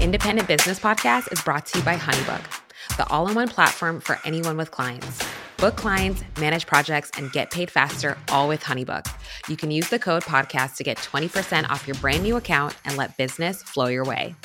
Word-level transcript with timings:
Independent 0.00 0.46
Business 0.46 0.78
Podcast 0.78 1.32
is 1.32 1.42
brought 1.42 1.66
to 1.66 1.78
you 1.78 1.84
by 1.84 1.96
Honeybook, 1.96 2.96
the 2.96 3.06
all 3.08 3.28
in 3.28 3.34
one 3.34 3.48
platform 3.48 4.00
for 4.00 4.18
anyone 4.24 4.56
with 4.56 4.70
clients. 4.70 5.26
Book 5.56 5.74
clients, 5.74 6.22
manage 6.38 6.66
projects, 6.66 7.10
and 7.16 7.32
get 7.32 7.50
paid 7.50 7.68
faster, 7.68 8.16
all 8.28 8.46
with 8.46 8.62
Honeybook. 8.62 9.12
You 9.48 9.56
can 9.56 9.72
use 9.72 9.88
the 9.88 9.98
code 9.98 10.22
podcast 10.22 10.76
to 10.76 10.84
get 10.84 10.98
20% 10.98 11.68
off 11.68 11.88
your 11.88 11.96
brand 11.96 12.22
new 12.22 12.36
account 12.36 12.76
and 12.84 12.96
let 12.96 13.16
business 13.16 13.60
flow 13.62 13.86
your 13.86 14.04
way. 14.04 14.36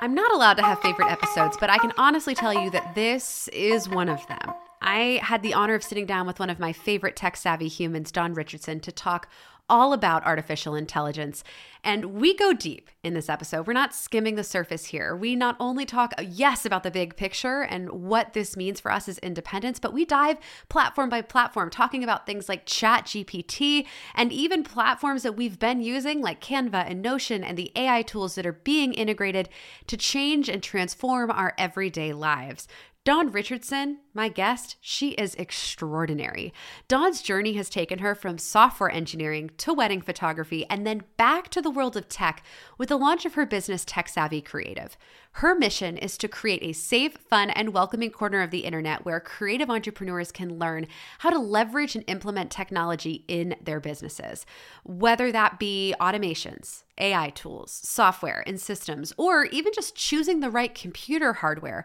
I'm 0.00 0.14
not 0.14 0.30
allowed 0.32 0.54
to 0.54 0.62
have 0.62 0.80
favorite 0.80 1.10
episodes, 1.10 1.56
but 1.58 1.68
I 1.68 1.78
can 1.78 1.92
honestly 1.98 2.34
tell 2.36 2.54
you 2.54 2.70
that 2.70 2.94
this 2.94 3.48
is 3.48 3.88
one 3.88 4.08
of 4.08 4.24
them. 4.28 4.54
I 4.84 5.18
had 5.22 5.42
the 5.42 5.54
honor 5.54 5.74
of 5.74 5.82
sitting 5.82 6.04
down 6.04 6.26
with 6.26 6.38
one 6.38 6.50
of 6.50 6.60
my 6.60 6.74
favorite 6.74 7.16
tech 7.16 7.38
savvy 7.38 7.68
humans, 7.68 8.12
Dawn 8.12 8.34
Richardson, 8.34 8.80
to 8.80 8.92
talk 8.92 9.30
all 9.66 9.94
about 9.94 10.26
artificial 10.26 10.74
intelligence. 10.74 11.42
And 11.82 12.16
we 12.16 12.34
go 12.36 12.52
deep 12.52 12.90
in 13.02 13.14
this 13.14 13.30
episode. 13.30 13.66
We're 13.66 13.72
not 13.72 13.94
skimming 13.94 14.34
the 14.34 14.44
surface 14.44 14.86
here. 14.86 15.16
We 15.16 15.36
not 15.36 15.56
only 15.58 15.86
talk, 15.86 16.12
uh, 16.18 16.22
yes, 16.22 16.66
about 16.66 16.82
the 16.82 16.90
big 16.90 17.16
picture 17.16 17.62
and 17.62 17.88
what 17.90 18.34
this 18.34 18.58
means 18.58 18.78
for 18.78 18.92
us 18.92 19.08
as 19.08 19.18
independents, 19.20 19.80
but 19.80 19.94
we 19.94 20.04
dive 20.04 20.36
platform 20.68 21.08
by 21.08 21.22
platform, 21.22 21.70
talking 21.70 22.04
about 22.04 22.26
things 22.26 22.46
like 22.46 22.66
Chat 22.66 23.06
GPT 23.06 23.86
and 24.14 24.32
even 24.32 24.64
platforms 24.64 25.22
that 25.22 25.36
we've 25.36 25.58
been 25.58 25.80
using, 25.80 26.20
like 26.20 26.42
Canva 26.42 26.84
and 26.90 27.00
Notion, 27.00 27.42
and 27.42 27.56
the 27.56 27.72
AI 27.74 28.02
tools 28.02 28.34
that 28.34 28.44
are 28.44 28.52
being 28.52 28.92
integrated 28.92 29.48
to 29.86 29.96
change 29.96 30.50
and 30.50 30.62
transform 30.62 31.30
our 31.30 31.54
everyday 31.56 32.12
lives. 32.12 32.68
Dawn 33.04 33.30
Richardson, 33.30 33.98
my 34.14 34.30
guest, 34.30 34.76
she 34.80 35.10
is 35.10 35.34
extraordinary. 35.34 36.54
Dawn's 36.88 37.20
journey 37.20 37.52
has 37.52 37.68
taken 37.68 37.98
her 37.98 38.14
from 38.14 38.38
software 38.38 38.90
engineering 38.90 39.50
to 39.58 39.74
wedding 39.74 40.00
photography 40.00 40.64
and 40.70 40.86
then 40.86 41.02
back 41.18 41.50
to 41.50 41.60
the 41.60 41.70
world 41.70 41.98
of 41.98 42.08
tech 42.08 42.42
with 42.78 42.88
the 42.88 42.96
launch 42.96 43.26
of 43.26 43.34
her 43.34 43.44
business 43.44 43.84
Tech 43.84 44.08
Savvy 44.08 44.40
Creative. 44.40 44.96
Her 45.32 45.54
mission 45.54 45.98
is 45.98 46.16
to 46.16 46.28
create 46.28 46.62
a 46.62 46.72
safe, 46.72 47.18
fun, 47.18 47.50
and 47.50 47.74
welcoming 47.74 48.10
corner 48.10 48.40
of 48.40 48.50
the 48.50 48.60
internet 48.60 49.04
where 49.04 49.20
creative 49.20 49.68
entrepreneurs 49.68 50.32
can 50.32 50.58
learn 50.58 50.86
how 51.18 51.28
to 51.28 51.38
leverage 51.38 51.94
and 51.94 52.04
implement 52.06 52.50
technology 52.50 53.26
in 53.28 53.56
their 53.60 53.80
businesses, 53.80 54.46
whether 54.84 55.30
that 55.30 55.58
be 55.58 55.94
automations, 56.00 56.84
AI 56.98 57.30
tools, 57.30 57.72
software, 57.72 58.44
and 58.46 58.60
systems, 58.60 59.12
or 59.18 59.44
even 59.46 59.72
just 59.74 59.96
choosing 59.96 60.40
the 60.40 60.50
right 60.50 60.74
computer 60.74 61.34
hardware. 61.34 61.84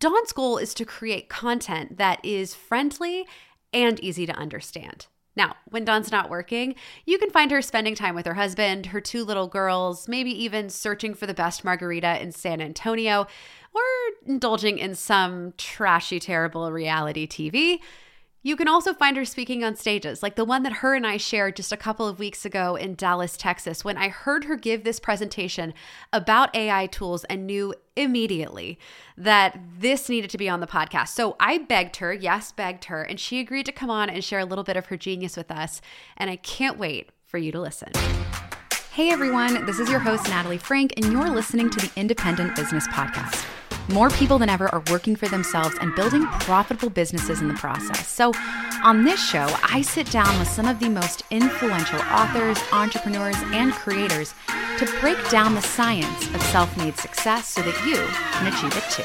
Dawn's 0.00 0.32
goal 0.32 0.56
is 0.56 0.74
to 0.74 0.84
create 0.84 1.28
content 1.28 1.98
that 1.98 2.24
is 2.24 2.54
friendly 2.54 3.26
and 3.72 4.00
easy 4.00 4.26
to 4.26 4.32
understand. 4.32 5.06
Now, 5.36 5.54
when 5.66 5.84
Dawn's 5.84 6.10
not 6.10 6.28
working, 6.28 6.74
you 7.04 7.18
can 7.18 7.30
find 7.30 7.50
her 7.50 7.62
spending 7.62 7.94
time 7.94 8.14
with 8.14 8.26
her 8.26 8.34
husband, 8.34 8.86
her 8.86 9.00
two 9.00 9.24
little 9.24 9.46
girls, 9.46 10.08
maybe 10.08 10.30
even 10.42 10.70
searching 10.70 11.14
for 11.14 11.26
the 11.26 11.34
best 11.34 11.64
margarita 11.64 12.20
in 12.20 12.32
San 12.32 12.60
Antonio, 12.60 13.26
or 13.72 13.82
indulging 14.26 14.78
in 14.78 14.94
some 14.94 15.54
trashy, 15.56 16.18
terrible 16.18 16.72
reality 16.72 17.28
TV. 17.28 17.78
You 18.42 18.56
can 18.56 18.68
also 18.68 18.94
find 18.94 19.18
her 19.18 19.26
speaking 19.26 19.62
on 19.64 19.76
stages, 19.76 20.22
like 20.22 20.34
the 20.34 20.46
one 20.46 20.62
that 20.62 20.72
her 20.74 20.94
and 20.94 21.06
I 21.06 21.18
shared 21.18 21.56
just 21.56 21.72
a 21.72 21.76
couple 21.76 22.08
of 22.08 22.18
weeks 22.18 22.46
ago 22.46 22.74
in 22.74 22.94
Dallas, 22.94 23.36
Texas, 23.36 23.84
when 23.84 23.98
I 23.98 24.08
heard 24.08 24.44
her 24.44 24.56
give 24.56 24.82
this 24.82 24.98
presentation 24.98 25.74
about 26.10 26.54
AI 26.56 26.86
tools 26.86 27.24
and 27.24 27.46
knew 27.46 27.74
immediately 27.96 28.78
that 29.14 29.60
this 29.78 30.08
needed 30.08 30.30
to 30.30 30.38
be 30.38 30.48
on 30.48 30.60
the 30.60 30.66
podcast. 30.66 31.08
So 31.08 31.36
I 31.38 31.58
begged 31.58 31.96
her, 31.96 32.14
yes, 32.14 32.50
begged 32.50 32.86
her, 32.86 33.02
and 33.02 33.20
she 33.20 33.40
agreed 33.40 33.66
to 33.66 33.72
come 33.72 33.90
on 33.90 34.08
and 34.08 34.24
share 34.24 34.38
a 34.38 34.46
little 34.46 34.64
bit 34.64 34.78
of 34.78 34.86
her 34.86 34.96
genius 34.96 35.36
with 35.36 35.50
us. 35.50 35.82
And 36.16 36.30
I 36.30 36.36
can't 36.36 36.78
wait 36.78 37.10
for 37.26 37.36
you 37.36 37.52
to 37.52 37.60
listen. 37.60 37.92
Hey 38.92 39.10
everyone, 39.10 39.66
this 39.66 39.78
is 39.78 39.90
your 39.90 40.00
host, 40.00 40.30
Natalie 40.30 40.56
Frank, 40.56 40.94
and 40.96 41.12
you're 41.12 41.28
listening 41.28 41.68
to 41.68 41.78
the 41.78 41.92
Independent 41.94 42.56
Business 42.56 42.88
Podcast. 42.88 43.46
More 43.92 44.10
people 44.10 44.38
than 44.38 44.48
ever 44.48 44.72
are 44.72 44.84
working 44.88 45.16
for 45.16 45.26
themselves 45.26 45.76
and 45.80 45.92
building 45.96 46.24
profitable 46.24 46.90
businesses 46.90 47.40
in 47.40 47.48
the 47.48 47.54
process. 47.54 48.06
So, 48.06 48.32
on 48.84 49.02
this 49.04 49.20
show, 49.20 49.48
I 49.64 49.82
sit 49.82 50.08
down 50.12 50.38
with 50.38 50.46
some 50.46 50.68
of 50.68 50.78
the 50.78 50.88
most 50.88 51.24
influential 51.30 51.98
authors, 52.02 52.56
entrepreneurs, 52.72 53.34
and 53.46 53.72
creators 53.72 54.32
to 54.78 54.86
break 55.00 55.18
down 55.28 55.56
the 55.56 55.60
science 55.60 56.32
of 56.32 56.40
self 56.44 56.74
made 56.76 56.96
success 56.96 57.48
so 57.48 57.62
that 57.62 57.84
you 57.84 57.96
can 58.32 58.46
achieve 58.46 58.76
it 58.76 58.84
too. 58.90 59.02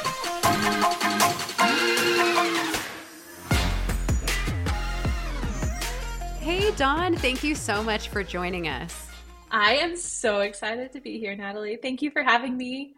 Hey, 6.40 6.72
Dawn, 6.76 7.16
thank 7.16 7.44
you 7.44 7.56
so 7.56 7.82
much 7.82 8.10
for 8.10 8.24
joining 8.24 8.68
us. 8.68 9.08
I 9.50 9.78
am 9.78 9.96
so 9.96 10.42
excited 10.42 10.92
to 10.92 11.02
be 11.02 11.18
here, 11.18 11.36
Natalie. 11.36 11.80
Thank 11.82 12.04
you 12.04 12.12
for 12.12 12.22
having 12.22 12.56
me. 12.56 12.98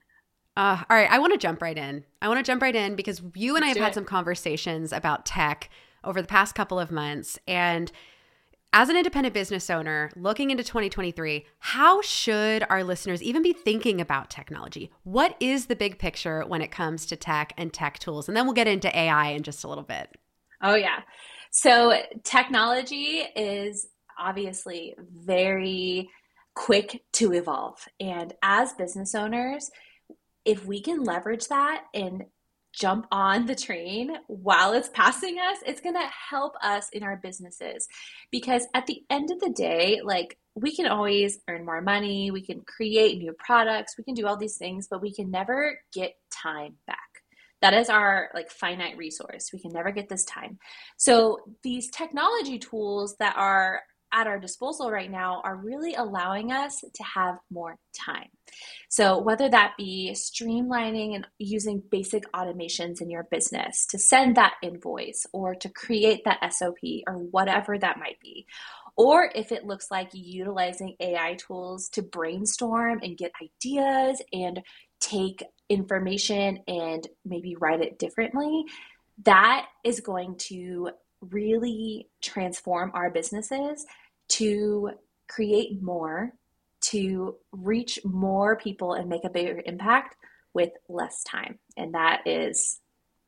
Uh, 0.58 0.84
all 0.90 0.98
right, 0.98 1.10
I 1.12 1.20
want 1.20 1.34
to 1.34 1.38
jump 1.38 1.62
right 1.62 1.78
in. 1.78 2.04
I 2.20 2.28
want 2.28 2.40
to 2.40 2.44
jump 2.44 2.64
right 2.64 2.76
in 2.76 2.96
because 2.96 3.22
you 3.36 3.56
and 3.56 3.62
Let's 3.62 3.78
I 3.78 3.80
have 3.80 3.86
had 3.86 3.92
it. 3.92 3.94
some 3.94 4.06
conversations 4.06 4.92
about 4.92 5.24
tech 5.24 5.70
over 6.04 6.20
the 6.20 6.28
past 6.28 6.56
couple 6.56 6.80
of 6.80 6.90
months. 6.90 7.38
And 7.48 7.92
as 8.74 8.90
an 8.90 8.98
independent 8.98 9.36
business 9.36 9.70
owner 9.70 10.10
looking 10.16 10.50
into 10.50 10.64
2023, 10.64 11.46
how 11.60 12.02
should 12.02 12.66
our 12.72 12.84
listeners 12.84 13.22
even 13.22 13.44
be 13.44 13.54
thinking 13.54 14.02
about 14.02 14.32
technology? 14.32 14.90
What 15.04 15.36
is 15.40 15.68
the 15.68 15.76
big 15.76 16.00
picture 16.00 16.44
when 16.48 16.64
it 16.64 16.72
comes 16.72 17.06
to 17.06 17.16
tech 17.16 17.54
and 17.56 17.72
tech 17.72 18.00
tools? 18.00 18.28
And 18.28 18.36
then 18.36 18.46
we'll 18.46 18.56
get 18.56 18.68
into 18.68 18.96
AI 18.98 19.30
in 19.30 19.44
just 19.44 19.64
a 19.64 19.68
little 19.68 19.84
bit. 19.84 20.10
Oh, 20.64 20.74
yeah. 20.74 21.02
So, 21.52 22.02
technology 22.24 23.24
is 23.36 23.90
obviously 24.20 24.96
very 25.14 26.10
quick 26.56 27.04
to 27.14 27.34
evolve. 27.34 27.88
And 28.00 28.34
as 28.42 28.74
business 28.74 29.14
owners, 29.14 29.70
if 30.48 30.66
we 30.66 30.82
can 30.82 31.04
leverage 31.04 31.48
that 31.50 31.84
and 31.94 32.24
jump 32.74 33.06
on 33.12 33.46
the 33.46 33.56
train 33.56 34.16
while 34.28 34.72
it's 34.72 34.90
passing 34.90 35.38
us, 35.40 35.58
it's 35.66 35.82
going 35.82 35.96
to 35.96 36.10
help 36.30 36.54
us 36.64 36.90
in 36.94 37.04
our 37.04 37.18
businesses. 37.18 37.88
Because 38.32 38.66
at 38.74 38.86
the 38.88 39.04
end 39.10 39.30
of 39.30 39.40
the 39.40 39.50
day, 39.50 40.00
like 40.04 40.38
we 40.56 40.76
can 40.76 40.88
always 40.88 41.40
earn 41.50 41.66
more 41.66 41.82
money, 41.82 42.32
we 42.32 42.42
can 42.42 42.62
create 42.62 43.18
new 43.18 43.34
products, 43.34 43.96
we 43.98 44.04
can 44.04 44.14
do 44.14 44.26
all 44.26 44.38
these 44.38 44.58
things, 44.58 44.88
but 44.90 45.02
we 45.02 45.14
can 45.14 45.30
never 45.30 45.78
get 45.94 46.14
time 46.32 46.76
back. 46.88 46.98
That 47.62 47.74
is 47.74 47.90
our 47.90 48.30
like 48.34 48.50
finite 48.50 48.98
resource. 48.98 49.50
We 49.52 49.60
can 49.60 49.74
never 49.74 49.92
get 49.92 50.08
this 50.08 50.24
time. 50.26 50.60
So 50.96 51.40
these 51.64 51.90
technology 51.90 52.60
tools 52.60 53.16
that 53.20 53.36
are 53.36 53.82
at 54.14 54.28
our 54.28 54.40
disposal 54.40 54.92
right 54.92 55.12
now 55.12 55.42
are 55.44 55.56
really 55.56 55.94
allowing 55.96 56.52
us 56.52 56.82
to 56.82 57.04
have 57.04 57.36
more 57.52 57.78
time. 57.94 58.30
So, 58.90 59.20
whether 59.20 59.50
that 59.50 59.74
be 59.78 60.16
streamlining 60.16 61.16
and 61.16 61.28
using 61.38 61.84
basic 61.92 62.32
automations 62.32 63.02
in 63.02 63.10
your 63.10 63.28
business 63.30 63.86
to 63.88 64.00
send 64.00 64.38
that 64.38 64.54
invoice 64.64 65.26
or 65.34 65.56
to 65.56 65.70
create 65.70 66.24
that 66.26 66.54
SOP 66.54 66.78
or 67.08 67.16
whatever 67.16 67.78
that 67.78 68.00
might 68.00 68.20
be, 68.22 68.46
or 68.96 69.30
if 69.36 69.52
it 69.52 69.66
looks 69.66 69.92
like 69.92 70.10
utilizing 70.14 70.96
AI 71.00 71.36
tools 71.36 71.90
to 71.90 72.02
brainstorm 72.02 73.00
and 73.04 73.18
get 73.18 73.32
ideas 73.42 74.22
and 74.34 74.62
take 75.00 75.44
information 75.70 76.60
and 76.68 77.08
maybe 77.24 77.56
write 77.56 77.82
it 77.82 78.00
differently, 78.00 78.66
that 79.24 79.68
is 79.84 80.00
going 80.00 80.36
to 80.38 80.90
really 81.22 82.10
transform 82.22 82.92
our 82.94 83.10
businesses 83.10 83.86
to 84.30 84.92
create 85.28 85.82
more, 85.82 86.34
to 86.82 87.36
reach 87.52 88.00
more 88.04 88.56
people 88.56 88.94
and 88.94 89.10
make 89.10 89.24
a 89.24 89.30
bigger 89.30 89.62
impact 89.66 90.16
with 90.54 90.72
less 90.90 91.24
time. 91.24 91.60
And 91.76 91.94
that 91.94 92.22
is 92.26 92.80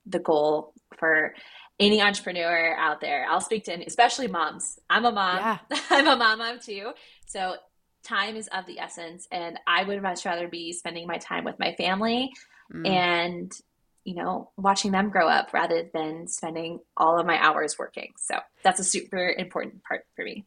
the 0.06 0.20
goal 0.20 0.74
for 0.98 1.34
any 1.80 2.02
entrepreneur 2.02 2.76
out 2.78 3.02
there. 3.02 3.26
I'll 3.30 3.42
speak 3.42 3.66
to, 3.66 3.86
especially 3.86 4.28
moms. 4.28 4.80
I'm 4.90 5.06
a 5.06 5.12
mom. 5.12 5.38
Yeah. 5.38 5.58
I'm 5.90 6.08
a 6.08 6.16
mom 6.16 6.42
of 6.42 6.64
two. 6.64 6.92
So 7.26 7.56
time 8.04 8.36
is 8.36 8.50
of 8.54 8.66
the 8.66 8.80
essence. 8.80 9.28
And 9.32 9.60
I 9.68 9.84
would 9.84 10.02
much 10.02 10.26
rather 10.26 10.48
be 10.48 10.74
spending 10.74 11.08
my 11.08 11.18
time 11.18 11.44
with 11.44 11.60
my 11.60 11.74
family 11.76 12.32
mm. 12.74 12.88
and 12.88 13.52
you 14.04 14.16
know, 14.16 14.50
watching 14.58 14.92
them 14.92 15.10
grow 15.10 15.28
up 15.28 15.54
rather 15.54 15.90
than 15.94 16.28
spending 16.28 16.80
all 16.98 17.20
of 17.20 17.26
my 17.26 17.38
hours 17.38 17.78
working. 17.78 18.14
So 18.18 18.40
that's 18.64 18.80
a 18.80 18.84
super 18.84 19.34
important 19.38 19.84
part 19.84 20.06
for 20.16 20.24
me. 20.24 20.46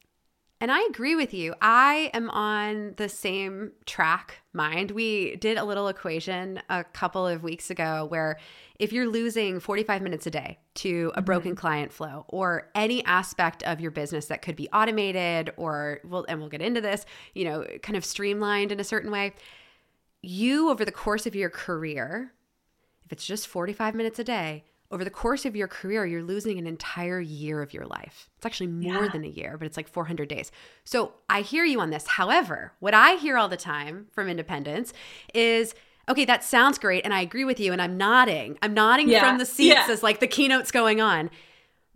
And 0.62 0.70
I 0.70 0.86
agree 0.88 1.16
with 1.16 1.34
you. 1.34 1.56
I 1.60 2.08
am 2.14 2.30
on 2.30 2.94
the 2.96 3.08
same 3.08 3.72
track 3.84 4.36
mind. 4.52 4.92
We 4.92 5.34
did 5.34 5.58
a 5.58 5.64
little 5.64 5.88
equation 5.88 6.62
a 6.68 6.84
couple 6.84 7.26
of 7.26 7.42
weeks 7.42 7.68
ago 7.68 8.06
where 8.08 8.38
if 8.78 8.92
you're 8.92 9.08
losing 9.08 9.58
45 9.58 10.02
minutes 10.02 10.24
a 10.28 10.30
day 10.30 10.60
to 10.74 11.10
a 11.16 11.20
broken 11.20 11.50
mm-hmm. 11.50 11.58
client 11.58 11.92
flow 11.92 12.26
or 12.28 12.70
any 12.76 13.04
aspect 13.06 13.64
of 13.64 13.80
your 13.80 13.90
business 13.90 14.26
that 14.26 14.42
could 14.42 14.54
be 14.54 14.68
automated 14.72 15.52
or 15.56 15.98
well 16.04 16.24
and 16.28 16.38
we'll 16.38 16.48
get 16.48 16.62
into 16.62 16.80
this, 16.80 17.06
you 17.34 17.44
know, 17.44 17.66
kind 17.82 17.96
of 17.96 18.04
streamlined 18.04 18.70
in 18.70 18.78
a 18.78 18.84
certain 18.84 19.10
way, 19.10 19.32
you 20.22 20.70
over 20.70 20.84
the 20.84 20.92
course 20.92 21.26
of 21.26 21.34
your 21.34 21.50
career, 21.50 22.32
if 23.04 23.12
it's 23.12 23.26
just 23.26 23.46
45 23.46 23.94
minutes 23.94 24.18
a 24.18 24.24
day, 24.24 24.64
over 24.90 25.04
the 25.04 25.10
course 25.10 25.46
of 25.46 25.56
your 25.56 25.68
career, 25.68 26.04
you're 26.04 26.22
losing 26.22 26.58
an 26.58 26.66
entire 26.66 27.18
year 27.18 27.62
of 27.62 27.72
your 27.72 27.86
life. 27.86 28.28
It's 28.36 28.44
actually 28.44 28.66
more 28.66 29.04
Yeah. 29.04 29.08
than 29.10 29.24
a 29.24 29.28
year, 29.28 29.56
but 29.56 29.64
it's 29.66 29.76
like 29.78 29.88
400 29.88 30.28
days. 30.28 30.52
So 30.84 31.14
I 31.30 31.40
hear 31.40 31.64
you 31.64 31.80
on 31.80 31.88
this. 31.90 32.06
However, 32.06 32.72
what 32.78 32.92
I 32.92 33.14
hear 33.14 33.38
all 33.38 33.48
the 33.48 33.56
time 33.56 34.08
from 34.12 34.28
independents 34.28 34.92
is, 35.32 35.74
okay, 36.10 36.26
that 36.26 36.44
sounds 36.44 36.78
great. 36.78 37.04
And 37.06 37.14
I 37.14 37.22
agree 37.22 37.44
with 37.44 37.58
you. 37.58 37.72
And 37.72 37.80
I'm 37.80 37.96
nodding. 37.96 38.58
I'm 38.60 38.74
nodding 38.74 39.08
Yeah. 39.08 39.20
from 39.26 39.38
the 39.38 39.46
seats 39.46 39.74
Yeah. 39.88 39.92
as 39.92 40.02
like 40.02 40.20
the 40.20 40.26
keynote's 40.26 40.70
going 40.70 41.00
on. 41.00 41.30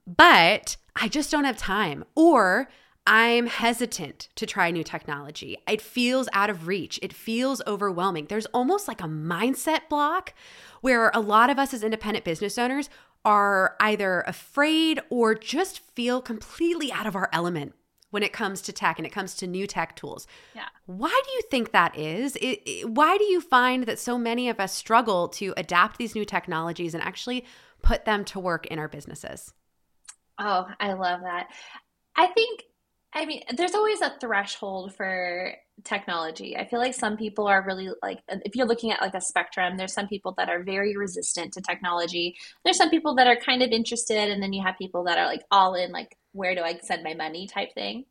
But 0.07 0.77
I 0.95 1.09
just 1.09 1.31
don't 1.31 1.45
have 1.45 1.59
time. 1.59 2.05
Or 2.15 2.69
I'm 3.07 3.47
hesitant 3.47 4.29
to 4.35 4.47
try 4.47 4.71
new 4.71 4.83
technology. 4.83 5.57
It 5.69 5.81
feels 5.81 6.29
out 6.33 6.51
of 6.51 6.67
reach. 6.67 6.99
It 7.03 7.13
feels 7.13 7.63
overwhelming. 7.67 8.27
There's 8.27 8.47
almost 8.47 8.89
like 8.89 9.01
a 9.01 9.05
mindset 9.07 9.89
block 9.89 10.35
where 10.81 11.11
a 11.15 11.21
lot 11.21 11.49
of 11.51 11.59
us 11.59 11.73
as 11.73 11.83
independent 11.85 12.25
business 12.25 12.59
owners 12.59 12.91
are 13.25 13.77
either 13.81 14.23
afraid 14.27 15.01
or 15.11 15.35
just 15.35 15.79
feel 15.81 16.21
completely 16.21 16.91
out 16.93 17.07
of 17.07 17.17
our 17.17 17.29
element 17.33 17.75
when 18.11 18.23
it 18.23 18.33
comes 18.33 18.63
to 18.63 18.73
tech 18.73 18.99
and 18.99 19.07
it 19.07 19.11
comes 19.11 19.35
to 19.35 19.47
new 19.47 19.67
tech 19.67 19.95
tools. 19.97 20.27
Yeah. 20.55 20.67
Why 20.87 21.21
do 21.25 21.33
you 21.33 21.43
think 21.51 21.73
that 21.73 21.97
is? 21.99 22.37
It, 22.37 22.61
it- 22.65 22.91
why 22.91 23.19
do 23.19 23.25
you 23.25 23.41
find 23.41 23.85
that 23.85 23.99
so 23.99 24.17
many 24.17 24.49
of 24.49 24.61
us 24.61 24.73
struggle 24.73 25.29
to 25.31 25.55
adapt 25.57 25.99
these 25.99 26.15
new 26.15 26.25
technologies 26.25 26.95
and 26.95 27.03
actually 27.03 27.45
put 27.83 28.05
them 28.05 28.25
to 28.27 28.41
work 28.41 28.67
in 28.67 28.79
our 28.79 28.89
businesses? 28.89 29.53
Oh, 30.39 30.67
I 30.81 30.93
love 30.93 31.21
that. 31.23 31.49
I 32.15 32.29
think, 32.29 32.63
I 33.15 33.25
mean, 33.25 33.43
there's 33.57 33.75
always 33.75 34.03
a 34.03 34.15
threshold 34.21 34.95
for 34.95 35.55
technology. 35.85 36.57
I 36.57 36.67
feel 36.67 36.81
like 36.81 36.95
some 36.95 37.17
people 37.17 37.47
are 37.47 37.65
really 37.67 37.89
like, 38.03 38.19
uh, 38.31 38.37
if 38.45 38.55
you're 38.55 38.67
looking 38.67 38.93
at 38.93 39.01
like 39.01 39.15
a 39.15 39.21
spectrum, 39.21 39.77
there's 39.77 39.95
some 39.95 40.09
people 40.09 40.35
that 40.37 40.51
are 40.51 40.63
very 40.63 40.97
resistant 40.97 41.53
to 41.55 41.63
technology. 41.63 42.37
There's 42.65 42.77
some 42.77 42.91
people 42.91 43.15
that 43.15 43.27
are 43.27 43.37
kind 43.37 43.63
of 43.63 43.71
interested, 43.71 44.31
and 44.31 44.43
then 44.43 44.53
you 44.53 44.63
have 44.63 44.77
people 44.79 45.05
that 45.05 45.19
are 45.19 45.27
like 45.27 45.43
all 45.51 45.75
in, 45.75 45.93
like, 45.93 46.17
where 46.33 46.55
do 46.55 46.63
I 46.63 46.79
send 46.83 47.05
my 47.05 47.15
money 47.15 47.47
type 47.47 47.73
thing. 47.75 48.05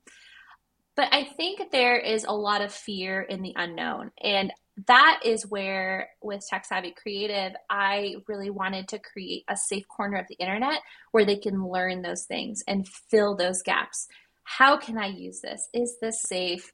But 0.95 1.09
I 1.11 1.25
think 1.25 1.71
there 1.71 1.97
is 1.97 2.23
a 2.23 2.31
lot 2.31 2.61
of 2.61 2.73
fear 2.73 3.21
in 3.21 3.41
the 3.41 3.53
unknown. 3.55 4.11
And 4.23 4.51
that 4.87 5.19
is 5.23 5.45
where, 5.45 6.09
with 6.21 6.45
Tech 6.49 6.65
Savvy 6.65 6.91
Creative, 6.91 7.53
I 7.69 8.15
really 8.27 8.49
wanted 8.49 8.87
to 8.89 8.99
create 8.99 9.43
a 9.47 9.55
safe 9.55 9.87
corner 9.87 10.17
of 10.17 10.25
the 10.27 10.35
internet 10.35 10.81
where 11.11 11.25
they 11.25 11.37
can 11.37 11.67
learn 11.67 12.01
those 12.01 12.23
things 12.25 12.63
and 12.67 12.87
fill 12.87 13.35
those 13.35 13.61
gaps. 13.61 14.07
How 14.45 14.77
can 14.77 14.97
I 14.97 15.07
use 15.07 15.41
this? 15.41 15.67
Is 15.73 15.97
this 16.01 16.21
safe? 16.21 16.71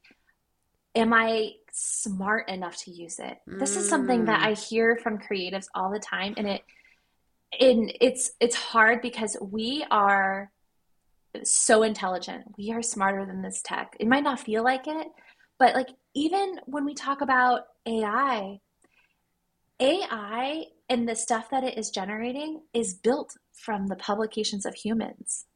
Am 0.94 1.12
I 1.12 1.52
smart 1.72 2.48
enough 2.48 2.76
to 2.84 2.90
use 2.90 3.18
it? 3.18 3.38
This 3.46 3.76
is 3.76 3.88
something 3.88 4.26
that 4.26 4.40
Mm. 4.40 4.46
I 4.46 4.52
hear 4.52 4.96
from 5.02 5.18
creatives 5.18 5.66
all 5.74 5.90
the 5.90 5.98
time, 5.98 6.34
and 6.36 6.46
it, 6.46 6.62
and 7.58 7.92
it's 8.00 8.30
it's 8.40 8.54
hard 8.54 9.00
because 9.00 9.36
we 9.40 9.84
are 9.90 10.52
so 11.44 11.82
intelligent. 11.82 12.44
We 12.58 12.72
are 12.72 12.82
smarter 12.82 13.24
than 13.24 13.40
this 13.40 13.62
tech. 13.62 13.96
It 13.98 14.06
might 14.06 14.22
not 14.22 14.38
feel 14.38 14.62
like 14.62 14.86
it, 14.86 15.06
but 15.58 15.74
like 15.74 15.88
even 16.14 16.60
when 16.66 16.84
we 16.84 16.94
talk 16.94 17.22
about 17.22 17.62
AI, 17.86 18.58
AI 19.80 20.64
and 20.90 21.08
the 21.08 21.16
stuff 21.16 21.48
that 21.50 21.64
it 21.64 21.78
is 21.78 21.90
generating 21.90 22.60
is 22.74 22.94
built 22.94 23.34
from 23.54 23.86
the 23.86 23.96
publications 23.96 24.66
of 24.66 24.74
humans. 24.74 25.46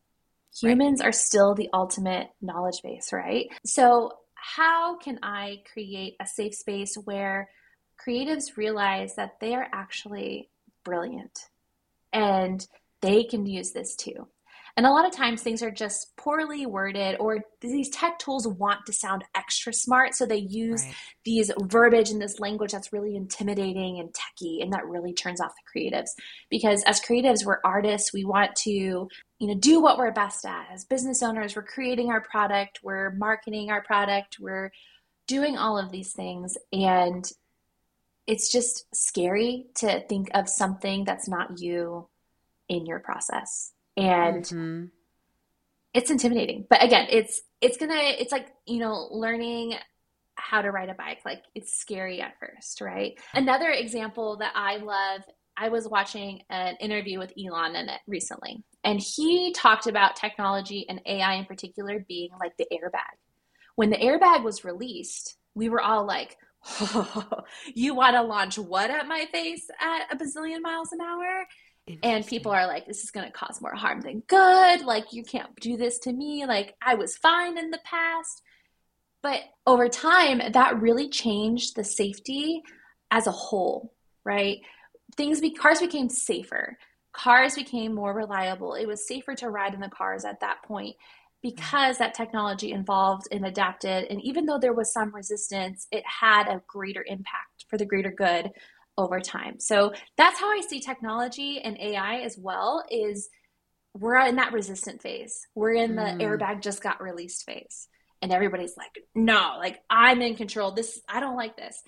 Humans 0.61 1.01
are 1.01 1.13
still 1.13 1.55
the 1.55 1.69
ultimate 1.73 2.29
knowledge 2.41 2.81
base, 2.83 3.13
right? 3.13 3.47
So, 3.65 4.13
how 4.35 4.97
can 4.99 5.19
I 5.23 5.63
create 5.73 6.15
a 6.21 6.27
safe 6.27 6.55
space 6.55 6.95
where 7.05 7.51
creatives 8.07 8.57
realize 8.57 9.17
that 9.17 9.41
they 9.41 9.55
are 9.55 9.67
actually 9.73 10.51
brilliant 10.85 11.39
and 12.13 12.67
they 13.03 13.25
can 13.25 13.47
use 13.47 13.73
this 13.73 13.97
too? 13.97 14.29
And 14.77 14.85
a 14.85 14.91
lot 14.91 15.07
of 15.07 15.13
times 15.13 15.43
things 15.43 15.63
are 15.63 15.71
just 15.71 16.15
poorly 16.19 16.67
worded, 16.67 17.17
or 17.19 17.39
these 17.63 17.89
tech 17.89 18.19
tools 18.19 18.47
want 18.47 18.85
to 18.85 18.93
sound 18.93 19.25
extra 19.35 19.73
smart. 19.73 20.15
So 20.15 20.27
they 20.27 20.37
use 20.37 20.85
Right. 20.85 20.95
these 21.25 21.51
verbiage 21.63 22.11
and 22.11 22.21
this 22.21 22.39
language 22.41 22.73
that's 22.73 22.93
really 22.93 23.17
intimidating 23.17 23.99
and 24.01 24.15
techy, 24.15 24.61
and 24.61 24.71
that 24.75 24.87
really 24.87 25.15
turns 25.15 25.41
off 25.41 25.53
the 25.55 25.81
creatives. 25.81 26.11
Because 26.51 26.83
as 26.85 27.01
creatives, 27.01 27.47
we're 27.47 27.61
artists. 27.65 28.13
We 28.13 28.27
want 28.27 28.55
to, 28.65 29.09
you 29.39 29.49
know, 29.49 29.55
do 29.55 29.81
what 29.81 29.99
we're 29.99 30.13
best 30.13 30.45
at. 30.45 30.69
As 30.73 30.85
business 30.85 31.23
owners, 31.23 31.55
we're 31.57 31.63
creating 31.63 32.11
our 32.11 32.21
product, 32.21 32.81
we're 32.83 33.11
marketing 33.11 33.71
our 33.71 33.83
product, 33.83 34.39
we're 34.41 34.71
doing 35.27 35.59
all 35.59 35.79
of 35.79 35.91
these 35.91 36.13
things. 36.13 36.57
And 36.73 37.31
it's 38.27 38.51
just 38.51 38.87
scary 38.95 39.67
to 39.77 40.01
think 40.09 40.29
of 40.35 40.49
something 40.49 41.05
that's 41.05 41.29
not 41.29 41.61
you 41.61 42.09
in 42.69 42.87
your 42.87 42.99
process. 42.99 43.73
And 43.97 44.45
Mhm. 44.45 44.91
it's 45.95 46.11
intimidating 46.11 46.67
but 46.69 46.83
again 46.83 47.07
it's 47.09 47.41
it's 47.63 47.79
gonna 47.79 47.95
it's 47.95 48.31
like 48.31 48.49
you 48.67 48.79
know 48.79 49.09
learning 49.11 49.75
how 50.35 50.61
to 50.61 50.71
ride 50.71 50.91
a 50.91 50.95
bike 50.95 51.21
like 51.25 51.43
it's 51.55 51.73
scary 51.73 52.21
at 52.21 52.39
first 52.39 52.83
right 52.83 53.19
another 53.33 53.71
example 53.71 54.37
that 54.37 54.53
i 54.55 54.77
love 54.77 55.23
i 55.57 55.69
was 55.69 55.89
watching 55.89 56.43
an 56.51 56.77
interview 56.81 57.19
with 57.19 57.33
elon 57.39 57.77
in 57.77 57.89
it 57.89 58.01
recently 58.07 58.63
and 58.85 59.01
he 59.01 59.53
talked 59.53 59.87
about 59.87 60.17
technology 60.17 60.87
and 60.89 61.01
ai 61.07 61.35
in 61.35 61.45
particular 61.45 62.05
being 62.09 62.31
like 62.41 62.57
the 62.57 62.67
airbag. 62.73 63.17
When 63.75 63.91
the 63.91 63.97
airbag 63.97 64.43
was 64.43 64.65
released 64.65 65.37
we 65.55 65.69
were 65.69 65.81
all 65.81 66.07
like 66.07 66.37
oh, 66.81 67.43
you 67.75 67.95
want 67.95 68.15
to 68.15 68.23
launch 68.23 68.59
what 68.59 68.91
at 68.91 69.09
my 69.09 69.27
face 69.33 69.69
at 69.81 70.13
a 70.13 70.17
bazillion 70.17 70.63
miles 70.63 70.93
an 70.93 71.01
hour? 71.01 71.47
And 72.03 72.27
people 72.27 72.51
are 72.51 72.67
like 72.67 72.87
this 72.87 73.05
is 73.05 73.11
going 73.11 73.27
to 73.27 73.33
cause 73.33 73.61
more 73.63 73.75
harm 73.75 74.01
than 74.01 74.21
good. 74.27 74.83
Like 74.83 75.13
you 75.13 75.23
can't 75.23 75.55
do 75.61 75.77
this 75.77 75.99
to 76.01 76.13
me. 76.13 76.45
Like 76.47 76.75
i 76.85 76.95
was 76.95 77.17
fine 77.17 77.59
in 77.59 77.71
the 77.71 77.81
past. 77.85 78.43
But 79.23 79.41
over 79.67 79.89
time 79.89 80.41
that 80.53 80.81
really 80.81 81.09
changed 81.09 81.75
the 81.75 81.85
safety 81.85 82.63
as 83.11 83.27
a 83.27 83.33
whole 83.33 83.93
right 84.25 84.59
things 85.17 85.41
be 85.41 85.51
cars 85.51 85.81
became 85.81 86.09
safer 86.09 86.77
cars 87.13 87.55
became 87.55 87.95
more 87.95 88.13
reliable 88.15 88.75
it 88.75 88.87
was 88.87 89.07
safer 89.07 89.35
to 89.35 89.51
ride 89.51 89.75
in 89.75 89.81
the 89.81 89.89
cars 89.89 90.25
at 90.25 90.41
that 90.41 90.63
point 90.65 90.95
because 91.43 91.99
that 91.99 92.15
technology 92.15 92.73
evolved 92.73 93.27
and 93.31 93.47
adapted 93.47 94.05
and 94.11 94.21
even 94.23 94.47
though 94.47 94.59
there 94.59 94.73
was 94.75 94.93
some 94.93 95.15
resistance 95.15 95.87
it 95.93 96.03
had 96.07 96.49
a 96.49 96.61
greater 96.67 97.05
impact 97.07 97.65
for 97.69 97.79
the 97.79 97.85
greater 97.87 98.11
good 98.11 98.51
over 98.99 99.21
time. 99.21 99.61
So 99.61 99.93
that's 100.17 100.41
how 100.41 100.51
I 100.51 100.61
see 100.61 100.81
technology 100.81 101.61
and 101.63 101.79
AI 101.79 102.21
as 102.21 102.39
well 102.39 102.83
is 102.91 103.29
we're 103.95 104.19
in 104.27 104.37
that 104.37 104.53
resistant 104.53 105.03
phase. 105.03 105.47
We're 105.55 105.75
in 105.75 105.97
the 105.97 106.03
Mm. 106.03 106.21
airbag 106.21 106.63
just 106.63 106.83
got 106.83 107.03
released 107.03 107.45
phase. 107.45 107.89
And 108.23 108.33
everybody's 108.33 108.77
like, 108.77 109.05
"No, 109.15 109.57
like 109.59 109.83
I'm 109.91 110.23
in 110.23 110.37
control. 110.37 110.73
This 110.73 111.01
I 111.09 111.21
don't 111.21 111.37
like 111.37 111.57
this." 111.57 111.83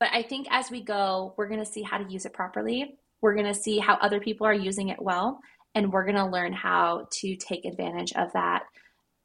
But 0.00 0.10
I 0.12 0.22
think 0.22 0.46
as 0.50 0.70
we 0.70 0.82
go, 0.82 1.34
we're 1.36 1.48
going 1.48 1.64
to 1.64 1.70
see 1.70 1.82
how 1.82 1.98
to 1.98 2.10
use 2.10 2.24
it 2.24 2.32
properly. 2.32 2.98
We're 3.20 3.34
going 3.34 3.52
to 3.52 3.54
see 3.54 3.78
how 3.78 3.94
other 3.94 4.20
people 4.20 4.46
are 4.46 4.54
using 4.54 4.88
it 4.88 5.02
well, 5.02 5.40
and 5.74 5.92
we're 5.92 6.04
going 6.04 6.16
to 6.16 6.26
learn 6.26 6.52
how 6.52 7.08
to 7.20 7.36
take 7.36 7.64
advantage 7.64 8.12
of 8.12 8.32
that 8.32 8.62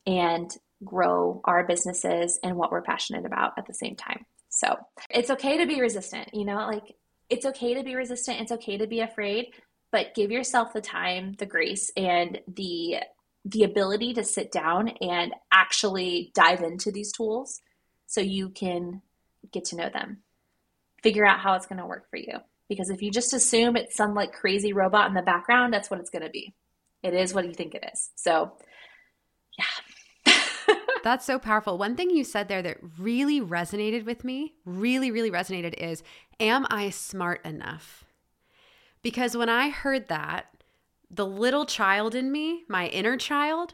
and 0.08 0.52
grow 0.84 1.42
our 1.46 1.66
businesses 1.66 2.40
and 2.44 2.58
what 2.58 2.72
we're 2.72 2.82
passionate 2.82 3.26
about 3.26 3.54
at 3.58 3.66
the 3.68 3.74
same 3.74 3.96
time. 3.96 4.26
So 4.50 4.76
it's 5.10 5.30
okay 5.32 5.58
to 5.58 5.66
be 5.66 5.82
resistant, 5.82 6.30
you 6.34 6.46
know, 6.46 6.58
like 6.58 6.96
it's 7.30 7.46
okay 7.46 7.74
to 7.74 7.84
be 7.84 7.96
resistant. 7.96 8.42
It's 8.42 8.52
okay 8.52 8.78
to 8.78 8.88
be 8.88 9.00
afraid, 9.00 9.48
but 9.92 10.14
give 10.14 10.32
yourself 10.32 10.74
the 10.74 10.82
time, 10.82 11.34
the 11.38 11.46
grace, 11.46 11.92
and 11.98 12.40
the 12.48 12.98
the 13.46 13.64
ability 13.64 14.14
to 14.14 14.24
sit 14.24 14.52
down 14.52 14.90
and 15.02 15.34
actually 15.52 16.32
dive 16.34 16.62
into 16.62 16.92
these 16.92 17.12
tools 17.12 17.60
so 18.08 18.22
you 18.22 18.50
can 18.50 19.02
get 19.52 19.66
to 19.66 19.76
know 19.76 19.90
them. 19.92 20.20
Figure 21.04 21.26
out 21.26 21.40
how 21.40 21.54
it's 21.54 21.66
going 21.66 21.80
to 21.80 21.86
work 21.86 22.10
for 22.10 22.18
you. 22.18 22.40
Because 22.70 22.90
if 22.90 23.02
you 23.02 23.12
just 23.12 23.34
assume 23.34 23.76
it's 23.76 23.96
some 23.96 24.16
like 24.16 24.34
crazy 24.34 24.74
robot 24.74 25.08
in 25.08 25.14
the 25.14 25.22
background, 25.22 25.74
that's 25.74 25.92
what 25.92 26.00
it's 26.00 26.10
going 26.10 26.24
to 26.24 26.30
be. 26.30 26.56
It 27.04 27.14
is 27.14 27.34
what 27.34 27.46
you 27.46 27.54
think 27.54 27.76
it 27.76 27.84
is. 27.94 28.10
So, 28.16 28.54
yeah. 29.58 30.36
That's 31.04 31.26
so 31.26 31.38
powerful. 31.38 31.78
One 31.78 31.98
thing 31.98 32.10
you 32.10 32.24
said 32.24 32.48
there 32.48 32.62
that 32.62 32.78
really 32.98 33.42
resonated 33.42 34.06
with 34.06 34.24
me, 34.24 34.54
really, 34.66 35.12
really 35.12 35.30
resonated 35.30 35.74
is 35.74 36.02
Am 36.40 36.66
I 36.70 36.90
smart 36.90 37.46
enough? 37.46 38.06
Because 39.02 39.36
when 39.36 39.50
I 39.50 39.70
heard 39.70 40.08
that, 40.08 40.46
the 41.12 41.26
little 41.26 41.66
child 41.66 42.16
in 42.16 42.32
me, 42.32 42.64
my 42.68 42.88
inner 42.88 43.18
child, 43.18 43.74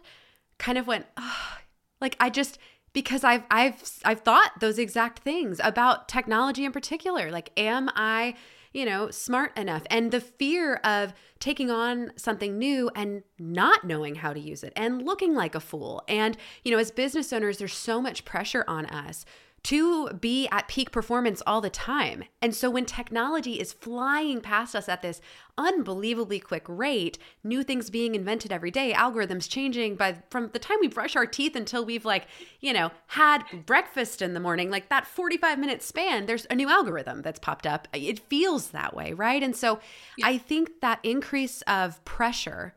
kind 0.57 0.77
of 0.77 0.87
went, 0.87 1.05
oh, 1.15 1.57
like 2.01 2.17
I 2.19 2.29
just, 2.29 2.57
because 2.93 3.23
I've 3.23 3.43
I've 3.51 3.81
I've 4.05 4.21
thought 4.21 4.59
those 4.59 4.79
exact 4.79 5.19
things 5.19 5.59
about 5.63 6.07
technology 6.07 6.65
in 6.65 6.71
particular. 6.71 7.31
Like, 7.31 7.51
am 7.57 7.89
I, 7.95 8.35
you 8.73 8.85
know, 8.85 9.11
smart 9.11 9.57
enough? 9.57 9.83
And 9.89 10.11
the 10.11 10.21
fear 10.21 10.75
of 10.77 11.13
taking 11.39 11.71
on 11.71 12.11
something 12.15 12.57
new 12.57 12.89
and 12.95 13.23
not 13.37 13.83
knowing 13.83 14.15
how 14.15 14.33
to 14.33 14.39
use 14.39 14.63
it 14.63 14.73
and 14.75 15.03
looking 15.03 15.33
like 15.33 15.55
a 15.55 15.59
fool. 15.59 16.03
And, 16.07 16.37
you 16.63 16.71
know, 16.71 16.77
as 16.77 16.91
business 16.91 17.31
owners, 17.31 17.57
there's 17.57 17.73
so 17.73 18.01
much 18.01 18.25
pressure 18.25 18.65
on 18.67 18.85
us 18.87 19.25
to 19.63 20.09
be 20.13 20.47
at 20.49 20.67
peak 20.67 20.91
performance 20.91 21.41
all 21.45 21.61
the 21.61 21.69
time. 21.69 22.23
And 22.41 22.55
so 22.55 22.69
when 22.69 22.85
technology 22.85 23.59
is 23.59 23.73
flying 23.73 24.41
past 24.41 24.75
us 24.75 24.87
at 24.87 25.01
this 25.01 25.21
unbelievably 25.57 26.39
quick 26.39 26.63
rate, 26.67 27.17
new 27.43 27.63
things 27.63 27.89
being 27.89 28.15
invented 28.15 28.51
every 28.51 28.71
day, 28.71 28.93
algorithms 28.93 29.49
changing 29.49 29.95
by 29.95 30.17
from 30.29 30.49
the 30.53 30.59
time 30.59 30.77
we 30.79 30.87
brush 30.87 31.15
our 31.15 31.25
teeth 31.25 31.55
until 31.55 31.83
we've 31.83 32.05
like, 32.05 32.27
you 32.61 32.71
know, 32.71 32.91
had 33.07 33.43
breakfast 33.65 34.21
in 34.21 34.33
the 34.33 34.39
morning, 34.39 34.69
like 34.69 34.89
that 34.89 35.05
45 35.05 35.59
minute 35.59 35.83
span, 35.83 36.25
there's 36.25 36.47
a 36.49 36.55
new 36.55 36.69
algorithm 36.69 37.21
that's 37.21 37.39
popped 37.39 37.67
up. 37.67 37.87
It 37.93 38.19
feels 38.19 38.69
that 38.69 38.95
way, 38.95 39.13
right? 39.13 39.43
And 39.43 39.55
so 39.55 39.79
yeah. 40.17 40.27
I 40.27 40.37
think 40.37 40.79
that 40.81 40.99
increase 41.03 41.61
of 41.63 42.03
pressure 42.05 42.73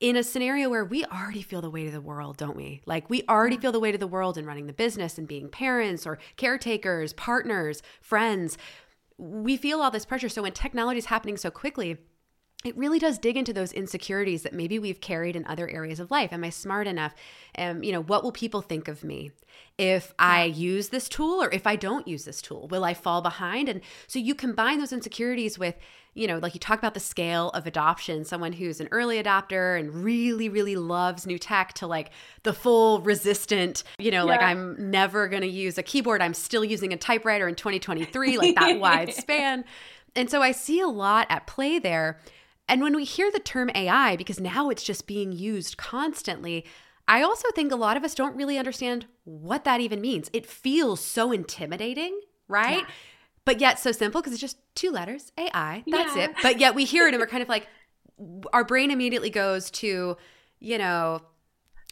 in 0.00 0.16
a 0.16 0.22
scenario 0.22 0.70
where 0.70 0.84
we 0.84 1.04
already 1.04 1.42
feel 1.42 1.60
the 1.60 1.70
weight 1.70 1.86
of 1.86 1.92
the 1.92 2.00
world, 2.00 2.38
don't 2.38 2.56
we? 2.56 2.80
Like 2.86 3.10
we 3.10 3.22
already 3.28 3.58
feel 3.58 3.70
the 3.70 3.80
weight 3.80 3.94
of 3.94 4.00
the 4.00 4.06
world 4.06 4.38
in 4.38 4.46
running 4.46 4.66
the 4.66 4.72
business 4.72 5.18
and 5.18 5.28
being 5.28 5.50
parents 5.50 6.06
or 6.06 6.18
caretakers, 6.36 7.12
partners, 7.12 7.82
friends. 8.00 8.56
We 9.18 9.58
feel 9.58 9.82
all 9.82 9.90
this 9.90 10.06
pressure. 10.06 10.30
So 10.30 10.42
when 10.42 10.52
technology 10.52 10.98
is 10.98 11.06
happening 11.06 11.36
so 11.36 11.50
quickly, 11.50 11.98
it 12.64 12.76
really 12.76 12.98
does 12.98 13.18
dig 13.18 13.36
into 13.36 13.54
those 13.54 13.72
insecurities 13.72 14.42
that 14.42 14.52
maybe 14.52 14.78
we've 14.78 15.00
carried 15.00 15.34
in 15.36 15.46
other 15.46 15.68
areas 15.68 15.98
of 15.98 16.10
life. 16.10 16.32
Am 16.32 16.44
I 16.44 16.50
smart 16.50 16.86
enough? 16.86 17.14
Um, 17.56 17.82
you 17.82 17.92
know, 17.92 18.02
what 18.02 18.22
will 18.22 18.32
people 18.32 18.60
think 18.60 18.86
of 18.88 19.02
me 19.02 19.32
if 19.78 20.12
I 20.18 20.44
use 20.44 20.88
this 20.88 21.08
tool 21.08 21.42
or 21.42 21.50
if 21.52 21.66
I 21.66 21.76
don't 21.76 22.06
use 22.06 22.24
this 22.24 22.42
tool? 22.42 22.68
Will 22.68 22.84
I 22.84 22.92
fall 22.92 23.22
behind? 23.22 23.70
And 23.70 23.80
so 24.06 24.18
you 24.18 24.34
combine 24.34 24.78
those 24.78 24.92
insecurities 24.92 25.58
with, 25.58 25.74
you 26.14 26.26
know, 26.26 26.38
like 26.38 26.54
you 26.54 26.60
talk 26.60 26.78
about 26.78 26.94
the 26.94 27.00
scale 27.00 27.50
of 27.50 27.66
adoption, 27.66 28.24
someone 28.24 28.52
who's 28.52 28.80
an 28.80 28.88
early 28.90 29.22
adopter 29.22 29.78
and 29.78 30.04
really, 30.04 30.48
really 30.48 30.76
loves 30.76 31.26
new 31.26 31.38
tech 31.38 31.72
to 31.74 31.86
like 31.86 32.10
the 32.42 32.52
full 32.52 33.00
resistant, 33.00 33.84
you 33.98 34.10
know, 34.10 34.24
yeah. 34.24 34.32
like 34.32 34.42
I'm 34.42 34.90
never 34.90 35.28
going 35.28 35.42
to 35.42 35.48
use 35.48 35.78
a 35.78 35.82
keyboard. 35.82 36.20
I'm 36.22 36.34
still 36.34 36.64
using 36.64 36.92
a 36.92 36.96
typewriter 36.96 37.48
in 37.48 37.54
2023, 37.54 38.38
like 38.38 38.54
that 38.56 38.78
wide 38.80 39.14
span. 39.14 39.64
And 40.16 40.28
so 40.28 40.42
I 40.42 40.52
see 40.52 40.80
a 40.80 40.88
lot 40.88 41.26
at 41.30 41.46
play 41.46 41.78
there 41.78 42.20
and 42.70 42.82
when 42.82 42.94
we 42.94 43.02
hear 43.02 43.32
the 43.32 43.40
term 43.40 43.68
AI, 43.74 44.14
because 44.14 44.38
now 44.38 44.70
it's 44.70 44.84
just 44.84 45.08
being 45.08 45.32
used 45.32 45.76
constantly, 45.76 46.64
I 47.08 47.20
also 47.20 47.48
think 47.52 47.72
a 47.72 47.76
lot 47.76 47.96
of 47.96 48.04
us 48.04 48.14
don't 48.14 48.36
really 48.36 48.58
understand 48.58 49.06
what 49.24 49.64
that 49.64 49.80
even 49.80 50.00
means. 50.00 50.30
It 50.32 50.46
feels 50.46 51.04
so 51.04 51.32
intimidating, 51.32 52.20
right? 52.46 52.84
Yeah. 52.86 52.94
But 53.50 53.60
yet 53.60 53.80
so 53.80 53.90
simple 53.90 54.20
because 54.20 54.32
it's 54.32 54.40
just 54.40 54.58
two 54.76 54.92
letters, 54.92 55.32
AI, 55.36 55.82
that's 55.88 56.14
yeah. 56.14 56.26
it. 56.26 56.36
But 56.40 56.60
yet 56.60 56.76
we 56.76 56.84
hear 56.84 57.08
it 57.08 57.14
and 57.14 57.20
we're 57.20 57.26
kind 57.26 57.42
of 57.42 57.48
like, 57.48 57.66
our 58.52 58.62
brain 58.62 58.92
immediately 58.92 59.28
goes 59.28 59.72
to, 59.72 60.16
you 60.60 60.78
know, 60.78 61.20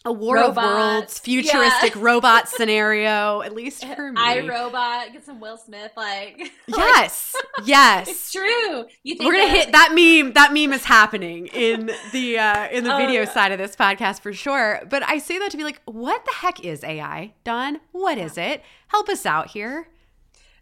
a 0.05 0.13
War 0.13 0.37
Robots. 0.37 0.57
of 0.57 0.65
Worlds 0.65 1.19
futuristic 1.19 1.97
yeah. 1.97 2.01
robot 2.05 2.49
scenario, 2.49 3.43
at 3.43 3.57
least 3.57 3.85
for 3.85 4.13
me. 4.13 4.21
I 4.21 4.47
Robot, 4.47 5.13
get 5.13 5.27
some 5.27 5.41
Will 5.41 5.57
Smith, 5.57 5.91
like 5.97 6.53
yes, 6.69 7.35
yes, 7.65 8.09
it's 8.09 8.31
true. 8.31 8.85
You 9.03 9.17
we're 9.19 9.33
gonna 9.33 9.49
hit 9.49 9.73
that 9.73 9.89
meme? 9.89 10.35
That 10.35 10.53
meme 10.53 10.73
is 10.73 10.85
happening 10.85 11.49
in 11.49 11.91
the 12.13 12.39
uh, 12.39 12.69
in 12.69 12.85
the 12.85 12.95
oh, 12.95 12.99
video 12.99 13.23
yeah. 13.23 13.33
side 13.33 13.51
of 13.51 13.59
this 13.59 13.75
podcast 13.75 14.21
for 14.21 14.33
sure. 14.33 14.81
But 14.89 15.03
I 15.03 15.19
say 15.19 15.41
that 15.41 15.51
to 15.51 15.57
be 15.57 15.65
like, 15.65 15.83
what 15.87 16.25
the 16.25 16.35
heck 16.35 16.65
is 16.65 16.85
AI, 16.85 17.35
Dawn? 17.43 17.81
What 17.91 18.17
is 18.17 18.39
it? 18.39 18.63
Help 18.87 19.09
us 19.09 19.27
out 19.27 19.49
here. 19.49 19.89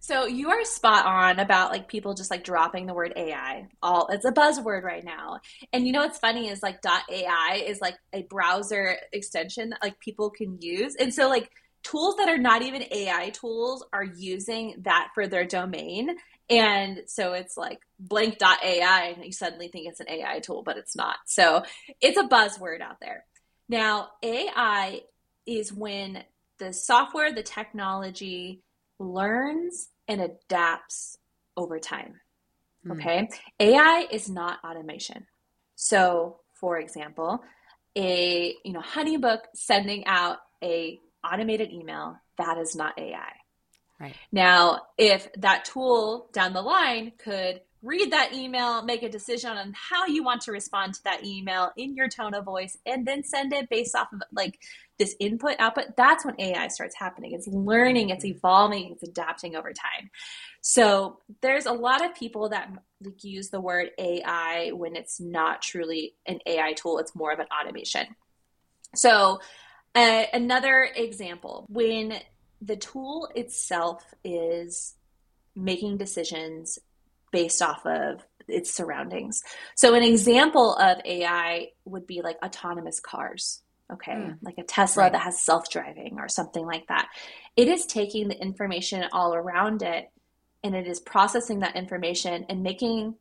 So 0.00 0.26
you 0.26 0.50
are 0.50 0.64
spot 0.64 1.06
on 1.06 1.38
about 1.38 1.70
like 1.70 1.88
people 1.88 2.14
just 2.14 2.30
like 2.30 2.44
dropping 2.44 2.86
the 2.86 2.94
word 2.94 3.12
AI. 3.16 3.68
All 3.82 4.08
it's 4.08 4.24
a 4.24 4.32
buzzword 4.32 4.82
right 4.82 5.04
now. 5.04 5.40
And 5.72 5.86
you 5.86 5.92
know 5.92 6.00
what's 6.00 6.18
funny 6.18 6.48
is 6.48 6.62
like 6.62 6.80
.ai 6.84 7.62
is 7.66 7.80
like 7.80 7.96
a 8.12 8.22
browser 8.22 8.96
extension 9.12 9.70
that 9.70 9.82
like 9.82 9.98
people 10.00 10.30
can 10.30 10.58
use. 10.60 10.94
And 10.96 11.12
so 11.12 11.28
like 11.28 11.50
tools 11.82 12.16
that 12.16 12.28
are 12.28 12.38
not 12.38 12.62
even 12.62 12.84
AI 12.90 13.30
tools 13.30 13.84
are 13.92 14.04
using 14.04 14.74
that 14.84 15.08
for 15.14 15.28
their 15.28 15.44
domain. 15.44 16.16
And 16.48 17.02
so 17.06 17.32
it's 17.32 17.56
like 17.56 17.78
blank.ai 17.98 19.14
and 19.14 19.24
you 19.24 19.32
suddenly 19.32 19.68
think 19.68 19.88
it's 19.88 20.00
an 20.00 20.08
AI 20.08 20.40
tool, 20.40 20.62
but 20.62 20.76
it's 20.76 20.96
not. 20.96 21.16
So 21.26 21.62
it's 22.00 22.18
a 22.18 22.24
buzzword 22.24 22.80
out 22.80 22.98
there. 23.00 23.24
Now, 23.68 24.08
AI 24.22 25.00
is 25.46 25.72
when 25.72 26.22
the 26.58 26.72
software, 26.72 27.32
the 27.32 27.42
technology 27.42 28.62
learns 28.98 29.88
and 30.08 30.20
adapts 30.20 31.18
over 31.56 31.78
time. 31.78 32.20
Hmm. 32.84 32.92
Okay. 32.92 33.28
AI 33.60 34.06
is 34.10 34.28
not 34.28 34.58
automation. 34.64 35.26
So, 35.74 36.40
for 36.54 36.78
example, 36.78 37.42
a 37.96 38.54
you 38.64 38.72
know 38.72 38.80
honeybook 38.80 39.40
sending 39.54 40.06
out 40.06 40.38
a 40.62 41.00
automated 41.24 41.72
email 41.72 42.16
that 42.38 42.58
is 42.58 42.76
not 42.76 42.96
ai 42.98 43.32
right 43.98 44.14
now 44.30 44.82
if 44.98 45.32
that 45.38 45.64
tool 45.64 46.28
down 46.32 46.52
the 46.52 46.62
line 46.62 47.10
could 47.18 47.60
read 47.86 48.10
that 48.12 48.34
email 48.34 48.82
make 48.82 49.02
a 49.02 49.08
decision 49.08 49.56
on 49.56 49.72
how 49.74 50.06
you 50.06 50.24
want 50.24 50.42
to 50.42 50.52
respond 50.52 50.94
to 50.94 51.04
that 51.04 51.24
email 51.24 51.70
in 51.76 51.94
your 51.94 52.08
tone 52.08 52.34
of 52.34 52.44
voice 52.44 52.76
and 52.84 53.06
then 53.06 53.22
send 53.22 53.52
it 53.52 53.70
based 53.70 53.94
off 53.94 54.12
of 54.12 54.22
like 54.32 54.58
this 54.98 55.14
input 55.20 55.56
output, 55.58 55.96
that's 55.96 56.24
when 56.24 56.40
AI 56.40 56.68
starts 56.68 56.96
happening. 56.96 57.32
It's 57.32 57.46
learning, 57.46 58.10
it's 58.10 58.24
evolving, 58.24 58.92
it's 58.92 59.02
adapting 59.02 59.54
over 59.54 59.72
time. 59.72 60.10
So 60.62 61.20
there's 61.42 61.66
a 61.66 61.72
lot 61.72 62.04
of 62.04 62.14
people 62.14 62.48
that 62.48 62.70
like, 63.02 63.22
use 63.22 63.50
the 63.50 63.60
word 63.60 63.90
AI 63.98 64.70
when 64.72 64.96
it's 64.96 65.20
not 65.20 65.62
truly 65.62 66.14
an 66.26 66.40
AI 66.46 66.72
tool, 66.72 66.98
it's 66.98 67.14
more 67.14 67.32
of 67.32 67.38
an 67.38 67.46
automation. 67.60 68.06
So 68.94 69.40
uh, 69.94 70.24
another 70.32 70.88
example, 70.94 71.66
when 71.68 72.14
the 72.62 72.76
tool 72.76 73.28
itself 73.34 74.02
is 74.24 74.94
making 75.54 75.96
decisions 75.96 76.78
based 77.36 77.62
off 77.62 77.84
of 77.84 78.24
its 78.48 78.72
surroundings. 78.72 79.42
So 79.74 79.94
an 79.94 80.02
example 80.02 80.74
of 80.76 80.98
AI 81.04 81.68
would 81.84 82.06
be 82.06 82.22
like 82.22 82.36
autonomous 82.42 83.00
cars 83.00 83.62
okay, 83.92 84.12
mm. 84.12 84.38
like 84.42 84.58
a 84.58 84.62
Tesla 84.64 85.04
right. 85.04 85.12
that 85.12 85.22
has 85.22 85.40
self 85.40 85.70
driving 85.70 86.16
or 86.18 86.28
something 86.28 86.64
like 86.64 86.86
that. 86.88 87.08
It 87.56 87.68
is 87.68 87.86
taking 87.86 88.28
the 88.28 88.40
information 88.40 89.04
all 89.12 89.34
around 89.34 89.82
it 89.82 90.10
and 90.64 90.74
it 90.74 90.86
is 90.86 91.00
processing 91.00 91.60
that 91.60 91.76
information 91.76 92.46
and 92.48 92.62
making 92.62 93.14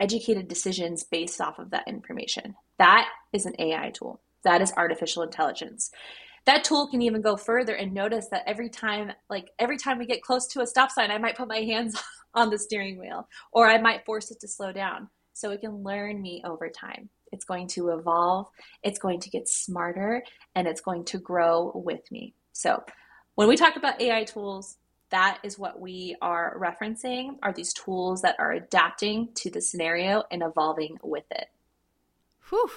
educated 0.00 0.48
decisions 0.48 1.04
based 1.04 1.40
off 1.40 1.58
of 1.58 1.70
that 1.70 1.86
information. 1.86 2.56
That 2.78 3.08
is 3.32 3.46
an 3.46 3.54
AI 3.58 3.90
tool. 3.90 4.20
That 4.42 4.60
is 4.60 4.72
artificial 4.76 5.22
intelligence. 5.22 5.90
That 6.44 6.64
tool 6.64 6.88
can 6.88 7.02
even 7.02 7.22
go 7.22 7.36
further 7.36 7.74
and 7.74 7.92
notice 7.92 8.26
that 8.30 8.42
every 8.46 8.68
time, 8.68 9.12
like 9.30 9.50
every 9.58 9.76
time 9.76 9.98
we 9.98 10.06
get 10.06 10.22
close 10.22 10.46
to 10.48 10.60
a 10.60 10.66
stop 10.66 10.90
sign, 10.90 11.10
I 11.10 11.18
might 11.18 11.36
put 11.36 11.48
my 11.48 11.60
hands 11.60 12.00
on 12.34 12.50
the 12.50 12.58
steering 12.58 12.98
wheel 12.98 13.28
or 13.52 13.68
I 13.68 13.80
might 13.80 14.04
force 14.04 14.30
it 14.30 14.40
to 14.40 14.48
slow 14.48 14.72
down 14.72 15.08
so 15.32 15.50
it 15.50 15.60
can 15.60 15.82
learn 15.82 16.20
me 16.20 16.42
over 16.44 16.68
time. 16.68 17.08
It's 17.30 17.44
going 17.44 17.68
to 17.68 17.90
evolve, 17.90 18.48
it's 18.82 18.98
going 18.98 19.20
to 19.20 19.30
get 19.30 19.48
smarter, 19.48 20.22
and 20.54 20.68
it's 20.68 20.82
going 20.82 21.04
to 21.06 21.18
grow 21.18 21.72
with 21.74 22.10
me. 22.10 22.34
So, 22.52 22.82
when 23.34 23.48
we 23.48 23.56
talk 23.56 23.76
about 23.76 24.00
AI 24.00 24.24
tools, 24.24 24.76
that 25.10 25.38
is 25.42 25.58
what 25.58 25.80
we 25.80 26.16
are 26.20 26.58
referencing 26.58 27.36
are 27.42 27.52
these 27.52 27.72
tools 27.72 28.20
that 28.22 28.36
are 28.38 28.52
adapting 28.52 29.28
to 29.36 29.50
the 29.50 29.60
scenario 29.60 30.24
and 30.30 30.42
evolving 30.42 30.98
with 31.02 31.24
it. 31.30 31.46
Whew. 32.48 32.70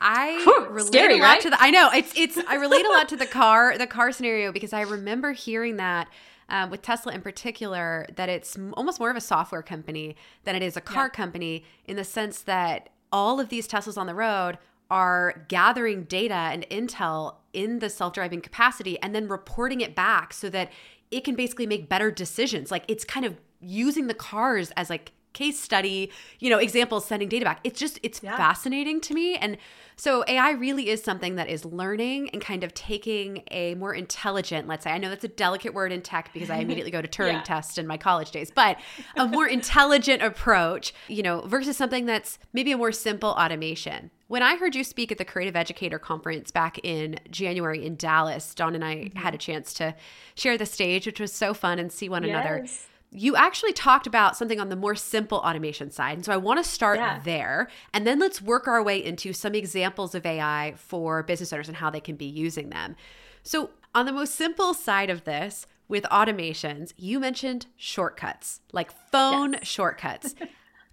I 0.00 0.42
Whew, 0.44 0.68
relate 0.70 0.92
scary, 0.92 1.18
a 1.18 1.22
lot 1.22 1.28
right? 1.28 1.40
to 1.42 1.50
the 1.50 1.62
I 1.62 1.70
know 1.70 1.90
it's 1.92 2.12
it's 2.16 2.38
I 2.48 2.54
relate 2.54 2.86
a 2.86 2.88
lot 2.88 3.08
to 3.10 3.16
the 3.16 3.26
car 3.26 3.76
the 3.76 3.86
car 3.86 4.12
scenario 4.12 4.50
because 4.52 4.72
I 4.72 4.82
remember 4.82 5.32
hearing 5.32 5.76
that 5.76 6.08
um, 6.48 6.70
with 6.70 6.82
Tesla 6.82 7.12
in 7.12 7.20
particular 7.20 8.06
that 8.16 8.28
it's 8.28 8.56
almost 8.74 8.98
more 8.98 9.10
of 9.10 9.16
a 9.16 9.20
software 9.20 9.62
company 9.62 10.16
than 10.44 10.56
it 10.56 10.62
is 10.62 10.76
a 10.76 10.80
car 10.80 11.04
yeah. 11.04 11.10
company 11.10 11.64
in 11.84 11.96
the 11.96 12.04
sense 12.04 12.40
that 12.42 12.88
all 13.12 13.40
of 13.40 13.48
these 13.48 13.68
Teslas 13.68 13.98
on 13.98 14.06
the 14.06 14.14
road 14.14 14.58
are 14.90 15.44
gathering 15.48 16.04
data 16.04 16.34
and 16.34 16.66
intel 16.70 17.36
in 17.52 17.78
the 17.78 17.88
self-driving 17.88 18.40
capacity 18.40 18.98
and 19.00 19.14
then 19.14 19.28
reporting 19.28 19.80
it 19.80 19.94
back 19.94 20.32
so 20.32 20.48
that 20.50 20.70
it 21.10 21.24
can 21.24 21.34
basically 21.34 21.66
make 21.66 21.88
better 21.88 22.10
decisions. 22.10 22.70
Like 22.70 22.84
it's 22.88 23.04
kind 23.04 23.24
of 23.24 23.36
using 23.60 24.06
the 24.06 24.14
cars 24.14 24.72
as 24.76 24.90
like 24.90 25.12
case 25.32 25.58
study, 25.58 26.10
you 26.38 26.50
know, 26.50 26.58
examples 26.58 27.04
sending 27.04 27.28
data 27.28 27.44
back. 27.44 27.60
It's 27.64 27.78
just 27.78 27.98
it's 28.02 28.22
yeah. 28.22 28.36
fascinating 28.36 29.00
to 29.02 29.14
me 29.14 29.36
and 29.36 29.56
so 30.00 30.24
AI 30.26 30.52
really 30.52 30.88
is 30.88 31.04
something 31.04 31.34
that 31.34 31.50
is 31.50 31.66
learning 31.66 32.30
and 32.30 32.40
kind 32.40 32.64
of 32.64 32.72
taking 32.72 33.42
a 33.50 33.74
more 33.74 33.92
intelligent, 33.92 34.66
let's 34.66 34.84
say. 34.84 34.92
I 34.92 34.96
know 34.96 35.10
that's 35.10 35.24
a 35.24 35.28
delicate 35.28 35.74
word 35.74 35.92
in 35.92 36.00
tech 36.00 36.30
because 36.32 36.48
I 36.48 36.56
immediately 36.60 36.90
go 36.90 37.02
to 37.02 37.08
Turing 37.08 37.34
yeah. 37.34 37.42
test 37.42 37.76
in 37.76 37.86
my 37.86 37.98
college 37.98 38.30
days, 38.30 38.50
but 38.50 38.78
a 39.16 39.26
more 39.26 39.46
intelligent 39.58 40.22
approach, 40.22 40.94
you 41.08 41.22
know, 41.22 41.42
versus 41.42 41.76
something 41.76 42.06
that's 42.06 42.38
maybe 42.54 42.72
a 42.72 42.78
more 42.78 42.92
simple 42.92 43.32
automation. 43.32 44.10
When 44.28 44.42
I 44.42 44.56
heard 44.56 44.74
you 44.74 44.84
speak 44.84 45.12
at 45.12 45.18
the 45.18 45.24
Creative 45.26 45.54
Educator 45.54 45.98
Conference 45.98 46.50
back 46.50 46.78
in 46.82 47.20
January 47.30 47.84
in 47.84 47.96
Dallas, 47.96 48.54
Dawn 48.54 48.74
and 48.74 48.82
I 48.82 48.94
mm-hmm. 48.94 49.18
had 49.18 49.34
a 49.34 49.38
chance 49.38 49.74
to 49.74 49.94
share 50.34 50.56
the 50.56 50.64
stage, 50.64 51.04
which 51.04 51.20
was 51.20 51.30
so 51.30 51.52
fun 51.52 51.78
and 51.78 51.92
see 51.92 52.08
one 52.08 52.24
yes. 52.24 52.30
another 52.30 52.66
you 53.12 53.34
actually 53.34 53.72
talked 53.72 54.06
about 54.06 54.36
something 54.36 54.60
on 54.60 54.68
the 54.68 54.76
more 54.76 54.94
simple 54.94 55.38
automation 55.38 55.90
side. 55.90 56.16
And 56.16 56.24
so 56.24 56.32
I 56.32 56.36
want 56.36 56.62
to 56.62 56.70
start 56.70 56.98
yeah. 56.98 57.20
there. 57.24 57.68
And 57.92 58.06
then 58.06 58.18
let's 58.18 58.40
work 58.40 58.68
our 58.68 58.82
way 58.82 59.04
into 59.04 59.32
some 59.32 59.54
examples 59.54 60.14
of 60.14 60.24
AI 60.24 60.74
for 60.76 61.22
business 61.22 61.52
owners 61.52 61.68
and 61.68 61.76
how 61.76 61.90
they 61.90 62.00
can 62.00 62.16
be 62.16 62.26
using 62.26 62.70
them. 62.70 62.96
So, 63.42 63.70
on 63.92 64.06
the 64.06 64.12
most 64.12 64.36
simple 64.36 64.72
side 64.72 65.10
of 65.10 65.24
this, 65.24 65.66
with 65.88 66.04
automations, 66.04 66.92
you 66.96 67.18
mentioned 67.18 67.66
shortcuts, 67.76 68.60
like 68.72 68.92
phone 69.10 69.54
yes. 69.54 69.66
shortcuts. 69.66 70.36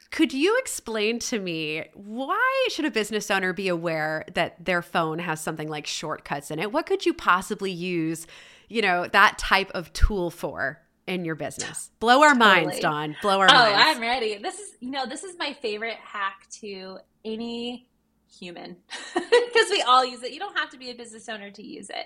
Could 0.09 0.33
you 0.33 0.57
explain 0.57 1.19
to 1.19 1.39
me 1.39 1.83
why 1.93 2.67
should 2.71 2.85
a 2.85 2.91
business 2.91 3.29
owner 3.29 3.53
be 3.53 3.67
aware 3.67 4.25
that 4.33 4.63
their 4.63 4.81
phone 4.81 5.19
has 5.19 5.39
something 5.41 5.67
like 5.67 5.85
shortcuts 5.85 6.49
in 6.49 6.59
it? 6.59 6.71
What 6.71 6.85
could 6.85 7.05
you 7.05 7.13
possibly 7.13 7.71
use, 7.71 8.25
you 8.69 8.81
know, 8.81 9.07
that 9.07 9.37
type 9.37 9.69
of 9.75 9.91
tool 9.91 10.31
for 10.31 10.79
in 11.07 11.25
your 11.25 11.35
business? 11.35 11.89
Blow 11.99 12.21
our 12.21 12.33
totally. 12.33 12.65
minds, 12.65 12.79
Dawn. 12.79 13.15
Blow 13.21 13.39
our 13.39 13.47
oh, 13.49 13.53
minds. 13.53 13.73
Oh, 13.75 13.81
I'm 13.81 14.01
ready. 14.01 14.37
This 14.37 14.59
is, 14.59 14.75
you 14.79 14.91
know, 14.91 15.05
this 15.05 15.23
is 15.23 15.37
my 15.39 15.53
favorite 15.53 15.97
hack 16.03 16.47
to 16.61 16.99
any 17.25 17.89
human 18.29 18.75
because 19.13 19.69
we 19.69 19.81
all 19.81 20.05
use 20.05 20.21
it. 20.23 20.31
You 20.31 20.39
don't 20.39 20.57
have 20.57 20.69
to 20.71 20.77
be 20.77 20.91
a 20.91 20.95
business 20.95 21.27
owner 21.29 21.49
to 21.51 21.63
use 21.63 21.89
it. 21.89 22.05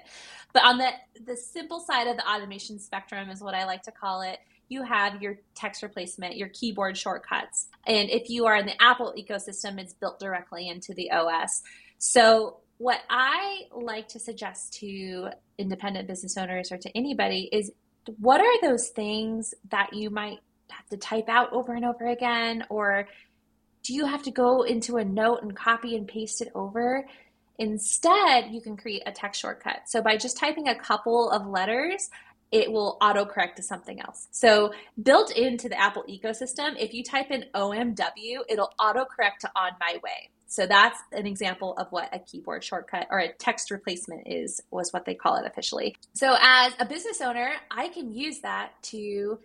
But 0.53 0.63
on 0.63 0.77
the 0.77 0.89
the 1.25 1.35
simple 1.35 1.79
side 1.79 2.07
of 2.07 2.17
the 2.17 2.29
automation 2.29 2.79
spectrum 2.79 3.29
is 3.29 3.41
what 3.41 3.53
I 3.53 3.65
like 3.65 3.83
to 3.83 3.91
call 3.91 4.21
it. 4.21 4.39
You 4.69 4.83
have 4.83 5.21
your 5.21 5.37
text 5.53 5.83
replacement, 5.83 6.37
your 6.37 6.47
keyboard 6.49 6.97
shortcuts. 6.97 7.67
And 7.85 8.09
if 8.09 8.29
you 8.29 8.45
are 8.45 8.55
in 8.55 8.65
the 8.65 8.81
Apple 8.81 9.13
ecosystem, 9.17 9.79
it's 9.79 9.93
built 9.93 10.19
directly 10.19 10.69
into 10.69 10.93
the 10.93 11.11
OS. 11.11 11.61
So 11.97 12.61
what 12.77 12.99
I 13.09 13.63
like 13.73 14.07
to 14.09 14.19
suggest 14.19 14.73
to 14.79 15.29
independent 15.57 16.07
business 16.07 16.37
owners 16.37 16.71
or 16.71 16.77
to 16.77 16.97
anybody 16.97 17.49
is 17.51 17.71
what 18.19 18.41
are 18.41 18.61
those 18.61 18.89
things 18.89 19.53
that 19.69 19.93
you 19.93 20.09
might 20.09 20.39
have 20.69 20.87
to 20.89 20.97
type 20.97 21.29
out 21.29 21.51
over 21.53 21.73
and 21.73 21.85
over 21.85 22.07
again 22.07 22.63
or 22.69 23.07
do 23.83 23.93
you 23.93 24.05
have 24.05 24.23
to 24.23 24.31
go 24.31 24.63
into 24.63 24.97
a 24.97 25.05
note 25.05 25.41
and 25.41 25.55
copy 25.55 25.95
and 25.95 26.07
paste 26.07 26.41
it 26.41 26.51
over? 26.53 27.05
Instead, 27.57 28.51
you 28.51 28.61
can 28.61 28.77
create 28.77 29.03
a 29.05 29.11
text 29.11 29.41
shortcut. 29.41 29.81
So 29.87 30.01
by 30.01 30.17
just 30.17 30.37
typing 30.37 30.67
a 30.67 30.75
couple 30.75 31.31
of 31.31 31.47
letters, 31.47 32.09
it 32.51 32.71
will 32.71 32.97
autocorrect 33.01 33.55
to 33.55 33.63
something 33.63 33.99
else. 34.01 34.27
So 34.31 34.73
built 35.01 35.31
into 35.31 35.69
the 35.69 35.79
Apple 35.79 36.03
ecosystem, 36.09 36.75
if 36.77 36.93
you 36.93 37.03
type 37.03 37.31
in 37.31 37.45
OMW, 37.55 38.39
it'll 38.49 38.73
autocorrect 38.79 39.39
to 39.41 39.51
on 39.55 39.71
my 39.79 39.99
way. 40.03 40.29
So 40.47 40.67
that's 40.67 40.99
an 41.13 41.25
example 41.25 41.77
of 41.77 41.87
what 41.91 42.09
a 42.13 42.19
keyboard 42.19 42.61
shortcut 42.61 43.07
or 43.09 43.19
a 43.19 43.31
text 43.31 43.71
replacement 43.71 44.27
is, 44.27 44.59
was 44.69 44.91
what 44.91 45.05
they 45.05 45.15
call 45.15 45.37
it 45.37 45.45
officially. 45.45 45.95
So 46.13 46.35
as 46.41 46.73
a 46.77 46.85
business 46.85 47.21
owner, 47.21 47.53
I 47.71 47.87
can 47.87 48.13
use 48.13 48.39
that 48.41 48.71
to 48.83 49.39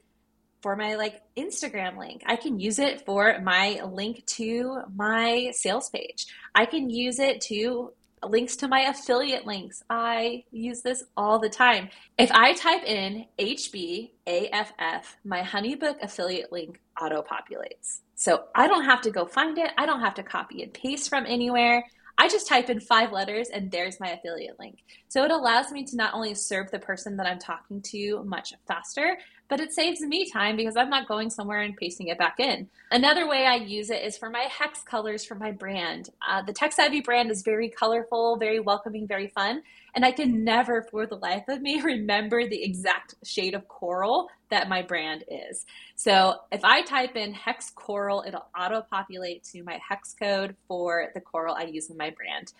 for 0.63 0.75
my 0.75 0.97
like 0.97 1.23
Instagram 1.37 1.97
link. 1.97 2.25
I 2.27 2.35
can 2.35 2.59
use 2.59 2.81
it 2.81 3.03
for 3.07 3.39
my 3.41 3.83
link 3.89 4.27
to 4.27 4.81
my 4.97 5.53
sales 5.55 5.91
page. 5.91 6.27
I 6.57 6.67
can 6.67 6.91
use 6.91 7.21
it 7.21 7.41
to 7.43 7.93
links 8.25 8.57
to 8.57 8.69
my 8.69 8.81
affiliate 8.81 9.47
links. 9.47 9.83
I 9.91 10.45
use 10.51 10.83
this 10.83 11.05
all 11.17 11.39
the 11.39 11.49
time. 11.49 11.91
If 12.19 12.31
I 12.33 12.53
type 12.55 12.85
in 12.85 13.27
HBAFF, 13.39 15.05
my 15.25 15.43
Honeybook 15.43 16.03
affiliate 16.03 16.53
link 16.53 16.81
auto 17.01 17.23
populates. 17.23 18.01
So 18.15 18.45
I 18.55 18.67
don't 18.67 18.85
have 18.85 19.03
to 19.03 19.11
go 19.11 19.27
find 19.27 19.59
it. 19.59 19.71
I 19.77 19.87
don't 19.87 20.01
have 20.01 20.15
to 20.15 20.23
copy 20.23 20.63
and 20.63 20.73
paste 20.73 21.09
from 21.09 21.27
anywhere. 21.27 21.85
I 22.19 22.29
just 22.29 22.49
type 22.49 22.71
in 22.71 22.81
five 22.81 23.13
letters 23.13 23.51
and 23.51 23.71
there's 23.71 24.01
my 24.01 24.09
affiliate 24.13 24.59
link. 24.59 24.79
So 25.09 25.25
it 25.25 25.31
allows 25.31 25.71
me 25.71 25.85
to 25.85 25.97
not 25.97 26.15
only 26.15 26.35
serve 26.35 26.71
the 26.71 26.79
person 26.79 27.17
that 27.19 27.27
I'm 27.27 27.39
talking 27.39 27.83
to 27.91 28.25
much 28.25 28.55
faster, 28.67 29.19
but 29.49 29.61
it 29.61 29.73
saves 29.73 30.01
me 30.01 30.29
time 30.31 30.57
because 30.57 30.77
I'm 30.77 30.91
not 30.91 31.09
going 31.09 31.31
somewhere 31.31 31.61
and 31.61 31.77
pasting 31.77 32.09
it 32.09 32.19
back 32.19 32.41
in. 32.41 32.69
Another 32.91 33.29
way 33.29 33.47
I 33.47 33.57
use 33.57 33.91
it 33.91 34.03
is 34.03 34.17
for 34.17 34.31
my 34.31 34.49
hex 34.51 34.83
colors 34.83 35.25
for 35.25 35.35
my 35.35 35.53
brand. 35.53 36.11
Uh, 36.27 36.43
the 36.43 36.53
Tech 36.53 36.73
Savvy 36.73 37.01
brand 37.01 37.31
is 37.31 37.43
very 37.43 37.69
colorful, 37.69 38.37
very 38.37 38.61
welcoming, 38.61 39.07
very 39.07 39.29
fun. 39.29 39.63
And 39.95 40.05
I 40.05 40.13
can 40.13 40.45
never, 40.45 40.83
for 40.91 41.07
the 41.07 41.17
life 41.17 41.45
of 41.49 41.63
me, 41.63 41.81
remember 41.83 42.47
the 42.47 42.63
exact 42.63 43.15
shade 43.25 43.55
of 43.55 43.67
coral 43.69 44.29
that 44.51 44.69
my 44.69 44.83
brand 44.83 45.25
is. 45.29 45.67
So 45.97 46.37
if 46.53 46.65
I 46.65 46.83
type 46.83 47.17
in 47.17 47.33
hex 47.33 47.71
coral, 47.71 48.23
it'll 48.27 48.47
auto 48.59 48.83
populate 48.83 49.43
to 49.45 49.63
my 49.63 49.81
hex 49.87 50.15
code 50.15 50.55
for 50.69 51.11
the 51.15 51.21
coral 51.21 51.55
I 51.55 51.65
use 51.65 51.91
in 51.91 51.97
my 51.97 52.11
brand. 52.11 52.53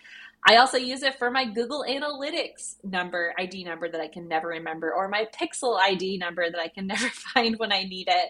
I 0.45 0.57
also 0.57 0.77
use 0.77 1.03
it 1.03 1.15
for 1.15 1.29
my 1.29 1.45
Google 1.45 1.85
Analytics 1.87 2.77
number, 2.83 3.33
ID 3.37 3.63
number 3.63 3.89
that 3.89 3.99
I 3.99 4.07
can 4.07 4.27
never 4.27 4.47
remember, 4.47 4.93
or 4.93 5.09
my 5.09 5.27
Pixel 5.33 5.79
ID 5.79 6.17
number 6.17 6.49
that 6.49 6.59
I 6.59 6.67
can 6.67 6.87
never 6.93 7.07
find 7.09 7.57
when 7.59 7.71
I 7.71 7.83
need 7.83 8.07
it. 8.07 8.29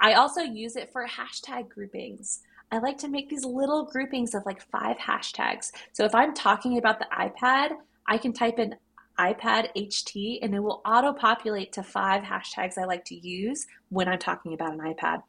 I 0.00 0.14
also 0.14 0.40
use 0.42 0.76
it 0.76 0.92
for 0.92 1.06
hashtag 1.06 1.68
groupings. 1.68 2.40
I 2.72 2.78
like 2.78 2.98
to 2.98 3.08
make 3.08 3.28
these 3.28 3.44
little 3.44 3.84
groupings 3.84 4.34
of 4.34 4.44
like 4.44 4.60
five 4.70 4.96
hashtags. 4.98 5.70
So 5.92 6.04
if 6.04 6.14
I'm 6.14 6.34
talking 6.34 6.78
about 6.78 6.98
the 6.98 7.06
iPad, 7.16 7.72
I 8.06 8.18
can 8.18 8.32
type 8.32 8.58
in 8.58 8.74
iPad 9.18 9.68
HT 9.76 10.40
and 10.42 10.54
it 10.54 10.60
will 10.60 10.82
auto 10.84 11.12
populate 11.12 11.72
to 11.74 11.82
five 11.82 12.22
hashtags 12.22 12.76
I 12.76 12.84
like 12.84 13.04
to 13.06 13.14
use 13.14 13.66
when 13.90 14.08
I'm 14.08 14.18
talking 14.18 14.54
about 14.54 14.72
an 14.72 14.80
iPad. 14.80 15.22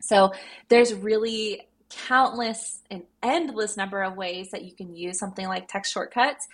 So 0.00 0.32
there's 0.68 0.94
really 0.94 1.68
countless 1.90 2.80
and 2.90 3.02
endless 3.22 3.76
number 3.76 4.02
of 4.02 4.16
ways 4.16 4.50
that 4.50 4.64
you 4.64 4.72
can 4.72 4.94
use 4.94 5.18
something 5.18 5.46
like 5.46 5.68
text 5.68 5.92
shortcuts, 5.92 6.46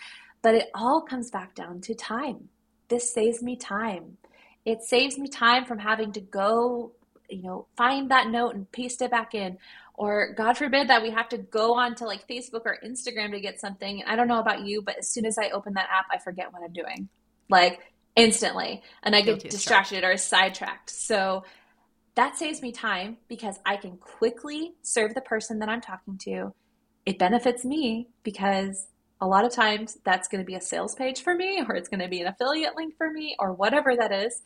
but 0.43 0.55
it 0.55 0.71
all 0.75 1.03
comes 1.03 1.31
back 1.31 1.55
down 1.55 1.81
to 1.83 1.95
time. 1.95 2.49
This 2.89 3.13
saves 3.13 3.43
me 3.43 3.57
time. 3.57 4.17
It 4.65 4.83
saves 4.83 5.19
me 5.19 5.29
time 5.29 5.65
from 5.65 5.79
having 5.79 6.13
to 6.13 6.21
go, 6.21 6.93
you 7.29 7.43
know, 7.43 7.67
find 7.77 8.11
that 8.11 8.29
note 8.29 8.55
and 8.55 8.71
paste 8.71 9.01
it 9.03 9.11
back 9.11 9.35
in. 9.35 9.59
Or 9.95 10.33
God 10.35 10.57
forbid 10.57 10.89
that 10.89 11.03
we 11.03 11.11
have 11.11 11.29
to 11.31 11.39
go 11.39 11.75
on 11.75 11.95
to 11.97 12.07
like 12.07 12.27
Facebook 12.27 12.63
or 12.65 12.79
Instagram 12.85 13.33
to 13.33 13.41
get 13.41 13.61
something. 13.61 14.03
I 14.07 14.17
don't 14.17 14.29
know 14.29 14.41
about 14.41 14.67
you, 14.67 14.83
but 14.83 14.99
as 14.99 15.09
soon 15.09 15.27
as 15.27 15.37
I 15.39 15.51
open 15.51 15.75
that 15.75 15.89
app, 15.93 16.07
I 16.11 16.19
forget 16.19 16.53
what 16.53 16.63
I'm 16.63 16.73
doing. 16.73 17.09
Like 17.49 17.81
instantly. 18.17 18.83
And 19.03 19.15
I 19.15 19.23
get 19.23 19.41
distracted 19.41 20.05
or 20.05 20.17
sidetracked. 20.17 20.91
So 20.91 21.45
that 22.21 22.37
saves 22.37 22.61
me 22.61 22.71
time 22.71 23.17
because 23.29 23.59
I 23.65 23.77
can 23.77 23.97
quickly 23.97 24.75
serve 24.83 25.15
the 25.15 25.23
person 25.23 25.59
that 25.61 25.71
I'm 25.71 25.81
talking 25.81 26.19
to. 26.25 26.53
It 27.07 27.19
benefits 27.19 27.65
me 27.65 28.09
because 28.25 28.89
a 29.23 29.27
lot 29.27 29.47
of 29.47 29.53
times 29.53 29.97
that's 30.05 30.29
going 30.29 30.43
to 30.43 30.47
be 30.47 30.55
a 30.55 30.61
sales 30.61 30.95
page 30.95 31.23
for 31.23 31.35
me, 31.35 31.63
or 31.67 31.75
it's 31.75 31.89
going 31.89 32.01
to 32.01 32.09
be 32.09 32.21
an 32.21 32.27
affiliate 32.27 32.77
link 32.77 32.95
for 32.99 33.11
me, 33.11 33.37
or 33.39 33.55
whatever 33.55 33.97
that 33.97 34.13
is. 34.13 34.43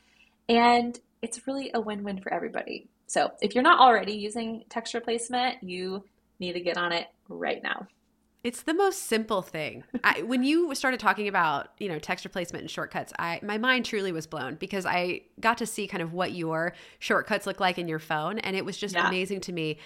And 0.48 0.96
it's 1.20 1.48
really 1.48 1.72
a 1.74 1.80
win 1.80 2.04
win 2.04 2.20
for 2.20 2.32
everybody. 2.32 2.86
So 3.08 3.32
if 3.42 3.56
you're 3.56 3.64
not 3.64 3.80
already 3.80 4.12
using 4.12 4.62
text 4.68 4.94
replacement, 4.94 5.60
you 5.60 6.04
need 6.38 6.52
to 6.52 6.60
get 6.60 6.76
on 6.76 6.92
it 6.92 7.08
right 7.28 7.60
now. 7.60 7.88
It's 8.44 8.62
the 8.62 8.74
most 8.74 9.04
simple 9.04 9.40
thing. 9.40 9.84
I, 10.04 10.20
when 10.20 10.44
you 10.44 10.74
started 10.74 11.00
talking 11.00 11.28
about, 11.28 11.68
you 11.78 11.88
know, 11.88 11.98
text 11.98 12.26
replacement 12.26 12.60
and 12.60 12.70
shortcuts, 12.70 13.10
I 13.18 13.40
my 13.42 13.56
mind 13.56 13.86
truly 13.86 14.12
was 14.12 14.26
blown 14.26 14.56
because 14.56 14.84
I 14.84 15.22
got 15.40 15.56
to 15.58 15.66
see 15.66 15.86
kind 15.86 16.02
of 16.02 16.12
what 16.12 16.32
your 16.32 16.74
shortcuts 16.98 17.46
look 17.46 17.58
like 17.58 17.78
in 17.78 17.88
your 17.88 17.98
phone, 17.98 18.38
and 18.40 18.54
it 18.54 18.66
was 18.66 18.76
just 18.76 18.94
yeah. 18.94 19.08
amazing 19.08 19.40
to 19.42 19.52
me. 19.52 19.78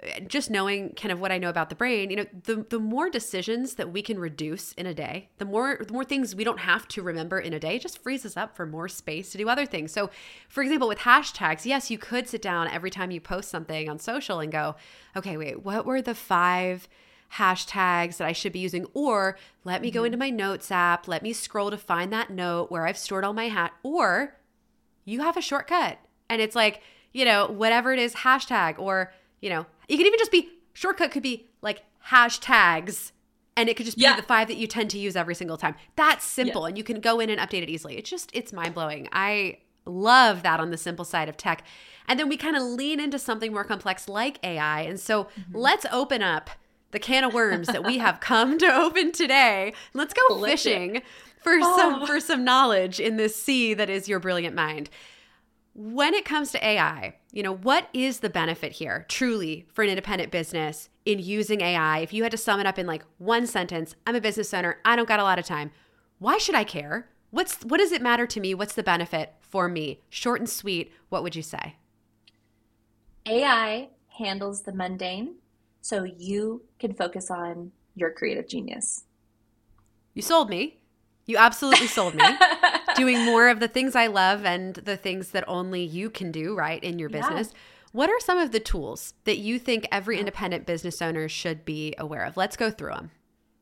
Eh, 0.00 0.20
just 0.20 0.50
knowing 0.50 0.94
kind 0.94 1.12
of 1.12 1.20
what 1.20 1.30
I 1.30 1.36
know 1.36 1.50
about 1.50 1.68
the 1.68 1.74
brain, 1.74 2.08
you 2.08 2.16
know, 2.16 2.24
the 2.44 2.66
the 2.70 2.78
more 2.78 3.10
decisions 3.10 3.74
that 3.74 3.92
we 3.92 4.00
can 4.00 4.18
reduce 4.18 4.72
in 4.72 4.86
a 4.86 4.94
day, 4.94 5.28
the 5.36 5.44
more 5.44 5.78
the 5.86 5.92
more 5.92 6.04
things 6.04 6.34
we 6.34 6.44
don't 6.44 6.60
have 6.60 6.88
to 6.88 7.02
remember 7.02 7.38
in 7.38 7.52
a 7.52 7.60
day, 7.60 7.78
just 7.78 8.02
frees 8.02 8.24
us 8.24 8.34
up 8.34 8.56
for 8.56 8.64
more 8.64 8.88
space 8.88 9.30
to 9.32 9.38
do 9.38 9.46
other 9.46 9.66
things. 9.66 9.92
So, 9.92 10.08
for 10.48 10.62
example, 10.62 10.88
with 10.88 11.00
hashtags, 11.00 11.66
yes, 11.66 11.90
you 11.90 11.98
could 11.98 12.28
sit 12.28 12.40
down 12.40 12.68
every 12.68 12.90
time 12.90 13.10
you 13.10 13.20
post 13.20 13.50
something 13.50 13.90
on 13.90 13.98
social 13.98 14.40
and 14.40 14.50
go, 14.50 14.76
okay, 15.14 15.36
wait, 15.36 15.62
what 15.64 15.84
were 15.84 16.00
the 16.00 16.14
five 16.14 16.88
hashtags 17.34 18.16
that 18.18 18.26
I 18.26 18.32
should 18.32 18.52
be 18.52 18.58
using, 18.60 18.86
or 18.94 19.36
let 19.64 19.82
me 19.82 19.90
go 19.90 20.00
mm-hmm. 20.00 20.06
into 20.06 20.18
my 20.18 20.30
notes 20.30 20.70
app, 20.70 21.08
let 21.08 21.22
me 21.22 21.32
scroll 21.32 21.70
to 21.70 21.78
find 21.78 22.12
that 22.12 22.30
note 22.30 22.70
where 22.70 22.86
I've 22.86 22.98
stored 22.98 23.24
all 23.24 23.32
my 23.32 23.48
hat, 23.48 23.72
or 23.82 24.36
you 25.04 25.20
have 25.20 25.36
a 25.36 25.42
shortcut 25.42 25.98
and 26.28 26.42
it's 26.42 26.56
like, 26.56 26.82
you 27.12 27.24
know, 27.24 27.46
whatever 27.46 27.92
it 27.92 27.98
is, 27.98 28.14
hashtag, 28.14 28.78
or, 28.78 29.12
you 29.40 29.48
know, 29.48 29.66
you 29.88 29.96
could 29.96 30.06
even 30.06 30.18
just 30.18 30.32
be 30.32 30.50
shortcut 30.72 31.10
could 31.10 31.22
be 31.22 31.46
like 31.62 31.82
hashtags 32.08 33.12
and 33.56 33.68
it 33.68 33.76
could 33.76 33.86
just 33.86 33.96
be 33.96 34.02
yeah. 34.02 34.16
the 34.16 34.22
five 34.22 34.48
that 34.48 34.56
you 34.56 34.66
tend 34.66 34.90
to 34.90 34.98
use 34.98 35.16
every 35.16 35.34
single 35.34 35.56
time. 35.56 35.74
That's 35.94 36.24
simple 36.24 36.62
yeah. 36.62 36.68
and 36.68 36.78
you 36.78 36.84
can 36.84 37.00
go 37.00 37.20
in 37.20 37.30
and 37.30 37.40
update 37.40 37.62
it 37.62 37.70
easily. 37.70 37.96
It's 37.96 38.10
just 38.10 38.30
it's 38.34 38.52
mind-blowing. 38.52 39.08
I 39.12 39.58
love 39.86 40.42
that 40.42 40.60
on 40.60 40.70
the 40.70 40.76
simple 40.76 41.04
side 41.04 41.28
of 41.28 41.36
tech. 41.36 41.64
And 42.08 42.20
then 42.20 42.28
we 42.28 42.36
kind 42.36 42.56
of 42.56 42.62
lean 42.62 43.00
into 43.00 43.18
something 43.18 43.52
more 43.52 43.64
complex 43.64 44.08
like 44.08 44.38
AI. 44.44 44.82
And 44.82 45.00
so 45.00 45.24
mm-hmm. 45.24 45.56
let's 45.56 45.86
open 45.90 46.22
up 46.22 46.50
the 46.90 46.98
can 46.98 47.24
of 47.24 47.34
worms 47.34 47.66
that 47.68 47.84
we 47.84 47.98
have 47.98 48.20
come 48.20 48.58
to 48.58 48.66
open 48.66 49.12
today. 49.12 49.72
Let's 49.94 50.14
go 50.14 50.42
fishing 50.42 51.02
for 51.42 51.58
oh. 51.60 51.76
some 51.76 52.06
for 52.06 52.20
some 52.20 52.44
knowledge 52.44 53.00
in 53.00 53.16
this 53.16 53.36
sea 53.36 53.74
that 53.74 53.90
is 53.90 54.08
your 54.08 54.20
brilliant 54.20 54.54
mind. 54.54 54.90
When 55.74 56.14
it 56.14 56.24
comes 56.24 56.52
to 56.52 56.66
AI, 56.66 57.16
you 57.32 57.42
know, 57.42 57.54
what 57.54 57.88
is 57.92 58.20
the 58.20 58.30
benefit 58.30 58.72
here 58.72 59.04
truly 59.08 59.66
for 59.74 59.82
an 59.82 59.90
independent 59.90 60.32
business 60.32 60.88
in 61.04 61.18
using 61.18 61.60
AI? 61.60 61.98
If 61.98 62.14
you 62.14 62.22
had 62.22 62.32
to 62.32 62.38
sum 62.38 62.60
it 62.60 62.66
up 62.66 62.78
in 62.78 62.86
like 62.86 63.04
one 63.18 63.46
sentence, 63.46 63.94
I'm 64.06 64.16
a 64.16 64.20
business 64.20 64.54
owner, 64.54 64.78
I 64.86 64.96
don't 64.96 65.08
got 65.08 65.20
a 65.20 65.24
lot 65.24 65.38
of 65.38 65.44
time. 65.44 65.70
Why 66.18 66.38
should 66.38 66.54
I 66.54 66.64
care? 66.64 67.10
What's 67.30 67.62
what 67.64 67.78
does 67.78 67.92
it 67.92 68.00
matter 68.00 68.26
to 68.26 68.40
me? 68.40 68.54
What's 68.54 68.74
the 68.74 68.82
benefit 68.82 69.34
for 69.40 69.68
me? 69.68 70.00
Short 70.08 70.40
and 70.40 70.48
sweet, 70.48 70.92
what 71.10 71.22
would 71.22 71.36
you 71.36 71.42
say? 71.42 71.76
AI 73.26 73.90
handles 74.18 74.62
the 74.62 74.72
mundane 74.72 75.34
so 75.86 76.02
you 76.02 76.64
can 76.80 76.94
focus 76.94 77.30
on 77.30 77.70
your 77.94 78.10
creative 78.10 78.48
genius. 78.48 79.04
You 80.14 80.22
sold 80.22 80.50
me. 80.50 80.80
You 81.26 81.36
absolutely 81.36 81.86
sold 81.86 82.14
me. 82.16 82.24
doing 82.96 83.24
more 83.24 83.48
of 83.48 83.60
the 83.60 83.68
things 83.68 83.94
I 83.94 84.08
love 84.08 84.44
and 84.44 84.74
the 84.74 84.96
things 84.96 85.30
that 85.30 85.44
only 85.46 85.82
you 85.82 86.10
can 86.10 86.32
do, 86.32 86.56
right, 86.56 86.82
in 86.82 86.98
your 86.98 87.08
business. 87.08 87.50
Yeah. 87.52 87.58
What 87.92 88.10
are 88.10 88.20
some 88.20 88.38
of 88.38 88.50
the 88.52 88.60
tools 88.60 89.14
that 89.24 89.38
you 89.38 89.58
think 89.58 89.86
every 89.92 90.18
independent 90.18 90.66
business 90.66 91.00
owner 91.00 91.28
should 91.28 91.64
be 91.64 91.94
aware 91.98 92.24
of? 92.24 92.36
Let's 92.36 92.56
go 92.56 92.70
through 92.70 92.94
them. 92.94 93.10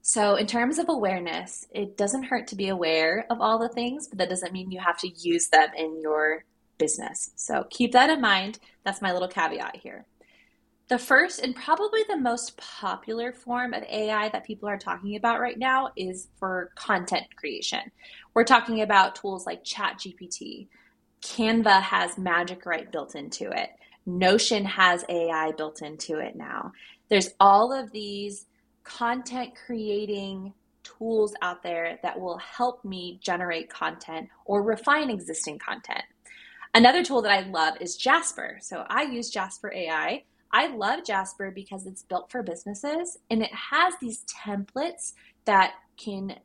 So, 0.00 0.34
in 0.34 0.46
terms 0.46 0.78
of 0.78 0.88
awareness, 0.88 1.66
it 1.72 1.96
doesn't 1.96 2.24
hurt 2.24 2.46
to 2.48 2.56
be 2.56 2.68
aware 2.68 3.26
of 3.30 3.40
all 3.40 3.58
the 3.58 3.68
things, 3.68 4.08
but 4.08 4.18
that 4.18 4.28
doesn't 4.28 4.52
mean 4.52 4.70
you 4.70 4.80
have 4.80 4.98
to 4.98 5.08
use 5.08 5.48
them 5.48 5.68
in 5.76 6.00
your 6.02 6.44
business. 6.78 7.30
So, 7.37 7.64
keep 7.70 7.92
that 7.92 8.10
in 8.10 8.20
mind. 8.20 8.58
That's 8.84 9.02
my 9.02 9.12
little 9.12 9.28
caveat 9.28 9.76
here. 9.76 10.04
The 10.88 10.98
first 10.98 11.38
and 11.38 11.56
probably 11.56 12.02
the 12.08 12.18
most 12.18 12.58
popular 12.58 13.32
form 13.32 13.72
of 13.72 13.82
AI 13.84 14.28
that 14.28 14.44
people 14.44 14.68
are 14.68 14.76
talking 14.78 15.16
about 15.16 15.40
right 15.40 15.58
now 15.58 15.90
is 15.96 16.28
for 16.38 16.72
content 16.76 17.24
creation. 17.36 17.80
We're 18.34 18.44
talking 18.44 18.82
about 18.82 19.14
tools 19.14 19.46
like 19.46 19.64
ChatGPT. 19.64 20.68
Canva 21.22 21.80
has 21.80 22.18
Magic 22.18 22.66
Write 22.66 22.92
built 22.92 23.14
into 23.14 23.50
it. 23.50 23.70
Notion 24.04 24.66
has 24.66 25.06
AI 25.08 25.52
built 25.52 25.80
into 25.80 26.18
it 26.18 26.36
now. 26.36 26.72
There's 27.08 27.30
all 27.40 27.72
of 27.72 27.90
these 27.90 28.44
content 28.84 29.52
creating 29.66 30.52
tools 30.82 31.34
out 31.40 31.62
there 31.62 31.98
that 32.02 32.20
will 32.20 32.36
help 32.36 32.84
me 32.84 33.18
generate 33.22 33.70
content 33.70 34.28
or 34.44 34.62
refine 34.62 35.08
existing 35.08 35.58
content. 35.58 36.04
Another 36.74 37.02
tool 37.02 37.22
that 37.22 37.32
I 37.32 37.48
love 37.48 37.76
is 37.80 37.96
Jasper. 37.96 38.58
So 38.60 38.84
I 38.90 39.04
use 39.04 39.30
Jasper 39.30 39.72
AI. 39.74 40.24
I 40.52 40.68
love 40.68 41.04
Jasper 41.04 41.50
because 41.50 41.87
it's 41.87 42.02
built 42.02 42.30
for 42.30 42.42
businesses 42.42 43.18
and 43.30 43.42
it 43.42 43.52
has 43.52 43.94
these 44.00 44.24
templates 44.24 45.12
that 45.44 45.74
can 45.96 46.37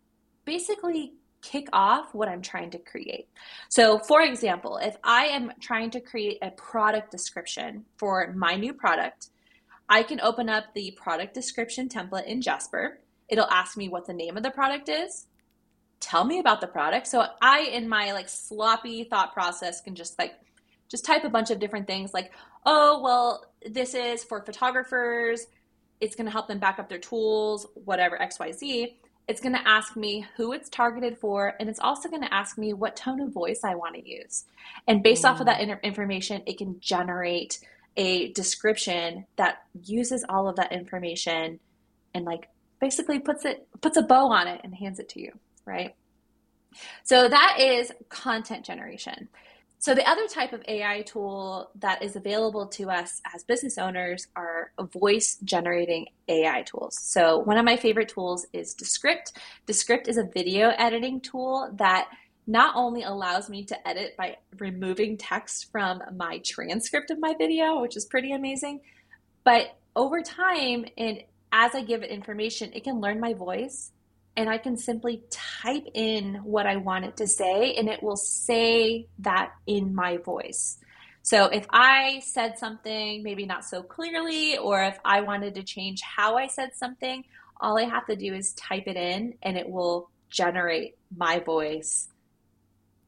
basically 0.45 1.13
kick 1.41 1.67
off 1.73 2.13
what 2.13 2.27
I'm 2.27 2.41
trying 2.41 2.71
to 2.71 2.79
create. 2.79 3.27
So, 3.69 3.99
for 3.99 4.21
example, 4.21 4.77
if 4.77 4.97
I 5.03 5.25
am 5.25 5.53
trying 5.59 5.91
to 5.91 6.01
create 6.01 6.37
a 6.41 6.51
product 6.51 7.11
description 7.11 7.85
for 7.97 8.33
my 8.33 8.55
new 8.55 8.73
product, 8.73 9.29
I 9.87 10.03
can 10.03 10.19
open 10.21 10.49
up 10.49 10.65
the 10.73 10.91
product 10.91 11.33
description 11.33 11.89
template 11.89 12.25
in 12.25 12.41
Jasper. 12.41 12.99
It'll 13.27 13.45
ask 13.45 13.77
me 13.77 13.89
what 13.89 14.05
the 14.05 14.13
name 14.13 14.37
of 14.37 14.43
the 14.43 14.51
product 14.51 14.89
is. 14.89 15.25
Tell 15.99 16.23
me 16.23 16.39
about 16.39 16.61
the 16.61 16.67
product. 16.67 17.07
So 17.07 17.25
I 17.41 17.61
in 17.61 17.89
my 17.89 18.11
like 18.13 18.29
sloppy 18.29 19.03
thought 19.03 19.33
process 19.33 19.81
can 19.81 19.95
just 19.95 20.17
like 20.17 20.33
just 20.89 21.05
type 21.05 21.23
a 21.23 21.29
bunch 21.29 21.51
of 21.51 21.59
different 21.59 21.87
things 21.87 22.13
like, 22.13 22.31
"Oh, 22.65 23.01
well, 23.01 23.45
this 23.65 23.93
is 23.93 24.23
for 24.23 24.43
photographers. 24.43 25.47
It's 26.01 26.15
going 26.15 26.25
to 26.25 26.31
help 26.31 26.47
them 26.47 26.59
back 26.59 26.79
up 26.79 26.89
their 26.89 26.99
tools, 26.99 27.67
whatever 27.85 28.17
XYZ." 28.17 28.95
It's 29.27 29.41
going 29.41 29.53
to 29.53 29.67
ask 29.67 29.95
me 29.95 30.25
who 30.37 30.53
it's 30.53 30.69
targeted 30.69 31.19
for, 31.19 31.53
and 31.59 31.69
it's 31.69 31.79
also 31.79 32.09
going 32.09 32.23
to 32.23 32.33
ask 32.33 32.57
me 32.57 32.73
what 32.73 32.95
tone 32.95 33.21
of 33.21 33.31
voice 33.31 33.61
I 33.63 33.75
want 33.75 33.93
to 33.93 34.09
use. 34.09 34.45
And 34.87 35.03
based 35.03 35.23
mm. 35.23 35.29
off 35.29 35.39
of 35.39 35.45
that 35.45 35.61
mm. 35.61 35.81
information, 35.83 36.41
it 36.47 36.57
can 36.57 36.79
generate 36.79 37.59
a 37.95 38.31
description 38.31 39.25
that 39.35 39.63
uses 39.83 40.25
all 40.29 40.47
of 40.47 40.55
that 40.55 40.71
information 40.71 41.59
and 42.13 42.25
like 42.25 42.49
basically 42.79 43.19
puts 43.19 43.45
it 43.45 43.67
puts 43.81 43.97
a 43.97 44.01
bow 44.01 44.31
on 44.31 44.47
it 44.47 44.61
and 44.63 44.73
hands 44.73 44.99
it 44.99 45.09
to 45.09 45.21
you, 45.21 45.31
right? 45.65 45.95
So 47.03 47.27
that 47.27 47.57
is 47.59 47.91
content 48.09 48.65
generation. 48.65 49.27
So, 49.81 49.95
the 49.95 50.07
other 50.09 50.27
type 50.27 50.51
of 50.51 50.61
AI 50.67 51.03
tool 51.03 51.71
that 51.75 52.03
is 52.03 52.17
available 52.17 52.67
to 52.67 52.89
us 52.89 53.21
as 53.33 53.45
business 53.45 53.77
owners 53.77 54.27
are 54.35 54.73
voice 54.91 55.37
generating 55.45 56.07
AI 56.27 56.63
tools. 56.63 56.99
So, 57.01 57.39
one 57.39 57.57
of 57.57 57.63
my 57.63 57.77
favorite 57.77 58.09
tools 58.09 58.45
is 58.51 58.73
Descript. 58.73 59.31
Descript 59.65 60.09
is 60.09 60.17
a 60.17 60.25
video 60.33 60.73
editing 60.77 61.21
tool 61.21 61.71
that 61.75 62.09
not 62.45 62.75
only 62.75 63.03
allows 63.03 63.49
me 63.49 63.63
to 63.63 63.87
edit 63.87 64.17
by 64.17 64.35
removing 64.57 65.15
text 65.15 65.71
from 65.71 66.01
my 66.13 66.39
transcript 66.39 67.09
of 67.09 67.17
my 67.17 67.33
video, 67.37 67.79
which 67.79 67.95
is 67.95 68.05
pretty 68.05 68.33
amazing, 68.33 68.81
but 69.45 69.77
over 69.95 70.21
time 70.21 70.83
and 70.97 71.23
as 71.53 71.73
I 71.73 71.83
give 71.83 72.03
it 72.03 72.09
information, 72.09 72.71
it 72.73 72.83
can 72.83 72.99
learn 72.99 73.19
my 73.21 73.33
voice 73.33 73.91
and 74.39 74.49
I 74.49 74.57
can 74.57 74.77
simply 74.77 75.21
type 75.29 75.85
in 75.93 76.35
what 76.45 76.65
I 76.65 76.77
want 76.77 77.03
it 77.03 77.17
to 77.17 77.27
say, 77.27 77.73
and 77.73 77.89
it 77.89 78.01
will 78.01 78.15
say 78.15 79.05
that 79.19 79.51
in 79.67 79.93
my 79.93 80.15
voice. 80.15 80.77
So 81.23 81.47
if 81.47 81.65
I 81.69 82.21
said 82.23 82.57
something 82.57 83.21
maybe 83.21 83.45
not 83.45 83.65
so 83.65 83.83
clearly, 83.83 84.57
or 84.57 84.81
if 84.81 84.97
I 85.03 85.19
wanted 85.19 85.55
to 85.55 85.63
change 85.63 85.99
how 86.01 86.37
I 86.37 86.47
said 86.47 86.73
something, 86.73 87.25
all 87.59 87.77
I 87.77 87.83
have 87.83 88.07
to 88.07 88.15
do 88.15 88.33
is 88.33 88.53
type 88.53 88.83
it 88.87 88.95
in, 88.95 89.33
and 89.43 89.57
it 89.57 89.69
will 89.69 90.09
generate 90.29 90.95
my 91.13 91.39
voice 91.39 92.07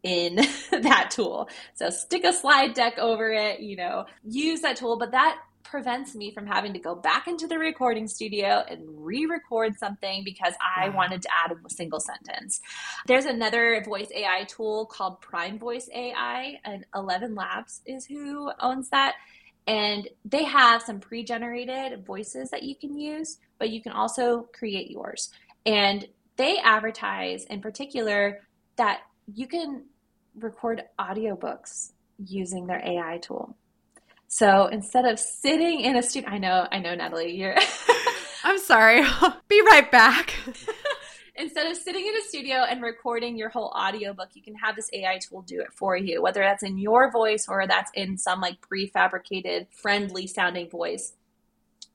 in 0.03 0.35
that 0.71 1.11
tool. 1.11 1.47
So 1.75 1.89
stick 1.91 2.25
a 2.25 2.33
slide 2.33 2.73
deck 2.73 2.99
over 2.99 3.31
it, 3.31 3.61
you 3.61 3.77
know, 3.77 4.05
use 4.25 4.59
that 4.63 4.75
tool, 4.75 4.97
but 4.97 5.11
that 5.11 5.39
prevents 5.63 6.15
me 6.15 6.31
from 6.31 6.45
having 6.45 6.73
to 6.73 6.79
go 6.79 6.95
back 6.95 7.27
into 7.27 7.47
the 7.47 7.57
recording 7.57 8.07
studio 8.07 8.63
and 8.69 8.81
re 8.85 9.25
record 9.25 9.77
something 9.77 10.23
because 10.23 10.53
I 10.77 10.89
wow. 10.89 10.97
wanted 10.97 11.21
to 11.23 11.29
add 11.43 11.51
a 11.51 11.69
single 11.69 11.99
sentence. 11.99 12.61
There's 13.07 13.25
another 13.25 13.83
voice 13.85 14.09
AI 14.15 14.45
tool 14.45 14.85
called 14.85 15.21
Prime 15.21 15.59
Voice 15.59 15.89
AI, 15.93 16.59
and 16.65 16.85
ElevenLabs 16.93 17.81
is 17.85 18.05
who 18.05 18.51
owns 18.59 18.89
that. 18.89 19.15
And 19.67 20.07
they 20.25 20.43
have 20.43 20.81
some 20.81 20.99
pre 20.99 21.23
generated 21.23 22.05
voices 22.05 22.49
that 22.49 22.63
you 22.63 22.75
can 22.75 22.97
use, 22.97 23.37
but 23.59 23.69
you 23.69 23.81
can 23.81 23.91
also 23.91 24.47
create 24.53 24.89
yours. 24.89 25.29
And 25.65 26.07
they 26.37 26.57
advertise 26.57 27.45
in 27.45 27.61
particular 27.61 28.41
that 28.77 29.01
you 29.33 29.47
can 29.47 29.85
record 30.35 30.83
audiobooks 30.99 31.91
using 32.25 32.67
their 32.67 32.81
AI 32.85 33.19
tool. 33.19 33.55
So 34.33 34.67
instead 34.67 35.03
of 35.03 35.19
sitting 35.19 35.81
in 35.81 35.97
a 35.97 36.01
studio, 36.01 36.29
I 36.29 36.37
know, 36.37 36.65
I 36.71 36.79
know, 36.79 36.95
Natalie, 36.95 37.35
you're. 37.35 37.53
I'm 38.45 38.57
sorry. 38.59 39.01
Be 39.49 39.61
right 39.69 39.91
back. 39.91 40.33
instead 41.35 41.69
of 41.69 41.75
sitting 41.75 42.07
in 42.07 42.15
a 42.15 42.21
studio 42.21 42.63
and 42.63 42.81
recording 42.81 43.37
your 43.37 43.49
whole 43.49 43.73
audiobook, 43.77 44.29
you 44.33 44.41
can 44.41 44.55
have 44.55 44.77
this 44.77 44.89
AI 44.93 45.17
tool 45.17 45.41
do 45.41 45.59
it 45.59 45.73
for 45.73 45.97
you, 45.97 46.21
whether 46.21 46.39
that's 46.39 46.63
in 46.63 46.77
your 46.77 47.11
voice 47.11 47.47
or 47.49 47.67
that's 47.67 47.91
in 47.93 48.17
some 48.17 48.39
like 48.39 48.61
prefabricated, 48.61 49.67
friendly 49.69 50.27
sounding 50.27 50.69
voice. 50.69 51.11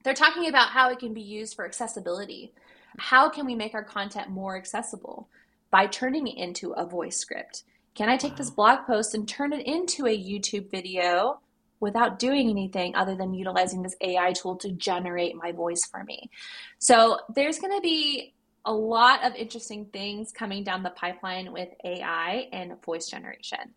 They're 0.05 0.13
talking 0.13 0.47
about 0.47 0.69
how 0.69 0.91
it 0.91 0.99
can 0.99 1.15
be 1.15 1.23
used 1.23 1.57
for 1.57 1.65
accessibility. 1.65 2.53
How 2.99 3.31
can 3.31 3.47
we 3.47 3.55
make 3.55 3.73
our 3.73 3.83
content 3.83 4.29
more 4.29 4.59
accessible? 4.59 5.27
By 5.71 5.87
turning 5.87 6.27
it 6.29 6.37
into 6.37 6.73
a 6.73 6.85
voice 6.85 7.17
script. 7.17 7.63
Can 7.95 8.11
I 8.11 8.19
take 8.19 8.37
this 8.37 8.51
blog 8.51 8.87
post 8.87 9.15
and 9.15 9.27
turn 9.27 9.55
it 9.55 9.67
into 9.67 10.07
a 10.07 10.17
YouTube 10.17 10.71
video 10.71 11.41
without 11.81 12.19
doing 12.19 12.49
anything 12.49 12.95
other 12.95 13.15
than 13.15 13.35
utilizing 13.35 13.83
this 13.83 13.97
AI 14.01 14.33
tool 14.33 14.57
to 14.57 14.71
generate 14.73 15.37
my 15.37 15.53
voice 15.53 15.85
for 15.85 16.05
me. 16.05 16.31
So 16.79 17.19
there's 17.35 17.59
going 17.59 17.75
to 17.75 17.81
be 17.81 18.35
a 18.65 18.73
lot 18.73 19.25
of 19.25 19.35
interesting 19.35 19.87
things 19.93 20.33
coming 20.33 20.65
down 20.65 20.83
the 20.83 20.91
pipeline 20.91 21.53
with 21.53 21.69
AI 21.85 22.49
and 22.53 22.83
voice 22.83 23.07
generation. 23.07 23.75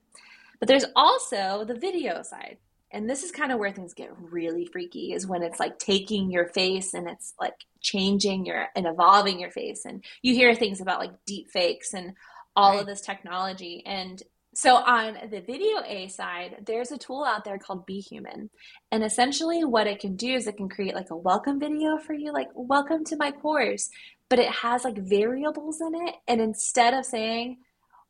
But 0.59 0.67
there's 0.67 0.85
also 0.95 1.63
the 1.63 1.75
video 1.75 2.21
side. 2.23 2.57
And 2.91 3.07
this 3.07 3.23
is 3.23 3.31
kind 3.31 3.51
of 3.51 3.59
where 3.59 3.71
things 3.71 3.93
get 3.93 4.11
really 4.19 4.65
freaky 4.65 5.13
is 5.13 5.27
when 5.27 5.43
it's 5.43 5.59
like 5.59 5.77
taking 5.77 6.31
your 6.31 6.47
face 6.47 6.95
and 6.95 7.07
it's 7.07 7.35
like 7.39 7.53
changing 7.81 8.47
your 8.47 8.67
and 8.75 8.87
evolving 8.87 9.39
your 9.39 9.51
face. 9.51 9.85
And 9.85 10.03
you 10.23 10.33
hear 10.33 10.55
things 10.55 10.81
about 10.81 10.99
like 10.99 11.11
deep 11.25 11.51
fakes 11.51 11.93
and 11.93 12.13
all 12.55 12.71
right. 12.71 12.81
of 12.81 12.87
this 12.87 13.01
technology. 13.01 13.83
And 13.85 14.21
so 14.61 14.75
on 14.75 15.17
the 15.31 15.39
video 15.39 15.81
A 15.87 16.09
side, 16.09 16.65
there's 16.65 16.91
a 16.91 16.97
tool 16.97 17.23
out 17.23 17.45
there 17.45 17.57
called 17.57 17.87
BHuman. 17.87 18.49
And 18.91 19.05
essentially 19.05 19.63
what 19.63 19.87
it 19.87 20.01
can 20.01 20.17
do 20.17 20.33
is 20.33 20.47
it 20.47 20.57
can 20.57 20.67
create 20.67 20.95
like 20.95 21.11
a 21.11 21.15
welcome 21.15 21.61
video 21.61 21.97
for 21.97 22.11
you, 22.13 22.33
like 22.33 22.49
welcome 22.53 23.05
to 23.05 23.15
my 23.15 23.31
course, 23.31 23.89
but 24.27 24.37
it 24.37 24.51
has 24.51 24.83
like 24.83 24.97
variables 24.97 25.79
in 25.79 25.95
it. 26.05 26.15
And 26.27 26.41
instead 26.41 26.93
of 26.93 27.05
saying, 27.05 27.59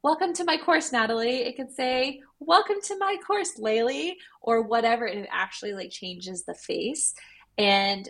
welcome 0.01 0.33
to 0.33 0.43
my 0.43 0.57
course, 0.57 0.91
Natalie, 0.91 1.43
it 1.43 1.55
could 1.55 1.71
say, 1.71 2.19
welcome 2.39 2.81
to 2.85 2.97
my 2.97 3.17
course, 3.27 3.59
Laylee, 3.59 4.13
or 4.41 4.63
whatever. 4.63 5.05
And 5.05 5.19
it 5.19 5.29
actually 5.31 5.73
like 5.73 5.91
changes 5.91 6.45
the 6.45 6.55
face. 6.55 7.13
And 7.59 8.09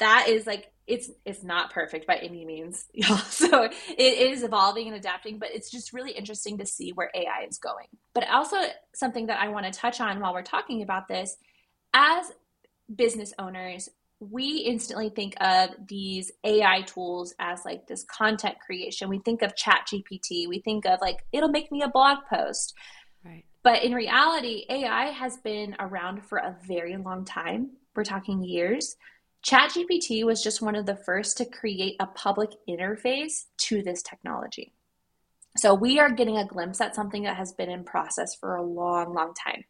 that 0.00 0.26
is 0.28 0.46
like 0.46 0.70
it's 0.90 1.10
it's 1.24 1.44
not 1.44 1.72
perfect 1.72 2.06
by 2.06 2.16
any 2.16 2.44
means. 2.44 2.86
So 3.30 3.64
it 3.64 4.00
is 4.00 4.42
evolving 4.42 4.88
and 4.88 4.96
adapting 4.96 5.38
but 5.38 5.50
it's 5.52 5.70
just 5.70 5.92
really 5.92 6.12
interesting 6.12 6.58
to 6.58 6.66
see 6.66 6.90
where 6.90 7.10
ai 7.14 7.46
is 7.48 7.58
going. 7.58 7.86
But 8.14 8.28
also 8.28 8.56
something 8.94 9.26
that 9.26 9.40
i 9.40 9.48
want 9.48 9.66
to 9.66 9.72
touch 9.72 10.00
on 10.00 10.20
while 10.20 10.34
we're 10.34 10.42
talking 10.42 10.82
about 10.82 11.08
this 11.08 11.36
as 11.94 12.32
business 12.94 13.32
owners 13.38 13.88
we 14.20 14.58
instantly 14.58 15.08
think 15.08 15.34
of 15.40 15.70
these 15.88 16.30
ai 16.44 16.82
tools 16.82 17.34
as 17.38 17.64
like 17.64 17.86
this 17.86 18.04
content 18.04 18.56
creation. 18.64 19.08
We 19.08 19.20
think 19.20 19.42
of 19.42 19.54
ChatGPT 19.54 20.48
we 20.48 20.60
think 20.64 20.86
of 20.86 21.00
like 21.00 21.24
it'll 21.32 21.48
make 21.48 21.72
me 21.72 21.82
a 21.82 21.88
blog 21.88 22.18
post. 22.28 22.74
Right. 23.24 23.44
But 23.62 23.82
in 23.82 23.94
reality 23.94 24.64
ai 24.68 25.06
has 25.06 25.38
been 25.38 25.74
around 25.78 26.24
for 26.26 26.38
a 26.38 26.56
very 26.66 26.96
long 26.96 27.24
time. 27.24 27.70
We're 27.94 28.04
talking 28.04 28.42
years 28.42 28.96
ChatGPT 29.46 30.24
was 30.24 30.42
just 30.42 30.60
one 30.60 30.76
of 30.76 30.86
the 30.86 30.96
first 30.96 31.38
to 31.38 31.44
create 31.44 31.96
a 31.98 32.06
public 32.06 32.50
interface 32.68 33.44
to 33.58 33.82
this 33.82 34.02
technology. 34.02 34.74
So 35.56 35.74
we 35.74 35.98
are 35.98 36.10
getting 36.10 36.36
a 36.36 36.46
glimpse 36.46 36.80
at 36.80 36.94
something 36.94 37.24
that 37.24 37.36
has 37.36 37.52
been 37.52 37.70
in 37.70 37.84
process 37.84 38.34
for 38.34 38.56
a 38.56 38.62
long, 38.62 39.14
long 39.14 39.34
time. 39.34 39.64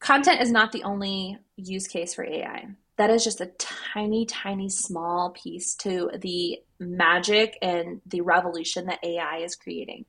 Content 0.00 0.40
is 0.40 0.50
not 0.50 0.72
the 0.72 0.82
only 0.82 1.38
use 1.56 1.86
case 1.86 2.14
for 2.14 2.24
AI. 2.24 2.68
That 2.96 3.10
is 3.10 3.22
just 3.22 3.40
a 3.40 3.52
tiny, 3.58 4.26
tiny, 4.26 4.68
small 4.68 5.30
piece 5.30 5.74
to 5.76 6.10
the 6.20 6.58
magic 6.80 7.56
and 7.62 8.00
the 8.06 8.22
revolution 8.22 8.86
that 8.86 9.04
AI 9.04 9.38
is 9.38 9.54
creating. 9.54 10.06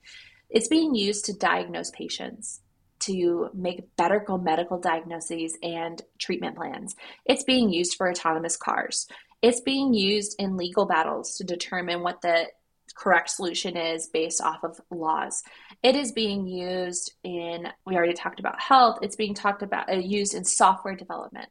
It's 0.49 0.67
being 0.67 0.95
used 0.95 1.25
to 1.25 1.33
diagnose 1.33 1.91
patients, 1.91 2.61
to 2.99 3.49
make 3.53 3.95
better 3.95 4.23
medical 4.41 4.79
diagnoses 4.79 5.57
and 5.63 6.01
treatment 6.17 6.55
plans. 6.55 6.95
It's 7.25 7.43
being 7.43 7.71
used 7.71 7.95
for 7.95 8.09
autonomous 8.09 8.57
cars. 8.57 9.07
It's 9.41 9.61
being 9.61 9.93
used 9.93 10.35
in 10.39 10.57
legal 10.57 10.85
battles 10.85 11.37
to 11.37 11.43
determine 11.43 12.01
what 12.01 12.21
the 12.21 12.47
correct 12.95 13.29
solution 13.29 13.77
is 13.77 14.07
based 14.07 14.41
off 14.41 14.63
of 14.63 14.79
laws. 14.91 15.43
It 15.81 15.95
is 15.95 16.11
being 16.11 16.47
used 16.47 17.13
in, 17.23 17.67
we 17.85 17.95
already 17.95 18.13
talked 18.13 18.39
about 18.39 18.59
health, 18.59 18.99
it's 19.01 19.15
being 19.15 19.33
talked 19.33 19.63
about, 19.63 19.89
uh, 19.89 19.95
used 19.95 20.33
in 20.33 20.43
software 20.43 20.95
development. 20.95 21.49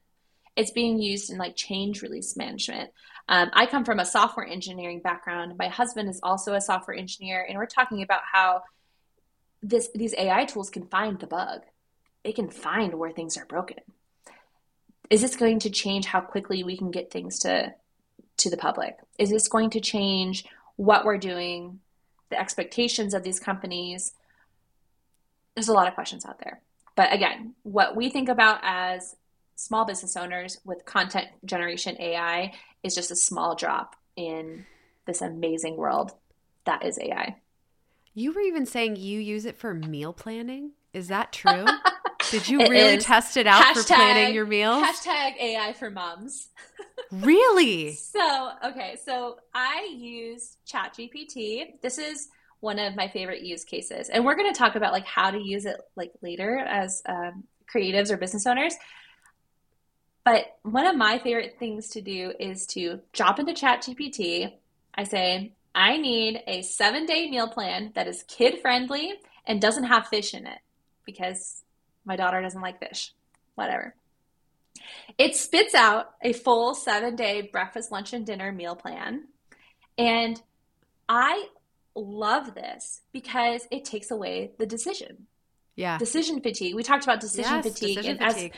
It's 0.57 0.73
being 0.73 0.99
used 0.99 1.31
in 1.31 1.39
like 1.39 1.57
change 1.57 2.03
release 2.03 2.37
management. 2.37 2.91
Um, 3.29 3.51
I 3.53 3.67
come 3.67 3.85
from 3.85 4.01
a 4.01 4.05
software 4.05 4.47
engineering 4.47 5.01
background. 5.01 5.57
My 5.57 5.69
husband 5.69 6.09
is 6.09 6.21
also 6.23 6.55
a 6.55 6.61
software 6.61 6.97
engineer, 6.97 7.47
and 7.49 7.57
we're 7.57 7.67
talking 7.67 8.03
about 8.03 8.23
how 8.31 8.63
this 9.63 9.89
these 9.95 10.15
AI 10.17 10.45
tools 10.45 10.71
can 10.71 10.87
find 10.87 11.19
the 11.19 11.27
bug. 11.27 11.63
It 12.25 12.35
can 12.37 12.51
find 12.51 12.95
where 12.95 13.13
things 13.13 13.37
are 13.37 13.47
broken. 13.47 13.79
Is 15.11 15.23
this 15.23 15.37
going 15.37 15.61
to 15.61 15.71
change 15.71 16.07
how 16.07 16.21
quickly 16.21 16.63
we 16.63 16.77
can 16.77 16.91
get 16.91 17.11
things 17.11 17.39
to 17.41 17.75
to 18.39 18.51
the 18.51 18.57
public? 18.57 18.97
Is 19.19 19.31
this 19.31 19.49
going 19.49 19.71
to 19.71 19.81
change 19.81 20.45
what 20.79 21.05
we're 21.05 21.19
doing, 21.19 21.81
the 22.31 22.39
expectations 22.39 23.13
of 23.13 23.25
these 23.25 23.41
companies. 23.41 24.15
There's 25.55 25.69
a 25.69 25.73
lot 25.73 25.89
of 25.89 25.95
questions 25.95 26.25
out 26.25 26.39
there. 26.39 26.61
But 26.95 27.13
again, 27.13 27.55
what 27.65 27.97
we 27.97 28.11
think 28.11 28.29
about 28.29 28.61
as 28.63 29.17
small 29.57 29.85
business 29.85 30.17
owners 30.17 30.59
with 30.65 30.85
content 30.85 31.27
generation 31.45 31.97
AI 32.01 32.53
is 32.85 32.95
just 32.95 33.11
a 33.11 33.17
small 33.17 33.57
drop 33.57 33.97
in 34.15 34.67
this 35.05 35.21
amazing 35.21 35.77
world 35.77 36.13
that 36.65 36.85
is 36.85 36.99
AI. 36.99 37.37
You 38.19 38.33
were 38.33 38.41
even 38.41 38.67
saying 38.67 38.97
you 38.97 39.21
use 39.21 39.45
it 39.45 39.57
for 39.57 39.73
meal 39.73 40.13
planning. 40.13 40.73
Is 40.93 41.07
that 41.07 41.33
true? 41.33 41.65
Did 42.33 42.49
you 42.49 42.59
really 42.59 42.97
is. 42.97 43.05
test 43.05 43.37
it 43.37 43.47
out 43.47 43.63
hashtag, 43.63 43.75
for 43.75 43.95
planning 43.95 44.35
your 44.35 44.45
meals? 44.45 44.83
Hashtag 44.83 45.41
AI 45.41 45.73
for 45.75 45.89
moms. 45.89 46.49
really? 47.13 47.93
So, 48.19 48.51
okay. 48.67 48.99
So 49.05 49.37
I 49.55 49.89
use 49.97 50.57
ChatGPT. 50.67 51.81
This 51.81 51.99
is 51.99 52.29
one 52.59 52.81
of 52.81 52.97
my 52.97 53.07
favorite 53.07 53.43
use 53.43 53.63
cases. 53.63 54.09
And 54.09 54.25
we're 54.25 54.35
going 54.35 54.53
to 54.53 54.59
talk 54.59 54.75
about 54.75 54.93
like 54.93 55.07
how 55.07 55.31
to 55.31 55.39
use 55.39 55.65
it 55.65 55.77
like 55.95 56.11
later 56.21 56.59
as 56.59 57.01
um, 57.07 57.45
creatives 57.73 58.11
or 58.11 58.17
business 58.17 58.49
owners. 58.49 58.75
But 60.25 60.59
one 60.65 60.89
of 60.89 60.97
my 60.97 61.21
favorite 61.21 61.55
things 61.61 61.91
to 61.91 62.01
do 62.01 62.33
is 62.41 62.67
to 62.69 62.99
drop 63.13 63.39
into 63.39 63.53
ChatGPT. 63.53 64.55
I 64.93 65.05
say, 65.05 65.53
I 65.79 65.97
need 65.97 66.43
a 66.49 66.63
seven 66.63 67.07
day 67.07 67.31
meal 67.31 67.47
plan 67.47 67.93
that 67.95 68.09
is 68.09 68.25
kid 68.25 68.61
friendly 68.61 69.13
and 69.47 69.61
doesn't 69.61 69.85
have 69.85 70.09
fish 70.09 70.35
in 70.35 70.45
it 70.45 70.59
because 71.07 71.63
my 72.05 72.17
daughter 72.17 72.43
doesn't 72.43 72.61
like 72.61 72.81
fish. 72.81 73.15
Whatever. 73.55 73.95
It 75.19 75.37
spits 75.37 75.77
out 75.77 76.15
a 76.21 76.33
full 76.33 76.75
seven 76.75 77.15
day 77.15 77.43
breakfast, 77.43 77.93
lunch, 77.93 78.13
and 78.13 78.27
dinner 78.27 78.51
meal 78.51 78.75
plan. 78.75 79.29
And 79.97 80.43
I 81.09 81.47
love 81.95 82.57
this 82.57 83.03
because 83.13 83.69
it 83.71 83.85
takes 83.85 84.11
away 84.11 84.51
the 84.59 84.67
decision. 84.67 85.29
Yeah. 85.77 85.97
Decision 85.97 86.41
fatigue. 86.41 86.75
We 86.75 86.83
talked 86.83 87.05
about 87.05 87.21
decision 87.21 87.55
yes, 87.55 87.69
fatigue. 87.69 87.97
Decision 87.97 88.19
and 88.21 88.35
fatigue. 88.35 88.53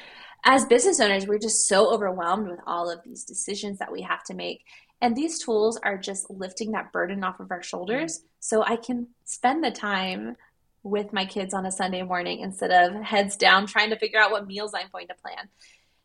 as 0.45 0.63
as 0.63 0.65
business 0.65 1.01
owners, 1.01 1.27
we're 1.27 1.39
just 1.39 1.69
so 1.69 1.93
overwhelmed 1.93 2.49
with 2.49 2.61
all 2.67 2.91
of 2.91 3.01
these 3.05 3.25
decisions 3.25 3.79
that 3.79 3.93
we 3.93 4.01
have 4.01 4.25
to 4.25 4.35
make. 4.35 4.65
And 5.01 5.17
these 5.17 5.39
tools 5.39 5.79
are 5.79 5.97
just 5.97 6.31
lifting 6.31 6.73
that 6.73 6.93
burden 6.93 7.25
off 7.25 7.41
of 7.41 7.51
our 7.51 7.63
shoulders 7.63 8.23
so 8.39 8.63
I 8.63 8.77
can 8.77 9.09
spend 9.25 9.65
the 9.65 9.71
time 9.71 10.37
with 10.83 11.13
my 11.13 11.25
kids 11.25 11.55
on 11.55 11.67
a 11.67 11.73
Sunday 11.73 12.03
morning 12.03 12.41
instead 12.41 12.71
of 12.71 13.03
heads 13.03 13.37
down 13.37 13.67
trying 13.67 13.91
to 13.91 13.99
figure 13.99 14.21
out 14.21 14.31
what 14.31 14.47
meals 14.47 14.73
I'm 14.75 14.89
going 14.93 15.09
to 15.09 15.15
plan. 15.15 15.49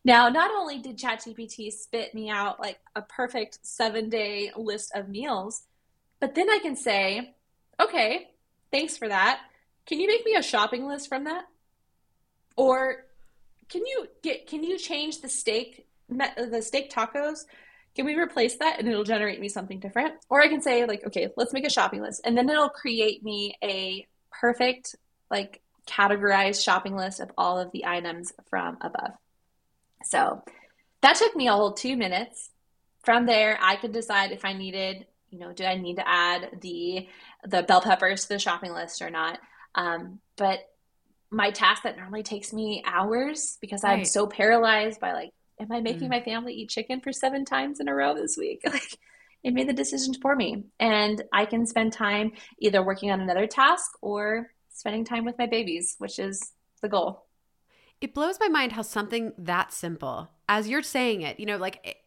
Now, 0.04 0.30
not 0.30 0.52
only 0.52 0.78
did 0.78 0.98
ChatGPT 0.98 1.72
spit 1.72 2.14
me 2.14 2.30
out 2.30 2.60
like 2.60 2.80
a 2.96 3.02
perfect 3.02 3.60
seven 3.64 4.10
day 4.10 4.52
list 4.56 4.92
of 4.94 5.10
meals, 5.10 5.64
but 6.20 6.36
then 6.36 6.50
I 6.50 6.60
can 6.60 6.76
say, 6.76 7.36
okay, 7.82 8.30
thanks 8.72 8.98
for 8.98 9.08
that. 9.08 9.42
Can 9.86 10.00
you 10.00 10.08
make 10.08 10.26
me 10.26 10.36
a 10.36 10.44
shopping 10.44 10.86
list 10.88 11.10
from 11.10 11.24
that? 11.26 11.46
Or 12.56 13.06
can 13.68 13.86
you 13.86 14.08
get 14.22 14.48
can 14.48 14.64
you 14.64 14.78
change 14.78 15.22
the 15.22 15.30
steak 15.30 15.88
the 16.08 16.62
steak 16.62 16.92
tacos? 16.92 17.46
Can 17.96 18.06
we 18.06 18.16
replace 18.16 18.58
that 18.58 18.80
and 18.80 18.88
it'll 18.88 19.04
generate 19.04 19.40
me 19.40 19.50
something 19.50 19.80
different? 19.80 20.16
Or 20.30 20.42
I 20.42 20.48
can 20.48 20.62
say 20.62 20.86
like, 20.86 21.06
okay, 21.08 21.30
let's 21.38 21.54
make 21.54 21.66
a 21.66 21.70
shopping 21.70 22.02
list 22.02 22.22
and 22.26 22.38
then 22.38 22.50
it'll 22.50 22.70
create 22.70 23.24
me 23.24 23.56
a 23.64 24.06
perfect 24.32 24.96
like 25.32 25.62
categorized 25.88 26.64
shopping 26.64 26.96
list 26.96 27.20
of 27.20 27.32
all 27.38 27.60
of 27.60 27.72
the 27.72 27.86
items 27.86 28.34
from 28.50 28.78
above. 28.82 29.12
So 30.04 30.44
that 31.02 31.16
took 31.16 31.36
me 31.36 31.48
a 31.48 31.54
whole 31.54 31.74
two 31.74 31.96
minutes. 31.96 32.52
From 33.04 33.26
there, 33.26 33.58
I 33.62 33.76
could 33.76 33.92
decide 33.92 34.32
if 34.32 34.44
I 34.44 34.54
needed, 34.54 35.06
you 35.30 35.40
know, 35.40 35.54
did 35.54 35.68
I 35.68 35.76
need 35.76 35.98
to 35.98 36.08
add 36.08 36.60
the 36.62 37.08
the 37.46 37.64
bell 37.64 37.82
peppers 37.82 38.24
to 38.24 38.30
the 38.30 38.40
shopping 38.40 38.74
list 38.74 39.02
or 39.02 39.10
not. 39.10 39.40
Um, 39.76 40.20
but 40.38 40.60
my 41.30 41.52
task 41.52 41.84
that 41.84 41.98
normally 41.98 42.24
takes 42.24 42.54
me 42.54 42.84
hours 42.86 43.58
because 43.62 43.84
right. 43.84 44.00
I'm 44.00 44.06
so 44.06 44.26
paralyzed 44.26 45.00
by 45.00 45.14
like, 45.14 45.32
am 45.60 45.72
I 45.72 45.82
making 45.82 46.08
mm. 46.08 46.12
my 46.12 46.22
family 46.22 46.54
eat 46.54 46.70
chicken 46.70 47.02
for 47.02 47.12
seven 47.12 47.46
times 47.46 47.80
in 47.80 47.88
a 47.88 47.96
row 47.96 48.16
this 48.16 48.38
week? 48.38 48.62
Like, 48.72 48.98
it 49.44 49.54
made 49.54 49.70
the 49.70 49.74
decisions 49.74 50.18
for 50.18 50.36
me, 50.36 50.64
and 50.80 51.22
I 51.32 51.46
can 51.46 51.68
spend 51.68 51.94
time 51.94 52.32
either 52.58 52.82
working 52.82 53.12
on 53.12 53.22
another 53.22 53.46
task 53.46 53.92
or 54.02 54.52
spending 54.70 55.06
time 55.06 55.24
with 55.24 55.38
my 55.38 55.46
babies, 55.46 55.96
which 56.00 56.18
is 56.18 56.54
the 56.82 56.90
goal. 56.90 57.26
It 58.02 58.16
blows 58.16 58.40
my 58.40 58.48
mind 58.48 58.72
how 58.72 58.82
something 58.82 59.34
that 59.38 59.72
simple, 59.72 60.32
as 60.50 60.68
you're 60.68 60.82
saying 60.82 61.22
it, 61.22 61.40
you 61.40 61.46
know, 61.46 61.58
like 61.58 61.80
it, 61.84 61.98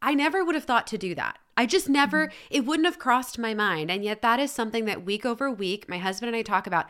I 0.00 0.14
never 0.14 0.44
would 0.44 0.54
have 0.54 0.64
thought 0.64 0.86
to 0.88 0.98
do 0.98 1.14
that. 1.16 1.38
I 1.56 1.66
just 1.66 1.88
never, 1.88 2.26
mm-hmm. 2.26 2.36
it 2.50 2.66
wouldn't 2.66 2.86
have 2.86 2.98
crossed 2.98 3.38
my 3.38 3.54
mind. 3.54 3.90
And 3.90 4.04
yet, 4.04 4.22
that 4.22 4.40
is 4.40 4.50
something 4.50 4.84
that 4.84 5.04
week 5.04 5.24
over 5.24 5.50
week, 5.50 5.88
my 5.88 5.98
husband 5.98 6.28
and 6.28 6.36
I 6.36 6.42
talk 6.42 6.66
about. 6.66 6.86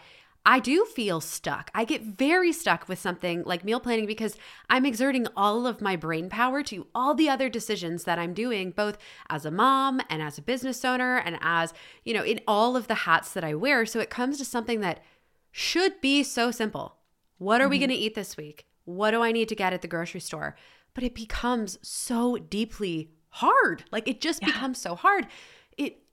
I 0.47 0.61
do 0.61 0.85
feel 0.85 1.21
stuck. 1.21 1.71
I 1.75 1.85
get 1.85 2.03
very 2.03 2.53
stuck 2.53 2.87
with 2.87 2.99
something 2.99 3.45
like 3.45 3.65
meal 3.65 3.81
planning 3.81 4.05
because 4.05 4.37
I'm 4.69 4.85
exerting 4.85 5.27
all 5.37 5.67
of 5.67 5.81
my 5.81 5.97
brain 5.97 6.29
power 6.29 6.63
to 6.65 6.87
all 6.95 7.15
the 7.15 7.31
other 7.31 7.49
decisions 7.49 8.05
that 8.05 8.19
I'm 8.19 8.35
doing, 8.35 8.71
both 8.71 8.99
as 9.31 9.47
a 9.47 9.51
mom 9.51 10.03
and 10.11 10.21
as 10.21 10.37
a 10.37 10.43
business 10.43 10.85
owner 10.85 11.17
and 11.17 11.39
as, 11.41 11.73
you 12.05 12.13
know, 12.13 12.23
in 12.23 12.41
all 12.47 12.77
of 12.77 12.89
the 12.89 12.95
hats 12.95 13.33
that 13.33 13.45
I 13.45 13.55
wear. 13.55 13.87
So 13.87 14.01
it 14.01 14.11
comes 14.11 14.37
to 14.39 14.45
something 14.45 14.81
that 14.81 15.03
should 15.51 16.01
be 16.03 16.23
so 16.23 16.51
simple. 16.51 16.97
What 17.39 17.61
are 17.61 17.65
mm-hmm. 17.65 17.71
we 17.71 17.79
going 17.79 17.91
to 17.91 17.97
eat 17.97 18.15
this 18.15 18.37
week? 18.37 18.67
What 18.85 19.13
do 19.13 19.23
I 19.23 19.33
need 19.33 19.49
to 19.49 19.57
get 19.57 19.73
at 19.73 19.81
the 19.81 19.89
grocery 19.89 20.21
store? 20.21 20.57
But 20.93 21.05
it 21.05 21.15
becomes 21.15 21.79
so 21.81 22.37
deeply 22.37 23.11
hard. 23.31 23.85
Like 23.91 24.09
it 24.09 24.21
just 24.21 24.43
yeah. 24.43 24.49
becomes 24.49 24.79
so 24.79 24.95
hard. 24.95 25.27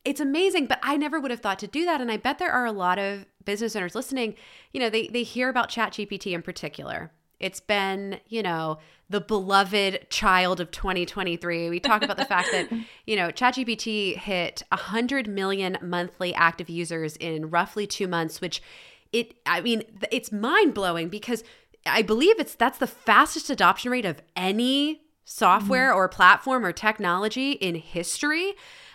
It 0.03 0.11
it's 0.11 0.19
amazing, 0.19 0.65
but 0.67 0.79
I 0.83 0.97
never 0.97 1.19
would 1.19 1.31
have 1.31 1.41
thought 1.41 1.59
to 1.59 1.67
do 1.67 1.85
that. 1.85 2.01
And 2.01 2.11
I 2.11 2.17
bet 2.17 2.39
there 2.39 2.51
are 2.51 2.65
a 2.65 2.71
lot 2.71 2.99
of 2.99 3.25
business 3.45 3.75
owners 3.75 3.95
listening, 3.95 4.35
you 4.73 4.79
know, 4.79 4.89
they 4.89 5.07
they 5.07 5.23
hear 5.23 5.49
about 5.49 5.69
ChatGPT 5.69 6.33
in 6.33 6.41
particular. 6.41 7.11
It's 7.39 7.59
been, 7.59 8.19
you 8.27 8.43
know, 8.43 8.77
the 9.09 9.19
beloved 9.19 10.07
child 10.09 10.59
of 10.59 10.69
2023. 10.69 11.71
We 11.71 11.79
talk 11.79 12.03
about 12.03 12.17
the 12.17 12.25
fact 12.25 12.49
that, 12.51 12.71
you 13.07 13.15
know, 13.15 13.29
ChatGPT 13.29 14.15
hit 14.15 14.61
100 14.69 15.27
million 15.27 15.77
monthly 15.81 16.35
active 16.35 16.69
users 16.69 17.15
in 17.17 17.49
roughly 17.49 17.87
2 17.87 18.07
months, 18.07 18.41
which 18.41 18.61
it 19.11 19.35
I 19.45 19.61
mean, 19.61 19.83
it's 20.11 20.31
mind-blowing 20.31 21.09
because 21.09 21.43
I 21.85 22.01
believe 22.01 22.39
it's 22.39 22.55
that's 22.55 22.77
the 22.77 22.87
fastest 22.87 23.49
adoption 23.49 23.91
rate 23.91 24.05
of 24.05 24.21
any 24.35 25.01
software 25.25 25.89
mm-hmm. 25.89 25.97
or 25.97 26.07
platform 26.07 26.65
or 26.65 26.71
technology 26.71 27.53
in 27.53 27.75
history. 27.75 28.53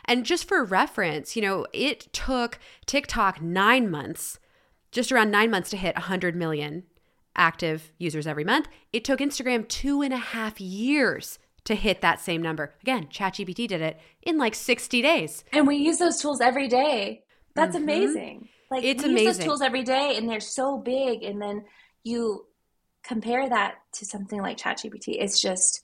And 0.08 0.24
just 0.24 0.46
for 0.46 0.64
reference, 0.64 1.36
you 1.36 1.42
know, 1.42 1.66
it 1.72 2.12
took 2.12 2.58
TikTok 2.86 3.42
nine 3.42 3.90
months, 3.90 4.38
just 4.92 5.10
around 5.10 5.30
nine 5.30 5.50
months 5.50 5.70
to 5.70 5.76
hit 5.76 5.94
100 5.96 6.36
million 6.36 6.84
active 7.34 7.92
users 7.98 8.26
every 8.26 8.44
month. 8.44 8.68
It 8.92 9.04
took 9.04 9.20
Instagram 9.20 9.68
two 9.68 10.02
and 10.02 10.14
a 10.14 10.18
half 10.18 10.60
years 10.60 11.38
to 11.64 11.74
hit 11.74 12.00
that 12.00 12.20
same 12.20 12.40
number. 12.40 12.74
Again, 12.82 13.06
ChatGPT 13.06 13.66
did 13.68 13.80
it 13.80 14.00
in 14.22 14.38
like 14.38 14.54
60 14.54 15.02
days. 15.02 15.44
And 15.52 15.66
we 15.66 15.76
use 15.76 15.98
those 15.98 16.20
tools 16.20 16.40
every 16.40 16.68
day. 16.68 17.24
That's 17.54 17.74
mm-hmm. 17.74 17.84
amazing. 17.84 18.48
Like 18.70 18.84
it's 18.84 19.02
we 19.02 19.10
amazing. 19.10 19.26
use 19.26 19.36
those 19.38 19.46
tools 19.46 19.62
every 19.62 19.82
day 19.82 20.16
and 20.16 20.28
they're 20.28 20.40
so 20.40 20.78
big. 20.78 21.22
And 21.22 21.42
then 21.42 21.64
you 22.04 22.46
compare 23.02 23.48
that 23.48 23.76
to 23.94 24.06
something 24.06 24.40
like 24.40 24.58
ChatGPT. 24.58 25.16
It's 25.20 25.40
just 25.40 25.82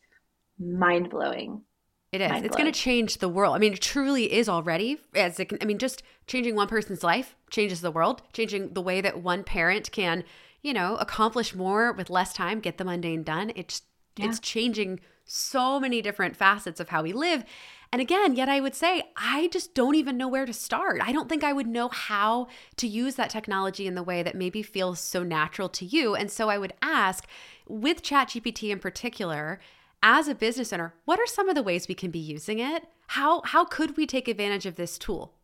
mind 0.59 1.11
blowing 1.11 1.63
It 2.13 2.21
is. 2.21 2.43
It's 2.43 2.57
going 2.57 2.71
to 2.71 2.79
change 2.79 3.19
the 3.19 3.29
world. 3.29 3.57
I 3.57 3.59
mean, 3.59 3.73
it 3.73 3.81
truly 3.81 4.31
is 4.31 4.47
already. 4.47 5.01
As 5.15 5.41
it 5.41 5.49
can, 5.49 5.59
I 5.63 5.65
mean, 5.65 5.79
just 5.79 6.03
changing 6.27 6.55
one 6.55 6.69
person's 6.69 7.03
life 7.03 7.35
changes 7.51 7.81
the 7.81 7.91
world. 7.91 8.21
Changing 8.35 8.75
the 8.75 8.83
way 8.83 9.01
that 9.01 9.23
one 9.23 9.45
parent 9.45 9.91
can, 9.93 10.23
you 10.61 10.75
know, 10.75 10.97
accomplish 10.97 11.55
more 11.55 11.91
with 11.93 12.11
less 12.11 12.35
time, 12.35 12.61
get 12.61 12.77
the 12.77 12.85
mundane 12.85 13.23
done. 13.23 13.51
It's 13.57 13.83
yeah. 14.17 14.27
it's 14.27 14.41
changing 14.41 15.01
so 15.25 15.81
many 15.81 16.03
different 16.03 16.37
facets 16.37 16.81
of 16.81 16.91
how 16.91 17.03
we 17.03 17.15
live. 17.15 17.45
And 17.93 18.01
again, 18.01 18.37
yet 18.37 18.49
I 18.49 18.61
would 18.61 18.75
say, 18.75 19.05
I 19.17 19.49
just 19.49 19.75
don't 19.75 19.95
even 19.95 20.17
know 20.17 20.29
where 20.29 20.47
to 20.47 20.53
start. 20.53 21.01
I 21.03 21.13
don't 21.13 21.29
think 21.29 21.45
I 21.45 21.53
would 21.53 21.67
know 21.67 21.89
how 21.89 22.49
to 22.77 22.87
use 22.87 23.15
that 23.17 23.31
technology 23.31 23.87
in 23.87 23.95
the 23.95 24.03
way 24.03 24.23
that 24.23 24.35
maybe 24.35 24.63
feels 24.63 24.99
so 24.99 25.23
natural 25.23 25.69
to 25.71 25.85
you. 25.85 26.15
And 26.15 26.31
so 26.31 26.49
I 26.49 26.59
would 26.59 26.73
ask, 26.83 27.27
with 27.69 28.03
ChatGPT 28.03 28.71
in 28.71 28.79
particular, 28.79 29.61
as 30.03 30.29
a 30.29 30.35
business 30.35 30.73
owner, 30.73 30.95
what 31.05 31.21
are 31.21 31.27
some 31.27 31.49
of 31.49 31.55
the 31.55 31.63
ways 31.63 31.89
we 31.89 31.95
can 31.95 32.11
be 32.11 32.19
using 32.19 32.59
it? 32.59 32.85
How 33.09 33.43
how 33.43 33.65
could 33.65 33.97
we 33.97 34.07
take 34.07 34.29
advantage 34.29 34.67
of 34.67 34.77
this 34.77 34.99
tool? 34.99 35.35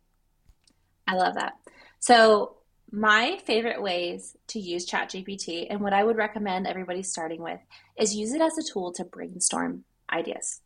I 1.07 1.15
love 1.15 1.35
that. 1.35 1.53
So, 1.99 2.57
my 2.91 3.39
favorite 3.45 3.81
ways 3.81 4.35
to 4.47 4.59
use 4.59 4.89
ChatGPT 4.89 5.67
and 5.69 5.79
what 5.79 5.93
I 5.93 6.03
would 6.03 6.17
recommend 6.17 6.65
everybody 6.65 7.03
starting 7.03 7.41
with 7.41 7.59
is 7.97 8.15
use 8.15 8.33
it 8.33 8.41
as 8.41 8.57
a 8.57 8.63
tool 8.63 8.91
to 8.93 9.03
brainstorm 9.03 9.83
ideas. 10.11 10.61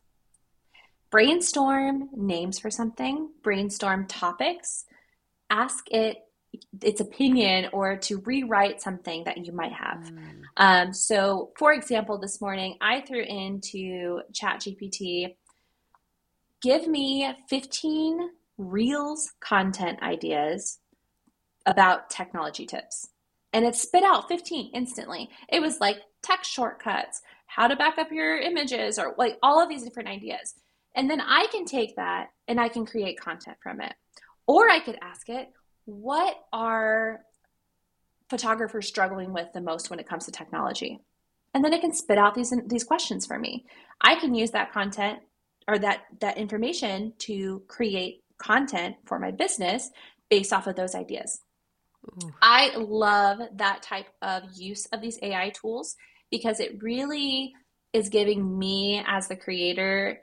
Brainstorm 1.12 2.10
names 2.16 2.60
for 2.60 2.72
something, 2.72 3.30
brainstorm 3.44 4.08
topics, 4.08 4.86
ask 5.50 5.86
it 5.92 6.18
its 6.82 7.02
opinion 7.02 7.70
or 7.72 7.98
to 7.98 8.18
rewrite 8.20 8.82
something 8.82 9.24
that 9.24 9.46
you 9.46 9.54
might 9.54 9.74
have. 9.74 10.00
Mm. 10.00 10.42
Um, 10.58 10.94
so, 10.94 11.52
for 11.58 11.74
example, 11.74 12.18
this 12.18 12.42
morning 12.42 12.78
I 12.82 13.02
threw 13.02 13.24
into 13.24 14.22
ChatGPT, 14.34 15.36
give 16.62 16.88
me 16.88 17.34
15 17.50 18.30
Reels 18.58 19.34
content 19.40 20.02
ideas 20.04 20.80
about 21.66 22.10
technology 22.10 22.66
tips. 22.66 23.10
And 23.52 23.66
it 23.66 23.76
spit 23.76 24.04
out 24.04 24.28
15 24.28 24.72
instantly. 24.74 25.30
It 25.50 25.60
was 25.60 25.80
like 25.80 25.98
tech 26.22 26.44
shortcuts, 26.44 27.22
how 27.48 27.68
to 27.68 27.76
back 27.76 27.98
up 27.98 28.12
your 28.12 28.38
images, 28.38 28.98
or 28.98 29.16
like 29.18 29.38
all 29.42 29.62
of 29.62 29.70
these 29.70 29.84
different 29.84 30.10
ideas. 30.10 30.56
And 30.96 31.10
then 31.10 31.22
I 31.22 31.48
can 31.52 31.66
take 31.66 31.96
that 31.96 32.30
and 32.48 32.60
I 32.60 32.70
can 32.70 32.86
create 32.86 33.20
content 33.20 33.58
from 33.62 33.82
it. 33.82 33.94
Or 34.46 34.70
I 34.70 34.80
could 34.80 34.98
ask 35.02 35.30
it, 35.30 35.52
what 35.86 36.36
are 36.52 37.22
photographers 38.30 38.88
struggling 38.88 39.34
with 39.34 39.52
the 39.54 39.62
most 39.62 39.90
when 39.90 40.00
it 40.00 40.08
comes 40.08 40.26
to 40.26 40.32
technology? 40.32 41.00
And 41.54 41.64
then 41.64 41.74
it 41.74 41.82
can 41.82 41.94
spit 41.94 42.18
out 42.18 42.34
these 42.34 42.54
these 42.68 42.84
questions 42.84 43.26
for 43.26 43.38
me. 43.38 43.66
I 44.02 44.16
can 44.16 44.34
use 44.34 44.52
that 44.52 44.72
content 44.72 45.20
or 45.68 45.78
that 45.80 46.02
that 46.20 46.38
information 46.38 47.14
to 47.20 47.64
create 47.68 48.24
content 48.38 48.96
for 49.06 49.20
my 49.20 49.32
business 49.32 49.90
based 50.30 50.52
off 50.52 50.68
of 50.68 50.76
those 50.76 50.96
ideas. 50.96 51.42
Ooh. 52.06 52.34
I 52.42 52.76
love 52.76 53.40
that 53.56 53.84
type 53.84 54.08
of 54.22 54.44
use 54.56 54.88
of 54.88 55.00
these 55.00 55.20
AI 55.22 55.50
tools 55.50 55.96
because 56.32 56.60
it 56.60 56.82
really 56.82 57.54
is 57.94 58.10
giving 58.10 58.58
me 58.58 59.04
as 59.08 59.28
the 59.28 59.36
creator 59.36 60.20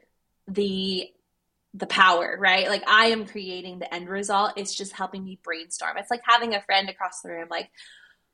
the 0.48 1.08
the 1.74 1.86
power, 1.86 2.36
right? 2.38 2.68
Like 2.68 2.82
I 2.88 3.06
am 3.06 3.26
creating 3.26 3.78
the 3.78 3.92
end 3.94 4.08
result. 4.08 4.52
It's 4.56 4.74
just 4.74 4.92
helping 4.92 5.24
me 5.24 5.38
brainstorm. 5.42 5.96
It's 5.96 6.10
like 6.10 6.22
having 6.24 6.54
a 6.54 6.62
friend 6.62 6.88
across 6.88 7.20
the 7.22 7.30
room, 7.30 7.48
like, 7.50 7.70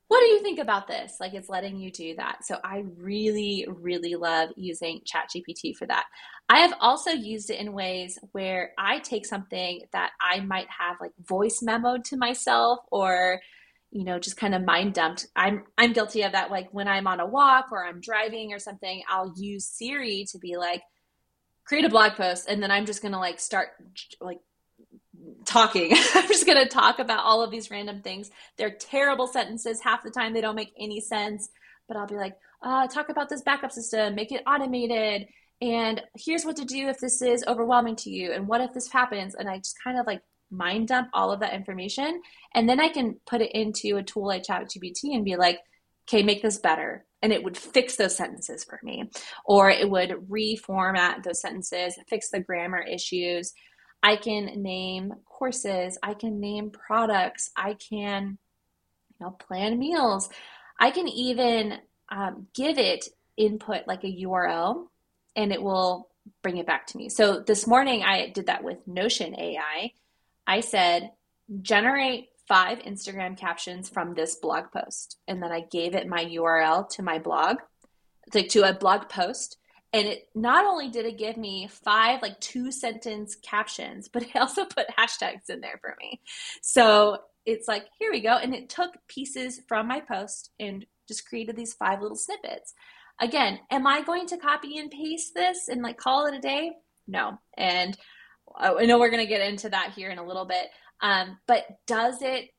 what 0.08 0.20
do 0.20 0.26
you 0.26 0.40
think 0.40 0.60
about 0.60 0.86
this? 0.86 1.16
Like 1.18 1.34
it's 1.34 1.48
letting 1.48 1.78
you 1.78 1.90
do 1.90 2.14
that. 2.16 2.44
So 2.44 2.58
I 2.62 2.84
really, 2.96 3.66
really 3.68 4.14
love 4.14 4.50
using 4.56 5.00
ChatGPT 5.00 5.74
for 5.74 5.86
that. 5.86 6.04
I 6.48 6.60
have 6.60 6.74
also 6.80 7.10
used 7.10 7.50
it 7.50 7.58
in 7.58 7.72
ways 7.72 8.18
where 8.30 8.70
I 8.78 9.00
take 9.00 9.26
something 9.26 9.82
that 9.92 10.12
I 10.20 10.40
might 10.40 10.68
have 10.78 10.96
like 11.00 11.10
voice 11.26 11.60
memoed 11.60 12.04
to 12.04 12.16
myself 12.16 12.78
or 12.92 13.40
you 13.90 14.04
know 14.04 14.18
just 14.18 14.36
kind 14.36 14.54
of 14.54 14.64
mind 14.64 14.94
dumped 14.94 15.28
i'm 15.36 15.62
i'm 15.78 15.92
guilty 15.92 16.22
of 16.22 16.32
that 16.32 16.50
like 16.50 16.68
when 16.72 16.88
i'm 16.88 17.06
on 17.06 17.20
a 17.20 17.26
walk 17.26 17.66
or 17.70 17.86
i'm 17.86 18.00
driving 18.00 18.52
or 18.52 18.58
something 18.58 19.00
i'll 19.08 19.32
use 19.36 19.64
siri 19.64 20.26
to 20.28 20.38
be 20.38 20.56
like 20.56 20.82
create 21.66 21.84
a 21.84 21.90
blog 21.90 22.12
post 22.12 22.48
and 22.48 22.62
then 22.62 22.70
I'm 22.70 22.86
just 22.86 23.02
to 23.12 23.18
like 23.18 23.38
start 23.40 23.68
like 24.20 24.40
talking. 25.44 25.92
I'm 26.14 26.28
just 26.28 26.46
to 26.46 26.66
talk 26.66 26.98
about 26.98 27.24
all 27.24 27.42
of 27.42 27.50
these 27.50 27.70
random 27.70 28.02
things. 28.02 28.30
They're 28.56 28.70
terrible 28.70 29.26
sentences. 29.26 29.80
Half 29.80 30.02
the 30.02 30.10
time 30.10 30.32
they 30.32 30.40
don't 30.40 30.54
make 30.54 30.72
any 30.78 31.00
sense, 31.00 31.48
but 31.88 31.96
I'll 31.96 32.06
be 32.06 32.16
like, 32.16 32.36
uh, 32.62 32.86
talk 32.86 33.08
about 33.08 33.28
this 33.28 33.42
backup 33.42 33.72
system, 33.72 34.14
make 34.14 34.32
it 34.32 34.42
automated. 34.46 35.28
And 35.60 36.02
here's 36.16 36.44
what 36.44 36.56
to 36.56 36.64
do 36.64 36.88
if 36.88 36.98
this 36.98 37.22
is 37.22 37.44
overwhelming 37.46 37.96
to 37.96 38.10
you. 38.10 38.32
And 38.32 38.46
what 38.46 38.60
if 38.60 38.72
this 38.72 38.90
happens? 38.90 39.34
And 39.34 39.48
I 39.48 39.58
just 39.58 39.76
kind 39.82 39.98
of 39.98 40.06
like 40.06 40.22
mind 40.50 40.88
dump 40.88 41.08
all 41.12 41.32
of 41.32 41.40
that 41.40 41.54
information. 41.54 42.22
And 42.54 42.68
then 42.68 42.80
I 42.80 42.88
can 42.88 43.16
put 43.26 43.40
it 43.40 43.52
into 43.52 43.96
a 43.96 44.02
tool 44.02 44.26
like 44.26 44.44
ChatGPT 44.44 45.14
and 45.14 45.24
be 45.24 45.36
like, 45.36 45.60
okay, 46.08 46.22
make 46.22 46.42
this 46.42 46.58
better 46.58 47.04
and 47.26 47.32
it 47.32 47.42
would 47.42 47.58
fix 47.58 47.96
those 47.96 48.16
sentences 48.16 48.62
for 48.62 48.78
me. 48.84 49.10
Or 49.44 49.68
it 49.68 49.90
would 49.90 50.10
reformat 50.30 51.24
those 51.24 51.40
sentences 51.40 51.98
fix 52.08 52.30
the 52.30 52.38
grammar 52.38 52.80
issues. 52.80 53.52
I 54.00 54.14
can 54.14 54.62
name 54.62 55.12
courses 55.24 55.98
i 56.04 56.14
can 56.14 56.38
name 56.38 56.70
products 56.70 57.50
i 57.56 57.74
can 57.74 58.38
you 59.10 59.26
know 59.26 59.32
plan 59.32 59.76
meals. 59.76 60.30
I 60.78 60.92
can 60.92 61.08
even 61.08 61.78
um, 62.10 62.46
give 62.54 62.78
it 62.78 63.08
input 63.36 63.88
like 63.88 64.04
a 64.04 64.24
url 64.24 64.86
and 65.34 65.52
it 65.52 65.60
will 65.60 66.08
bring 66.44 66.58
it 66.58 66.66
back 66.66 66.86
to 66.88 66.96
me. 66.96 67.08
So 67.08 67.40
this 67.40 67.66
morning 67.66 68.04
i 68.04 68.30
did 68.30 68.46
that 68.46 68.62
with 68.62 68.86
notion 68.86 69.34
ai 69.36 69.90
i 70.46 70.60
said 70.60 71.10
generate 71.60 72.28
five 72.48 72.78
Instagram 72.80 73.36
captions 73.36 73.88
from 73.88 74.14
this 74.14 74.36
blog 74.36 74.70
post. 74.72 75.18
And 75.26 75.42
then 75.42 75.52
I 75.52 75.60
gave 75.60 75.94
it 75.94 76.06
my 76.06 76.24
URL 76.24 76.88
to 76.90 77.02
my 77.02 77.18
blog, 77.18 77.58
like 78.34 78.48
to 78.50 78.68
a 78.68 78.74
blog 78.74 79.08
post. 79.08 79.58
And 79.92 80.06
it 80.06 80.28
not 80.34 80.66
only 80.66 80.88
did 80.88 81.06
it 81.06 81.18
give 81.18 81.36
me 81.36 81.68
five 81.68 82.22
like 82.22 82.38
two 82.40 82.70
sentence 82.70 83.36
captions, 83.36 84.08
but 84.08 84.22
it 84.22 84.36
also 84.36 84.64
put 84.76 84.88
hashtags 84.88 85.48
in 85.48 85.60
there 85.60 85.78
for 85.80 85.96
me. 86.00 86.20
So 86.62 87.18
it's 87.44 87.68
like, 87.68 87.86
here 87.98 88.10
we 88.10 88.20
go. 88.20 88.36
And 88.36 88.54
it 88.54 88.68
took 88.68 88.92
pieces 89.08 89.60
from 89.68 89.86
my 89.86 90.00
post 90.00 90.50
and 90.58 90.84
just 91.08 91.28
created 91.28 91.56
these 91.56 91.74
five 91.74 92.02
little 92.02 92.16
snippets. 92.16 92.74
Again, 93.20 93.60
am 93.70 93.86
I 93.86 94.02
going 94.02 94.26
to 94.26 94.36
copy 94.36 94.78
and 94.78 94.90
paste 94.90 95.32
this 95.34 95.68
and 95.68 95.82
like 95.82 95.96
call 95.96 96.26
it 96.26 96.34
a 96.34 96.40
day? 96.40 96.72
No. 97.06 97.38
And 97.56 97.96
uh, 98.54 98.74
I 98.78 98.84
know 98.84 98.98
we're 98.98 99.10
going 99.10 99.24
to 99.24 99.28
get 99.28 99.40
into 99.40 99.68
that 99.70 99.92
here 99.94 100.10
in 100.10 100.18
a 100.18 100.26
little 100.26 100.44
bit. 100.44 100.66
Um, 101.00 101.38
but 101.46 101.66
does 101.86 102.22
it 102.22 102.50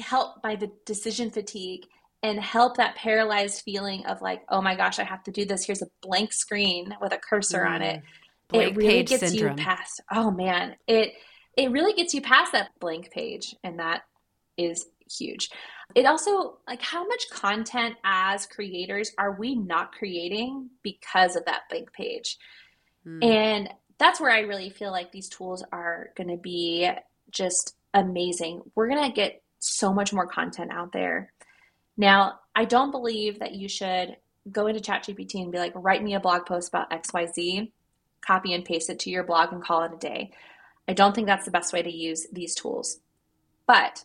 help 0.00 0.42
by 0.42 0.56
the 0.56 0.70
decision 0.86 1.30
fatigue 1.30 1.86
and 2.22 2.40
help 2.40 2.76
that 2.76 2.96
paralyzed 2.96 3.62
feeling 3.62 4.04
of 4.06 4.20
like, 4.20 4.42
oh 4.48 4.60
my 4.60 4.74
gosh, 4.74 4.98
I 4.98 5.04
have 5.04 5.22
to 5.24 5.30
do 5.30 5.44
this. 5.44 5.64
Here's 5.64 5.82
a 5.82 5.88
blank 6.02 6.32
screen 6.32 6.94
with 7.00 7.12
a 7.12 7.18
cursor 7.18 7.64
mm. 7.64 7.70
on 7.70 7.82
it. 7.82 8.00
Mm. 8.00 8.02
Blank 8.48 8.70
it 8.70 8.76
really 8.76 9.02
gets 9.04 9.28
syndrome. 9.28 9.58
you 9.58 9.64
past. 9.64 10.00
Oh 10.12 10.30
man, 10.30 10.76
it 10.86 11.12
it 11.56 11.70
really 11.70 11.92
gets 11.92 12.14
you 12.14 12.22
past 12.22 12.52
that 12.52 12.70
blank 12.80 13.10
page, 13.10 13.54
and 13.62 13.78
that 13.78 14.02
is 14.56 14.86
huge. 15.10 15.50
It 15.94 16.06
also 16.06 16.58
like 16.66 16.80
how 16.80 17.06
much 17.06 17.28
content 17.30 17.96
as 18.04 18.46
creators 18.46 19.12
are 19.18 19.32
we 19.32 19.54
not 19.54 19.92
creating 19.92 20.70
because 20.82 21.36
of 21.36 21.44
that 21.44 21.62
blank 21.68 21.92
page? 21.92 22.38
Mm. 23.06 23.24
And 23.24 23.68
that's 23.98 24.20
where 24.20 24.30
I 24.30 24.40
really 24.40 24.70
feel 24.70 24.92
like 24.92 25.12
these 25.12 25.28
tools 25.28 25.64
are 25.72 26.10
going 26.16 26.28
to 26.28 26.36
be 26.36 26.88
just 27.30 27.76
amazing. 27.94 28.62
We're 28.74 28.88
going 28.88 29.04
to 29.04 29.14
get 29.14 29.42
so 29.58 29.92
much 29.92 30.12
more 30.12 30.26
content 30.26 30.70
out 30.72 30.92
there. 30.92 31.32
Now, 31.96 32.40
I 32.54 32.64
don't 32.64 32.90
believe 32.90 33.40
that 33.40 33.54
you 33.54 33.68
should 33.68 34.16
go 34.50 34.66
into 34.66 34.80
ChatGPT 34.80 35.42
and 35.42 35.52
be 35.52 35.58
like, 35.58 35.72
write 35.74 36.02
me 36.02 36.14
a 36.14 36.20
blog 36.20 36.46
post 36.46 36.68
about 36.68 36.90
XYZ, 36.90 37.70
copy 38.20 38.54
and 38.54 38.64
paste 38.64 38.90
it 38.90 39.00
to 39.00 39.10
your 39.10 39.24
blog 39.24 39.52
and 39.52 39.62
call 39.62 39.82
it 39.82 39.92
a 39.92 39.98
day. 39.98 40.30
I 40.86 40.92
don't 40.94 41.14
think 41.14 41.26
that's 41.26 41.44
the 41.44 41.50
best 41.50 41.72
way 41.72 41.82
to 41.82 41.90
use 41.90 42.26
these 42.32 42.54
tools. 42.54 43.00
But 43.66 44.04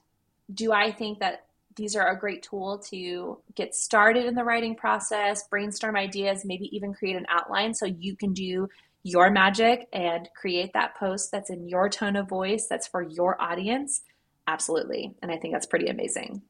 do 0.54 0.74
I 0.74 0.92
think 0.92 1.20
that 1.20 1.46
these 1.76 1.96
are 1.96 2.10
a 2.10 2.20
great 2.20 2.44
tool 2.44 2.80
to 2.90 3.40
get 3.56 3.74
started 3.74 4.26
in 4.26 4.36
the 4.36 4.44
writing 4.44 4.76
process, 4.76 5.48
brainstorm 5.48 5.96
ideas, 5.96 6.46
maybe 6.46 6.76
even 6.76 6.94
create 6.94 7.16
an 7.16 7.26
outline 7.30 7.74
so 7.74 7.86
you 7.86 8.16
can 8.16 8.34
do 8.34 8.68
your 9.04 9.30
magic 9.30 9.88
and 9.92 10.30
create 10.36 10.72
that 10.74 10.96
post 10.96 11.30
that's 11.32 11.50
in 11.50 11.68
your 11.68 11.90
tone 11.90 12.16
of 12.16 12.30
voice, 12.30 12.68
that's 12.70 12.88
for 12.88 13.02
your 13.02 13.40
audience, 13.42 14.02
absolutely. 14.48 15.14
And 15.22 15.32
I 15.32 15.38
think 15.38 15.54
that's 15.54 15.66
pretty 15.66 15.88
amazing. 15.88 16.42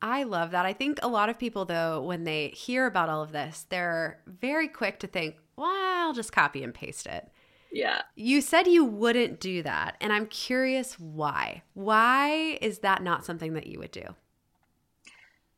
I 0.00 0.24
love 0.24 0.50
that. 0.50 0.66
I 0.66 0.72
think 0.72 0.98
a 1.02 1.08
lot 1.08 1.28
of 1.28 1.38
people, 1.38 1.64
though, 1.64 2.02
when 2.02 2.24
they 2.24 2.48
hear 2.48 2.86
about 2.86 3.08
all 3.08 3.22
of 3.22 3.32
this, 3.32 3.66
they're 3.68 4.20
very 4.26 4.68
quick 4.68 4.98
to 5.00 5.06
think, 5.06 5.36
well, 5.56 5.70
I'll 5.70 6.12
just 6.12 6.32
copy 6.32 6.62
and 6.62 6.74
paste 6.74 7.06
it. 7.06 7.30
Yeah. 7.72 8.02
You 8.14 8.40
said 8.40 8.66
you 8.66 8.84
wouldn't 8.84 9.40
do 9.40 9.62
that. 9.62 9.96
And 10.00 10.12
I'm 10.12 10.26
curious 10.26 10.98
why. 10.98 11.62
Why 11.74 12.58
is 12.60 12.80
that 12.80 13.02
not 13.02 13.24
something 13.24 13.54
that 13.54 13.66
you 13.66 13.78
would 13.78 13.90
do? 13.90 14.04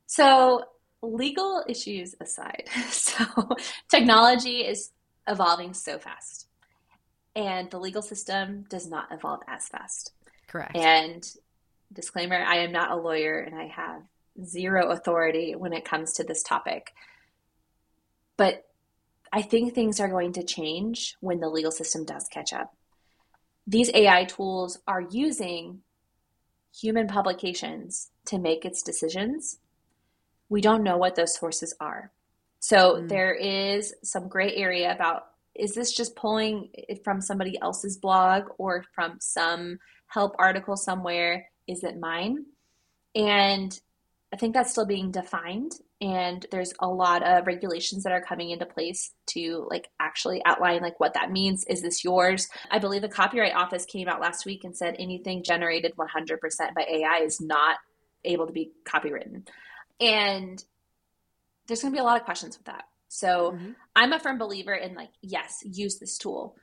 So, 0.07 0.63
legal 1.03 1.65
issues 1.69 2.15
aside, 2.21 2.69
so 2.91 3.25
technology 3.91 4.61
is 4.61 4.91
evolving 5.29 5.75
so 5.75 5.99
fast. 5.99 6.47
and 7.35 7.71
the 7.71 7.79
legal 7.79 8.03
system 8.03 8.65
does 8.71 8.89
not 8.89 9.09
evolve 9.13 9.41
as 9.47 9.69
fast. 9.69 10.13
Correct. 10.49 10.75
And 10.75 11.23
disclaimer 11.93 12.37
I 12.37 12.59
am 12.59 12.73
not 12.73 12.91
a 12.91 12.97
lawyer 12.97 13.39
and 13.41 13.55
I 13.55 13.67
have 13.67 14.03
zero 14.45 14.91
authority 14.91 15.55
when 15.55 15.73
it 15.75 15.85
comes 15.85 16.15
to 16.15 16.25
this 16.25 16.43
topic. 16.43 16.93
But 18.39 18.65
I 19.33 19.43
think 19.43 19.75
things 19.75 20.01
are 20.01 20.09
going 20.09 20.33
to 20.35 20.43
change 20.43 21.17
when 21.21 21.41
the 21.41 21.49
legal 21.49 21.71
system 21.71 22.05
does 22.05 22.27
catch 22.29 22.53
up. 22.55 22.75
These 23.67 23.91
AI 23.93 24.25
tools 24.25 24.79
are 24.87 25.03
using 25.03 25.81
human 26.75 27.07
publications 27.07 28.11
to 28.27 28.39
make 28.39 28.65
its 28.65 28.83
decisions. 28.83 29.59
We 30.49 30.61
don't 30.61 30.83
know 30.83 30.97
what 30.97 31.17
those 31.17 31.35
sources 31.35 31.75
are. 31.81 32.13
So 32.61 32.97
mm. 32.97 33.09
there 33.09 33.35
is 33.35 33.95
some 34.03 34.29
gray 34.29 34.55
area 34.55 34.93
about 34.93 35.27
is 35.55 35.75
this 35.75 35.93
just 35.93 36.17
pulling 36.17 36.69
it 36.75 37.03
from 37.03 37.21
somebody 37.21 37.59
else's 37.63 37.97
blog 37.97 38.45
or 38.59 38.85
from 38.95 39.17
some 39.21 39.79
help 40.07 40.35
article 40.39 40.77
somewhere? 40.77 41.49
Is 41.67 41.83
it 41.83 41.99
mine? 41.99 42.45
And 43.15 43.79
I 44.33 44.37
think 44.37 44.53
that's 44.53 44.71
still 44.71 44.85
being 44.85 45.11
defined 45.11 45.73
and 46.01 46.45
there's 46.51 46.75
a 46.81 46.87
lot 46.87 47.23
of 47.23 47.47
regulations 47.47 48.03
that 48.03 48.13
are 48.13 48.21
coming 48.21 48.51
into 48.51 48.67
place 48.67 49.13
to 49.27 49.67
like 49.71 49.89
actually 49.99 50.43
outline 50.45 50.83
like 50.83 51.01
what 51.01 51.15
that 51.15 51.31
means 51.31 51.65
is 51.65 51.81
this 51.81 52.05
yours 52.05 52.49
i 52.71 52.79
believe 52.79 53.03
the 53.03 53.09
copyright 53.09 53.55
office 53.55 53.87
came 53.87 54.09
out 54.09 54.21
last 54.21 54.45
week 54.45 54.65
and 54.65 54.77
said 54.77 54.95
anything 54.99 55.43
generated 55.43 55.95
100% 55.97 56.41
by 56.75 56.83
ai 56.83 57.21
is 57.23 57.41
not 57.41 57.79
able 58.25 58.47
to 58.47 58.53
be 58.53 58.73
copywritten 58.85 59.47
and 60.01 60.65
there's 61.67 61.83
going 61.83 61.93
to 61.93 61.97
be 61.97 62.01
a 62.01 62.05
lot 62.05 62.19
of 62.19 62.25
questions 62.25 62.57
with 62.57 62.67
that 62.67 62.85
so 63.09 63.53
mm-hmm. 63.53 63.73
i'm 63.95 64.13
a 64.13 64.19
firm 64.19 64.39
believer 64.39 64.75
in 64.75 64.95
like 64.95 65.11
yes 65.23 65.63
use 65.65 65.99
this 65.99 66.19
tool 66.19 66.57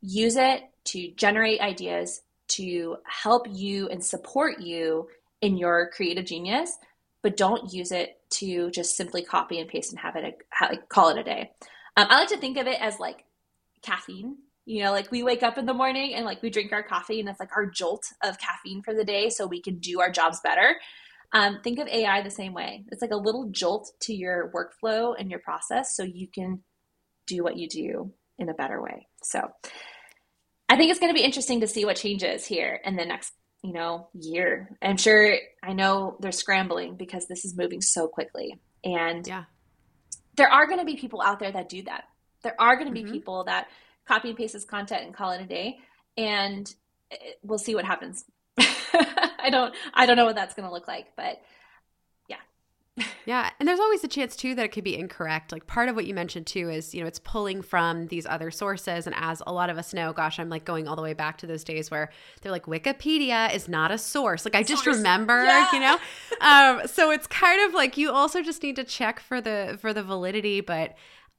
use 0.00 0.36
it 0.36 0.62
to 0.84 1.10
generate 1.12 1.60
ideas 1.60 2.22
to 2.48 2.96
help 3.04 3.46
you 3.48 3.88
and 3.88 4.04
support 4.04 4.60
you 4.60 5.08
in 5.40 5.56
your 5.56 5.90
creative 5.94 6.24
genius 6.24 6.76
but 7.22 7.36
don't 7.36 7.72
use 7.72 7.92
it 7.92 8.18
to 8.30 8.70
just 8.70 8.96
simply 8.96 9.22
copy 9.22 9.58
and 9.60 9.68
paste 9.68 9.92
and 9.92 10.00
have 10.00 10.16
it 10.16 10.38
a, 10.62 10.76
call 10.88 11.10
it 11.10 11.18
a 11.18 11.24
day. 11.24 11.50
Um, 11.96 12.06
I 12.08 12.20
like 12.20 12.28
to 12.28 12.38
think 12.38 12.56
of 12.56 12.66
it 12.66 12.80
as 12.80 12.98
like 12.98 13.24
caffeine. 13.82 14.38
You 14.66 14.84
know, 14.84 14.92
like 14.92 15.10
we 15.10 15.22
wake 15.22 15.42
up 15.42 15.58
in 15.58 15.66
the 15.66 15.74
morning 15.74 16.14
and 16.14 16.24
like 16.24 16.42
we 16.42 16.50
drink 16.50 16.72
our 16.72 16.82
coffee 16.82 17.18
and 17.18 17.28
it's 17.28 17.40
like 17.40 17.56
our 17.56 17.66
jolt 17.66 18.06
of 18.22 18.38
caffeine 18.38 18.82
for 18.82 18.94
the 18.94 19.04
day 19.04 19.28
so 19.28 19.46
we 19.46 19.60
can 19.60 19.78
do 19.78 20.00
our 20.00 20.10
jobs 20.10 20.40
better. 20.40 20.76
Um, 21.32 21.60
think 21.62 21.78
of 21.78 21.86
AI 21.86 22.22
the 22.22 22.30
same 22.30 22.54
way. 22.54 22.84
It's 22.90 23.02
like 23.02 23.12
a 23.12 23.16
little 23.16 23.48
jolt 23.50 23.90
to 24.00 24.14
your 24.14 24.52
workflow 24.54 25.14
and 25.18 25.30
your 25.30 25.40
process 25.40 25.96
so 25.96 26.02
you 26.02 26.26
can 26.26 26.62
do 27.26 27.44
what 27.44 27.56
you 27.56 27.68
do 27.68 28.12
in 28.38 28.48
a 28.48 28.54
better 28.54 28.82
way. 28.82 29.06
So 29.22 29.48
I 30.68 30.76
think 30.76 30.90
it's 30.90 30.98
going 30.98 31.12
to 31.12 31.18
be 31.18 31.24
interesting 31.24 31.60
to 31.60 31.68
see 31.68 31.84
what 31.84 31.96
changes 31.96 32.44
here 32.44 32.80
in 32.84 32.96
the 32.96 33.04
next 33.04 33.32
you 33.62 33.72
know, 33.72 34.08
year. 34.14 34.76
I'm 34.80 34.96
sure 34.96 35.36
I 35.62 35.72
know 35.72 36.16
they're 36.20 36.32
scrambling 36.32 36.96
because 36.96 37.26
this 37.26 37.44
is 37.44 37.56
moving 37.56 37.82
so 37.82 38.08
quickly. 38.08 38.58
And 38.84 39.26
yeah. 39.26 39.44
there 40.36 40.48
are 40.50 40.66
going 40.66 40.78
to 40.78 40.84
be 40.84 40.96
people 40.96 41.20
out 41.20 41.38
there 41.38 41.52
that 41.52 41.68
do 41.68 41.82
that. 41.82 42.04
There 42.42 42.58
are 42.58 42.76
going 42.76 42.88
to 42.88 42.94
be 42.94 43.02
mm-hmm. 43.02 43.12
people 43.12 43.44
that 43.44 43.68
copy 44.06 44.28
and 44.28 44.38
paste 44.38 44.54
this 44.54 44.64
content 44.64 45.04
and 45.04 45.14
call 45.14 45.32
it 45.32 45.42
a 45.42 45.46
day. 45.46 45.78
And 46.16 46.72
we'll 47.42 47.58
see 47.58 47.74
what 47.74 47.84
happens. 47.84 48.24
I 49.44 49.50
don't 49.50 49.74
I 49.94 50.06
don't 50.06 50.16
know 50.16 50.24
what 50.26 50.34
that's 50.34 50.54
going 50.54 50.68
to 50.68 50.72
look 50.72 50.88
like, 50.88 51.06
but 51.16 51.40
yeah. 52.28 52.36
Yeah, 53.26 53.50
and 53.58 53.68
there's 53.68 53.80
always 53.80 54.02
a 54.02 54.08
chance, 54.08 54.34
too, 54.34 54.54
that 54.54 54.64
it 54.64 54.72
could 54.72 54.82
be 54.82 54.98
incorrect. 54.98 55.52
Like 55.52 55.66
part 55.66 55.88
of 55.88 55.94
what 55.94 56.06
you 56.06 56.14
mentioned, 56.14 56.46
too, 56.46 56.68
is, 56.70 56.94
you 56.94 57.00
know, 57.00 57.06
it's 57.06 57.18
pulling 57.18 57.62
from 57.62 58.06
these 58.08 58.26
other 58.26 58.50
sources. 58.50 59.06
And 59.06 59.14
as 59.16 59.42
a 59.46 59.52
lot 59.52 59.70
of 59.70 59.78
us 59.78 59.94
know, 59.94 60.12
gosh, 60.12 60.38
I'm 60.38 60.48
like 60.48 60.64
going 60.64 60.88
all 60.88 60.96
the 60.96 61.02
way 61.02 61.12
back 61.12 61.38
to 61.38 61.46
those 61.46 61.62
days 61.62 61.90
where 61.90 62.10
they're 62.40 62.50
like, 62.50 62.64
Wikipedia 62.64 63.54
is 63.54 63.68
not 63.68 63.90
a 63.90 63.98
source. 63.98 64.44
Like 64.44 64.56
I 64.56 64.62
just 64.62 64.84
source. 64.84 64.96
remember, 64.96 65.44
yeah. 65.44 65.68
you 65.72 65.80
know? 65.80 65.98
Um, 66.40 66.86
so 66.86 67.10
it's 67.10 67.26
kind 67.26 67.68
of 67.68 67.74
like 67.74 67.96
you 67.96 68.10
also 68.10 68.42
just 68.42 68.62
need 68.62 68.76
to 68.76 68.84
check 68.84 69.20
for 69.20 69.40
the 69.40 69.78
for 69.80 69.92
the 69.92 70.02
validity, 70.02 70.60
but 70.60 70.94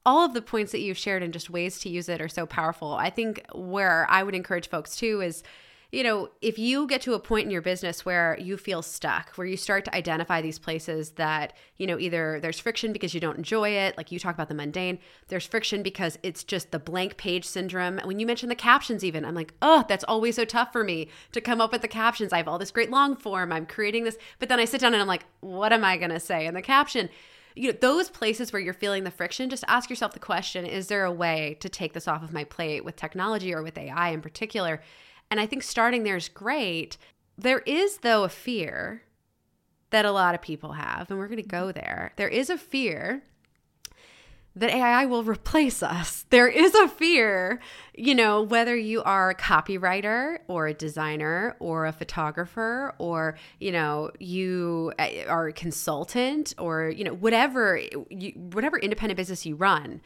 all 0.06 0.26
of 0.26 0.34
the 0.34 0.42
points 0.42 0.72
that 0.72 0.80
you've 0.80 0.98
shared 0.98 1.24
and 1.24 1.34
just 1.34 1.50
ways 1.50 1.80
to 1.80 1.90
use 1.90 2.10
it 2.10 2.22
are 2.22 2.30
so 2.30 2.46
powerful. 2.46 2.94
I 2.94 3.10
think 3.10 3.46
where 3.54 4.08
I 4.10 4.24
would 4.24 4.36
encourage 4.36 4.70
folks 4.70 4.96
too 4.96 5.22
is 5.22 5.44
you 5.92 6.04
know, 6.04 6.30
if 6.42 6.58
you 6.58 6.88
get 6.88 7.02
to 7.02 7.16
a 7.16 7.20
point 7.20 7.44
in 7.44 7.52
your 7.52 7.62
business 7.62 8.06
where 8.06 8.38
you 8.40 8.56
feel 8.56 8.82
stuck, 8.82 9.32
where 9.36 9.46
you 9.46 9.58
start 9.58 9.84
to 9.86 9.96
identify 9.96 10.42
these 10.42 10.58
places 10.58 11.12
that, 11.12 11.52
you 11.76 11.86
know, 11.86 12.00
either 12.00 12.40
there's 12.40 12.60
friction 12.60 12.94
because 12.94 13.14
you 13.14 13.20
don't 13.20 13.38
enjoy 13.38 13.70
it, 13.70 13.98
like 13.98 14.10
you 14.10 14.18
talk 14.18 14.34
about 14.34 14.48
the 14.48 14.56
mundane, 14.56 15.00
there's 15.28 15.46
friction 15.46 15.84
because 15.84 16.18
it's 16.24 16.46
just 16.46 16.72
the 16.72 16.80
blank 16.80 17.18
page 17.18 17.44
syndrome. 17.44 18.00
When 18.06 18.20
you 18.20 18.26
mention 18.26 18.48
the 18.48 18.56
captions, 18.56 19.04
even, 19.04 19.26
I'm 19.26 19.36
like, 19.36 19.54
oh, 19.62 19.84
that's 19.90 20.06
always 20.06 20.38
so 20.38 20.46
tough 20.46 20.72
for 20.72 20.86
me 20.86 21.10
to 21.34 21.42
come 21.42 21.60
up 21.60 21.74
with 21.74 21.82
the 21.82 21.90
captions. 21.90 22.32
I 22.32 22.38
have 22.38 22.48
all 22.48 22.60
this 22.60 22.72
great 22.72 22.90
long 22.90 23.18
form, 23.18 23.52
I'm 23.52 23.66
creating 23.66 24.06
this, 24.06 24.18
but 24.40 24.48
then 24.48 24.62
I 24.62 24.66
sit 24.66 24.80
down 24.80 24.94
and 24.94 25.02
I'm 25.02 25.10
like, 25.10 25.26
what 25.42 25.74
am 25.74 25.84
I 25.84 25.98
going 25.98 26.12
to 26.12 26.22
say 26.22 26.46
in 26.46 26.54
the 26.54 26.62
caption? 26.62 27.10
you 27.54 27.70
know 27.70 27.78
those 27.82 28.10
places 28.10 28.54
where 28.54 28.62
you're 28.62 28.74
feeling 28.74 29.04
the 29.04 29.12
friction 29.12 29.50
just 29.50 29.66
ask 29.68 29.90
yourself 29.90 30.14
the 30.14 30.20
question 30.20 30.66
is 30.66 30.88
there 30.88 31.04
a 31.04 31.12
way 31.12 31.58
to 31.60 31.68
take 31.68 31.92
this 31.92 32.08
off 32.08 32.24
of 32.24 32.32
my 32.32 32.46
plate 32.46 32.86
with 32.86 32.96
technology 32.96 33.54
or 33.54 33.62
with 33.62 33.78
ai 33.78 34.12
in 34.12 34.22
particular 34.22 34.82
and 35.32 35.40
I 35.40 35.46
think 35.46 35.64
starting 35.64 36.04
there 36.04 36.18
is 36.18 36.28
great. 36.28 36.98
There 37.38 37.60
is, 37.60 38.00
though, 38.00 38.26
a 38.26 38.30
fear 38.30 39.04
that 39.90 40.06
a 40.06 40.12
lot 40.12 40.36
of 40.36 40.42
people 40.42 40.74
have, 40.74 41.10
and 41.10 41.18
we're 41.18 41.28
going 41.28 41.42
to 41.42 41.48
go 41.48 41.72
there. 41.72 42.12
There 42.18 42.28
is 42.28 42.50
a 42.50 42.58
fear 42.58 43.24
that 44.56 44.70
AI 44.70 45.06
will 45.06 45.24
replace 45.24 45.82
us. 45.82 46.26
There 46.30 46.50
is 46.50 46.76
a 46.76 46.90
fear, 46.90 47.62
you 47.94 48.14
know, 48.14 48.42
whether 48.42 48.76
you 48.76 49.02
are 49.04 49.30
a 49.30 49.36
copywriter 49.36 50.40
or 50.50 50.68
a 50.68 50.74
designer 50.74 51.56
or 51.60 51.86
a 51.86 51.94
photographer 51.94 52.94
or, 52.98 53.38
you 53.60 53.72
know, 53.72 54.12
you 54.20 54.92
uh, 55.00 55.08
are 55.28 55.48
a 55.48 55.54
consultant 55.54 56.54
or, 56.58 56.90
you 56.90 57.06
know, 57.06 57.14
whatever 57.14 57.80
you, 58.10 58.32
whatever 58.52 58.78
independent 58.78 59.16
business 59.16 59.46
you 59.46 59.56
run. 59.56 60.02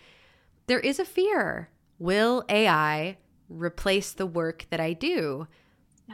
There 0.67 0.79
is 0.79 0.99
a 0.99 1.05
fear. 1.05 1.69
Will 1.97 2.43
AI 2.49 3.17
replace 3.49 4.13
the 4.13 4.25
work 4.25 4.65
that 4.69 4.79
I 4.79 4.93
do. 4.93 5.47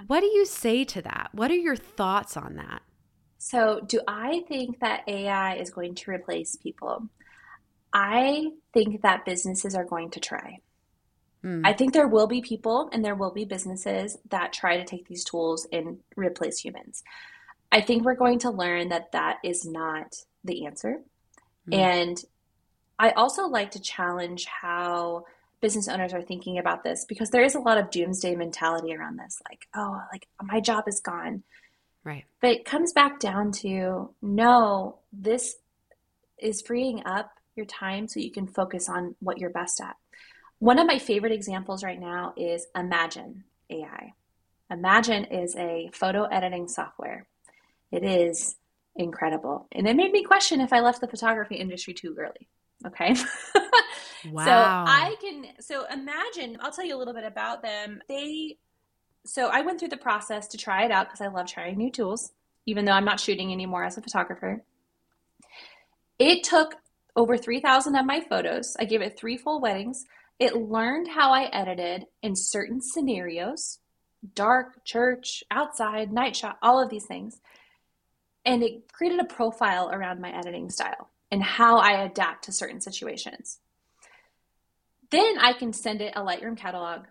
What 0.07 0.21
do 0.21 0.27
you 0.27 0.45
say 0.45 0.83
to 0.85 1.01
that? 1.01 1.29
What 1.33 1.51
are 1.51 1.55
your 1.55 1.75
thoughts 1.75 2.37
on 2.37 2.55
that? 2.55 2.81
So, 3.37 3.81
do 3.85 3.99
I 4.07 4.43
think 4.47 4.79
that 4.79 5.03
AI 5.07 5.55
is 5.55 5.71
going 5.71 5.95
to 5.95 6.11
replace 6.11 6.55
people? 6.55 7.09
I 7.91 8.51
think 8.73 9.01
that 9.01 9.25
businesses 9.25 9.75
are 9.75 9.83
going 9.83 10.11
to 10.11 10.19
try. 10.19 10.59
Mm. 11.43 11.61
I 11.65 11.73
think 11.73 11.93
there 11.93 12.07
will 12.07 12.27
be 12.27 12.41
people 12.41 12.89
and 12.93 13.03
there 13.03 13.15
will 13.15 13.31
be 13.31 13.45
businesses 13.45 14.17
that 14.29 14.53
try 14.53 14.77
to 14.77 14.85
take 14.85 15.07
these 15.07 15.23
tools 15.23 15.67
and 15.71 15.97
replace 16.15 16.59
humans. 16.59 17.03
I 17.71 17.81
think 17.81 18.03
we're 18.03 18.15
going 18.15 18.39
to 18.39 18.51
learn 18.51 18.89
that 18.89 19.11
that 19.13 19.39
is 19.43 19.65
not 19.65 20.15
the 20.43 20.65
answer. 20.65 21.01
Mm. 21.69 21.77
And 21.77 22.23
I 22.99 23.11
also 23.11 23.47
like 23.47 23.71
to 23.71 23.79
challenge 23.79 24.45
how 24.45 25.25
business 25.61 25.87
owners 25.87 26.13
are 26.13 26.21
thinking 26.21 26.57
about 26.57 26.83
this 26.83 27.05
because 27.07 27.29
there 27.29 27.43
is 27.43 27.55
a 27.55 27.59
lot 27.59 27.77
of 27.77 27.91
doomsday 27.91 28.35
mentality 28.35 28.93
around 28.93 29.17
this 29.17 29.41
like 29.49 29.67
oh 29.75 30.01
like 30.11 30.27
my 30.41 30.59
job 30.59 30.85
is 30.87 30.99
gone. 30.99 31.43
Right. 32.03 32.25
But 32.41 32.51
it 32.51 32.65
comes 32.65 32.93
back 32.93 33.19
down 33.19 33.51
to 33.63 34.13
no 34.21 34.99
this 35.13 35.57
is 36.39 36.61
freeing 36.61 37.03
up 37.05 37.31
your 37.55 37.67
time 37.67 38.07
so 38.07 38.19
you 38.19 38.31
can 38.31 38.47
focus 38.47 38.89
on 38.89 39.15
what 39.19 39.37
you're 39.37 39.51
best 39.51 39.79
at. 39.79 39.95
One 40.57 40.79
of 40.79 40.87
my 40.87 40.97
favorite 40.97 41.31
examples 41.31 41.83
right 41.83 41.99
now 41.99 42.33
is 42.35 42.65
Imagen 42.75 43.43
ai 43.69 44.13
Imagen 44.71 45.43
is 45.43 45.55
a 45.55 45.89
photo 45.93 46.23
editing 46.25 46.67
software. 46.67 47.27
It 47.91 48.03
is 48.03 48.55
incredible. 48.95 49.67
And 49.71 49.87
it 49.87 49.95
made 49.95 50.11
me 50.11 50.23
question 50.23 50.59
if 50.59 50.73
i 50.73 50.79
left 50.79 51.01
the 51.01 51.07
photography 51.07 51.55
industry 51.55 51.93
too 51.93 52.15
early 52.17 52.49
Okay. 52.85 53.15
wow. 54.25 54.45
So 54.45 54.51
I 54.51 55.15
can, 55.21 55.45
so 55.59 55.85
Imagen, 55.91 56.57
I'll 56.59 56.71
tell 56.71 56.85
you 56.85 56.95
a 56.95 56.99
little 56.99 57.13
bit 57.13 57.23
about 57.23 57.61
them. 57.61 58.01
They, 58.07 58.57
so 59.25 59.47
I 59.47 59.61
went 59.61 59.79
through 59.79 59.89
the 59.89 59.97
process 59.97 60.47
to 60.49 60.57
try 60.57 60.85
it 60.85 60.91
out 60.91 61.07
because 61.07 61.21
I 61.21 61.27
love 61.27 61.47
trying 61.47 61.77
new 61.77 61.91
tools, 61.91 62.31
even 62.65 62.85
though 62.85 62.91
I'm 62.91 63.05
not 63.05 63.19
shooting 63.19 63.51
anymore 63.51 63.83
as 63.83 63.97
a 63.97 64.01
photographer. 64.01 64.63
It 66.17 66.43
took 66.43 66.75
over 67.15 67.37
3,000 67.37 67.95
of 67.95 68.05
my 68.05 68.21
photos. 68.21 68.75
I 68.79 68.85
gave 68.85 69.01
it 69.01 69.17
three 69.17 69.37
full 69.37 69.61
weddings. 69.61 70.05
It 70.39 70.55
learned 70.55 71.07
how 71.07 71.31
I 71.31 71.43
edited 71.45 72.05
in 72.23 72.35
certain 72.35 72.81
scenarios 72.81 73.79
dark, 74.35 74.85
church, 74.85 75.43
outside, 75.49 76.11
night 76.11 76.35
shot, 76.35 76.57
all 76.61 76.81
of 76.81 76.89
these 76.89 77.05
things. 77.05 77.41
And 78.45 78.61
it 78.63 78.91
created 78.91 79.19
a 79.19 79.25
profile 79.25 79.89
around 79.91 80.21
my 80.21 80.35
editing 80.35 80.69
style 80.69 81.10
and 81.31 81.41
how 81.41 81.77
I 81.77 82.03
adapt 82.03 82.45
to 82.45 82.51
certain 82.51 82.81
situations. 82.81 83.59
Then 85.09 85.37
I 85.39 85.53
can 85.53 85.73
send 85.73 86.01
it 86.01 86.13
a 86.15 86.21
Lightroom 86.21 86.57
catalog 86.57 87.05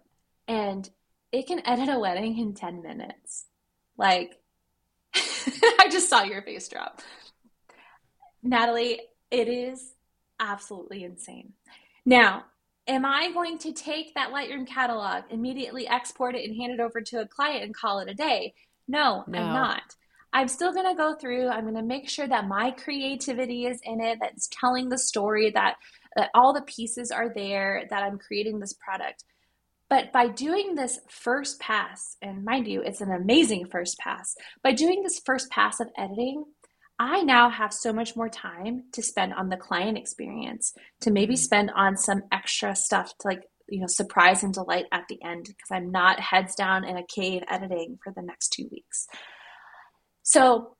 and 0.47 0.89
it 1.33 1.47
can 1.47 1.67
edit 1.67 1.89
a 1.89 1.99
wedding 1.99 2.39
in 2.39 2.55
10 2.55 2.83
minutes. 2.83 3.47
Like, 3.97 4.39
I 5.15 5.89
just 5.91 6.09
saw 6.09 6.23
your 6.23 6.43
face 6.43 6.69
drop. 6.69 7.03
Natalie, 8.43 9.01
it 9.31 9.49
is 9.49 9.93
absolutely 10.39 11.05
insane. 11.05 11.53
Now, 12.05 12.45
Am 12.91 13.05
I 13.05 13.31
going 13.31 13.57
to 13.59 13.73
take 13.73 14.15
that 14.15 14.33
Lightroom 14.33 14.67
catalog, 14.67 15.23
immediately 15.31 15.87
export 15.87 16.35
it, 16.35 16.45
and 16.45 16.61
hand 16.61 16.73
it 16.73 16.81
over 16.81 17.01
to 17.01 17.21
a 17.21 17.27
client 17.29 17.63
and 17.63 17.73
call 17.73 18.01
it 18.01 18.09
a 18.09 18.15
day? 18.15 18.55
No, 18.89 19.23
no. 19.29 19.39
I'm 19.39 19.53
not. 19.55 19.95
I'm 20.33 20.49
still 20.49 20.73
going 20.73 20.87
to 20.87 20.97
go 20.97 21.15
through, 21.15 21.49
I'm 21.49 21.63
going 21.63 21.75
to 21.75 21.83
make 21.83 22.09
sure 22.09 22.29
that 22.29 22.47
my 22.47 22.71
creativity 22.71 23.67
is 23.67 23.81
in 23.83 24.01
it, 24.01 24.19
that's 24.21 24.49
telling 24.53 24.89
the 24.89 24.99
story, 24.99 25.51
that, 25.51 25.77
that 26.17 26.31
all 26.35 26.53
the 26.53 26.63
pieces 26.63 27.11
are 27.11 27.33
there, 27.35 27.87
that 27.91 28.03
I'm 28.03 28.19
creating 28.19 28.61
this 28.61 28.73
product. 28.75 29.25
But 29.89 30.13
by 30.13 30.29
doing 30.29 30.77
this 30.77 31.01
first 31.09 31.59
pass, 31.59 32.17
and 32.23 32.45
mind 32.45 32.69
you, 32.69 32.81
it's 32.81 33.01
an 33.01 33.11
amazing 33.11 33.67
first 33.67 33.99
pass, 33.99 34.37
by 34.63 34.73
doing 34.73 35.03
this 35.03 35.21
first 35.25 35.51
pass 35.51 35.81
of 35.81 35.89
editing, 35.99 36.45
I 37.01 37.23
now 37.23 37.49
have 37.49 37.73
so 37.73 37.93
much 37.93 38.15
more 38.15 38.29
time 38.29 38.85
to 38.93 39.03
spend 39.03 39.33
on 39.33 39.49
the 39.49 39.57
client 39.57 39.99
experience, 39.99 40.75
to 41.01 41.11
maybe 41.11 41.35
mm-hmm. 41.35 41.41
spend 41.41 41.71
on 41.75 41.97
some 41.97 42.23
extra 42.31 42.77
stuff 42.77 43.17
to 43.21 43.29
like, 43.29 43.43
you 43.69 43.81
know, 43.81 43.87
surprise 43.89 44.43
and 44.43 44.53
delight 44.53 44.85
at 44.93 45.09
the 45.09 45.19
end 45.25 45.47
because 45.47 45.71
I'm 45.73 45.91
not 45.91 46.21
heads 46.21 46.55
down 46.55 46.85
in 46.85 46.97
a 46.97 47.07
cave 47.07 47.43
editing 47.49 47.99
for 48.05 48.13
the 48.13 48.23
next 48.23 48.51
two 48.51 48.69
weeks. 48.71 49.09
So, 50.23 50.77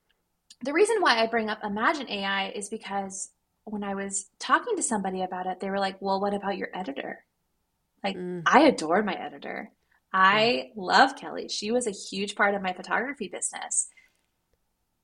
the 0.63 0.73
reason 0.73 0.97
why 1.01 1.23
I 1.23 1.27
bring 1.27 1.49
up 1.49 1.63
Imagen 1.63 2.11
AI 2.11 2.51
is 2.51 2.69
because 2.69 3.31
when 3.65 3.83
I 3.83 3.95
was 3.95 4.27
talking 4.39 4.77
to 4.77 4.83
somebody 4.83 5.23
about 5.23 5.47
it, 5.47 5.61
they 5.61 5.71
were 5.71 5.79
like, 5.79 5.97
Well, 6.01 6.21
what 6.21 6.35
about 6.35 6.57
your 6.57 6.69
editor? 6.75 7.25
Like, 8.05 8.17
mm. 8.17 8.43
I 8.47 8.63
adore 8.63 9.03
my 9.03 9.15
editor. 9.15 9.73
I 10.13 10.71
love 10.77 11.17
Kelly. 11.17 11.49
She 11.49 11.71
was 11.71 11.87
a 11.87 11.93
huge 11.93 12.35
part 12.35 12.55
of 12.55 12.63
my 12.63 12.73
photography 12.73 13.29
business. 13.29 13.89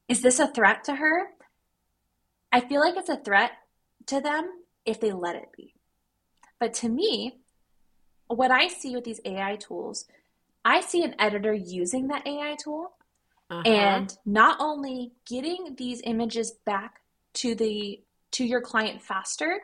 Is 0.09 0.22
this 0.22 0.41
a 0.41 0.49
threat 0.49 0.84
to 0.84 0.97
her? 0.97 1.28
I 2.53 2.61
feel 2.61 2.80
like 2.80 2.97
it's 2.97 3.09
a 3.09 3.16
threat 3.16 3.53
to 4.07 4.20
them 4.20 4.49
if 4.84 5.01
they 5.01 5.12
let 5.12 5.37
it 5.37 5.49
be. 5.57 5.74
But 6.59 6.74
to 6.74 6.89
me, 6.89 7.41
what 8.28 8.51
I 8.51 8.68
see 8.68 8.95
with 8.95 9.05
these 9.05 9.20
AI 9.24 9.57
tools, 9.57 10.07
I 10.64 10.80
see 10.80 11.03
an 11.03 11.14
editor 11.18 11.53
using 11.53 12.09
that 12.09 12.26
AI 12.26 12.57
tool 12.62 12.97
uh-huh. 13.51 13.62
and 13.64 14.16
not 14.24 14.59
only 14.61 15.12
getting 15.26 15.74
these 15.76 16.01
images 16.05 16.53
back 16.64 17.01
to 17.34 17.55
the 17.55 18.01
to 18.32 18.44
your 18.44 18.61
client 18.61 19.01
faster, 19.01 19.61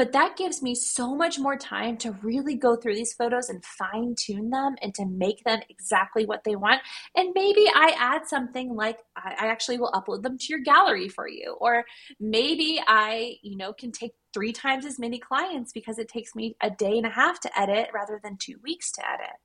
but 0.00 0.12
that 0.12 0.36
gives 0.36 0.62
me 0.62 0.74
so 0.74 1.14
much 1.14 1.38
more 1.38 1.56
time 1.56 1.98
to 1.98 2.12
really 2.22 2.54
go 2.54 2.74
through 2.74 2.94
these 2.94 3.12
photos 3.12 3.50
and 3.50 3.62
fine 3.62 4.14
tune 4.16 4.48
them 4.48 4.76
and 4.80 4.94
to 4.94 5.04
make 5.04 5.44
them 5.44 5.60
exactly 5.68 6.24
what 6.24 6.42
they 6.42 6.56
want. 6.56 6.80
And 7.14 7.32
maybe 7.34 7.66
I 7.68 7.94
add 7.98 8.26
something 8.26 8.74
like 8.74 8.98
I 9.14 9.34
actually 9.46 9.78
will 9.78 9.92
upload 9.92 10.22
them 10.22 10.38
to 10.38 10.46
your 10.48 10.60
gallery 10.60 11.10
for 11.10 11.28
you. 11.28 11.54
Or 11.60 11.84
maybe 12.18 12.80
I, 12.86 13.36
you 13.42 13.58
know, 13.58 13.74
can 13.74 13.92
take 13.92 14.12
three 14.32 14.52
times 14.52 14.86
as 14.86 14.98
many 14.98 15.18
clients 15.18 15.70
because 15.70 15.98
it 15.98 16.08
takes 16.08 16.34
me 16.34 16.56
a 16.62 16.70
day 16.70 16.96
and 16.96 17.04
a 17.04 17.10
half 17.10 17.38
to 17.40 17.60
edit 17.60 17.88
rather 17.92 18.18
than 18.24 18.38
two 18.38 18.56
weeks 18.62 18.90
to 18.92 19.06
edit. 19.06 19.36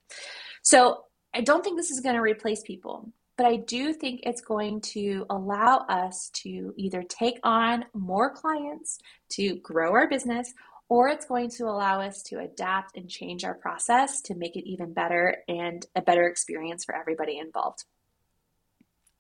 So 0.64 1.04
I 1.34 1.42
don't 1.42 1.66
think 1.66 1.76
this 1.76 1.92
is 1.92 2.00
going 2.00 2.16
to 2.16 2.22
replace 2.22 2.62
people. 2.62 3.12
But 3.38 3.48
I 3.48 3.58
do 3.58 3.94
think 3.94 4.22
it's 4.24 4.42
going 4.42 4.80
to 4.82 5.26
allow 5.30 5.86
us 5.90 6.30
to 6.44 6.74
either 6.78 7.04
take 7.04 7.40
on 7.44 7.86
more 7.94 8.34
clients 8.34 9.00
to 9.32 9.56
grow 9.58 9.92
our 9.92 10.08
business, 10.08 10.54
or 10.88 11.10
it's 11.10 11.26
going 11.26 11.50
to 11.50 11.66
allow 11.66 12.00
us 12.00 12.24
to 12.24 12.40
adapt 12.40 12.96
and 12.96 13.10
change 13.10 13.44
our 13.44 13.56
process 13.56 14.22
to 14.22 14.36
make 14.36 14.56
it 14.56 14.70
even 14.70 14.94
better 14.94 15.38
and 15.48 15.86
a 15.96 16.02
better 16.02 16.28
experience 16.28 16.86
for 16.86 16.96
everybody 16.96 17.38
involved. 17.38 17.84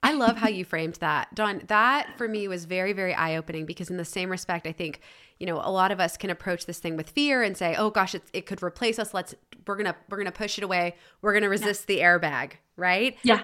I 0.04 0.14
love 0.14 0.38
how 0.38 0.50
you 0.50 0.64
framed 0.64 0.96
that. 0.96 1.34
Dawn, 1.34 1.64
that 1.68 2.16
for 2.16 2.28
me 2.28 2.48
was 2.48 2.66
very, 2.66 2.94
very 2.94 3.16
eye 3.16 3.38
opening 3.38 3.66
because, 3.66 3.90
in 3.90 3.98
the 3.98 4.06
same 4.06 4.30
respect, 4.30 4.68
I 4.68 4.72
think, 4.72 5.02
you 5.40 5.48
know, 5.48 5.56
a 5.56 5.72
lot 5.72 5.92
of 5.92 6.00
us 6.00 6.16
can 6.16 6.30
approach 6.30 6.68
this 6.68 6.78
thing 6.78 6.96
with 6.96 7.10
fear 7.10 7.42
and 7.42 7.58
say, 7.58 7.76
oh 7.76 7.90
gosh, 7.90 8.14
it 8.14 8.46
could 8.46 8.62
replace 8.62 9.00
us. 9.00 9.16
Let's, 9.16 9.34
we're 9.66 9.76
going 9.76 9.88
to, 9.88 9.96
we're 10.08 10.18
going 10.18 10.26
to 10.28 10.32
push 10.32 10.60
it 10.60 10.64
away. 10.64 10.96
We're 11.24 11.34
going 11.34 11.42
to 11.42 11.50
resist 11.50 11.86
yeah. 11.90 11.96
the 11.96 12.02
airbag, 12.04 12.52
right? 12.78 13.18
Yeah. 13.24 13.42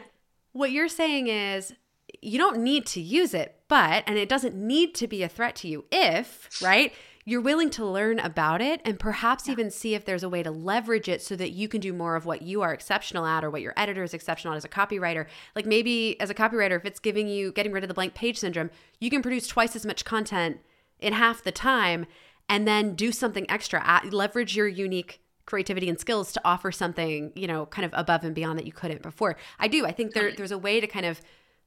What 0.53 0.71
you're 0.71 0.89
saying 0.89 1.27
is 1.27 1.73
you 2.21 2.37
don't 2.37 2.59
need 2.59 2.85
to 2.87 3.01
use 3.01 3.33
it, 3.33 3.55
but, 3.67 4.03
and 4.05 4.17
it 4.17 4.29
doesn't 4.29 4.55
need 4.55 4.93
to 4.95 5.07
be 5.07 5.23
a 5.23 5.29
threat 5.29 5.55
to 5.57 5.67
you 5.67 5.85
if, 5.91 6.61
right? 6.61 6.93
You're 7.23 7.41
willing 7.41 7.69
to 7.71 7.85
learn 7.85 8.19
about 8.19 8.61
it 8.61 8.81
and 8.83 8.99
perhaps 8.99 9.47
yeah. 9.47 9.53
even 9.53 9.69
see 9.69 9.93
if 9.93 10.05
there's 10.05 10.23
a 10.23 10.29
way 10.29 10.41
to 10.43 10.51
leverage 10.51 11.07
it 11.07 11.21
so 11.21 11.35
that 11.35 11.51
you 11.51 11.67
can 11.67 11.79
do 11.79 11.93
more 11.93 12.15
of 12.15 12.25
what 12.25 12.41
you 12.41 12.63
are 12.63 12.73
exceptional 12.73 13.25
at 13.25 13.43
or 13.43 13.49
what 13.49 13.61
your 13.61 13.73
editor 13.77 14.03
is 14.03 14.13
exceptional 14.13 14.53
at 14.53 14.57
as 14.57 14.65
a 14.65 14.69
copywriter. 14.69 15.27
Like 15.55 15.65
maybe 15.65 16.19
as 16.19 16.29
a 16.29 16.33
copywriter, 16.33 16.75
if 16.75 16.85
it's 16.85 16.99
giving 16.99 17.27
you 17.27 17.51
getting 17.51 17.71
rid 17.71 17.83
of 17.83 17.87
the 17.87 17.93
blank 17.93 18.15
page 18.15 18.37
syndrome, 18.37 18.71
you 18.99 19.09
can 19.09 19.21
produce 19.21 19.47
twice 19.47 19.75
as 19.75 19.85
much 19.85 20.03
content 20.03 20.59
in 20.99 21.13
half 21.13 21.43
the 21.43 21.51
time 21.51 22.07
and 22.49 22.67
then 22.67 22.95
do 22.95 23.11
something 23.11 23.49
extra, 23.49 24.01
leverage 24.09 24.55
your 24.55 24.67
unique 24.67 25.21
creativity 25.51 25.89
and 25.89 25.99
skills 25.99 26.31
to 26.33 26.41
offer 26.43 26.71
something, 26.71 27.31
you 27.35 27.45
know, 27.45 27.67
kind 27.67 27.85
of 27.85 27.91
above 27.93 28.23
and 28.23 28.33
beyond 28.33 28.57
that 28.57 28.65
you 28.65 28.71
couldn't 28.71 29.03
before. 29.03 29.37
I 29.59 29.67
do. 29.67 29.85
I 29.85 29.91
think 29.91 30.13
there 30.13 30.31
there's 30.31 30.51
a 30.51 30.57
way 30.57 30.79
to 30.79 30.87
kind 30.87 31.05
of 31.05 31.21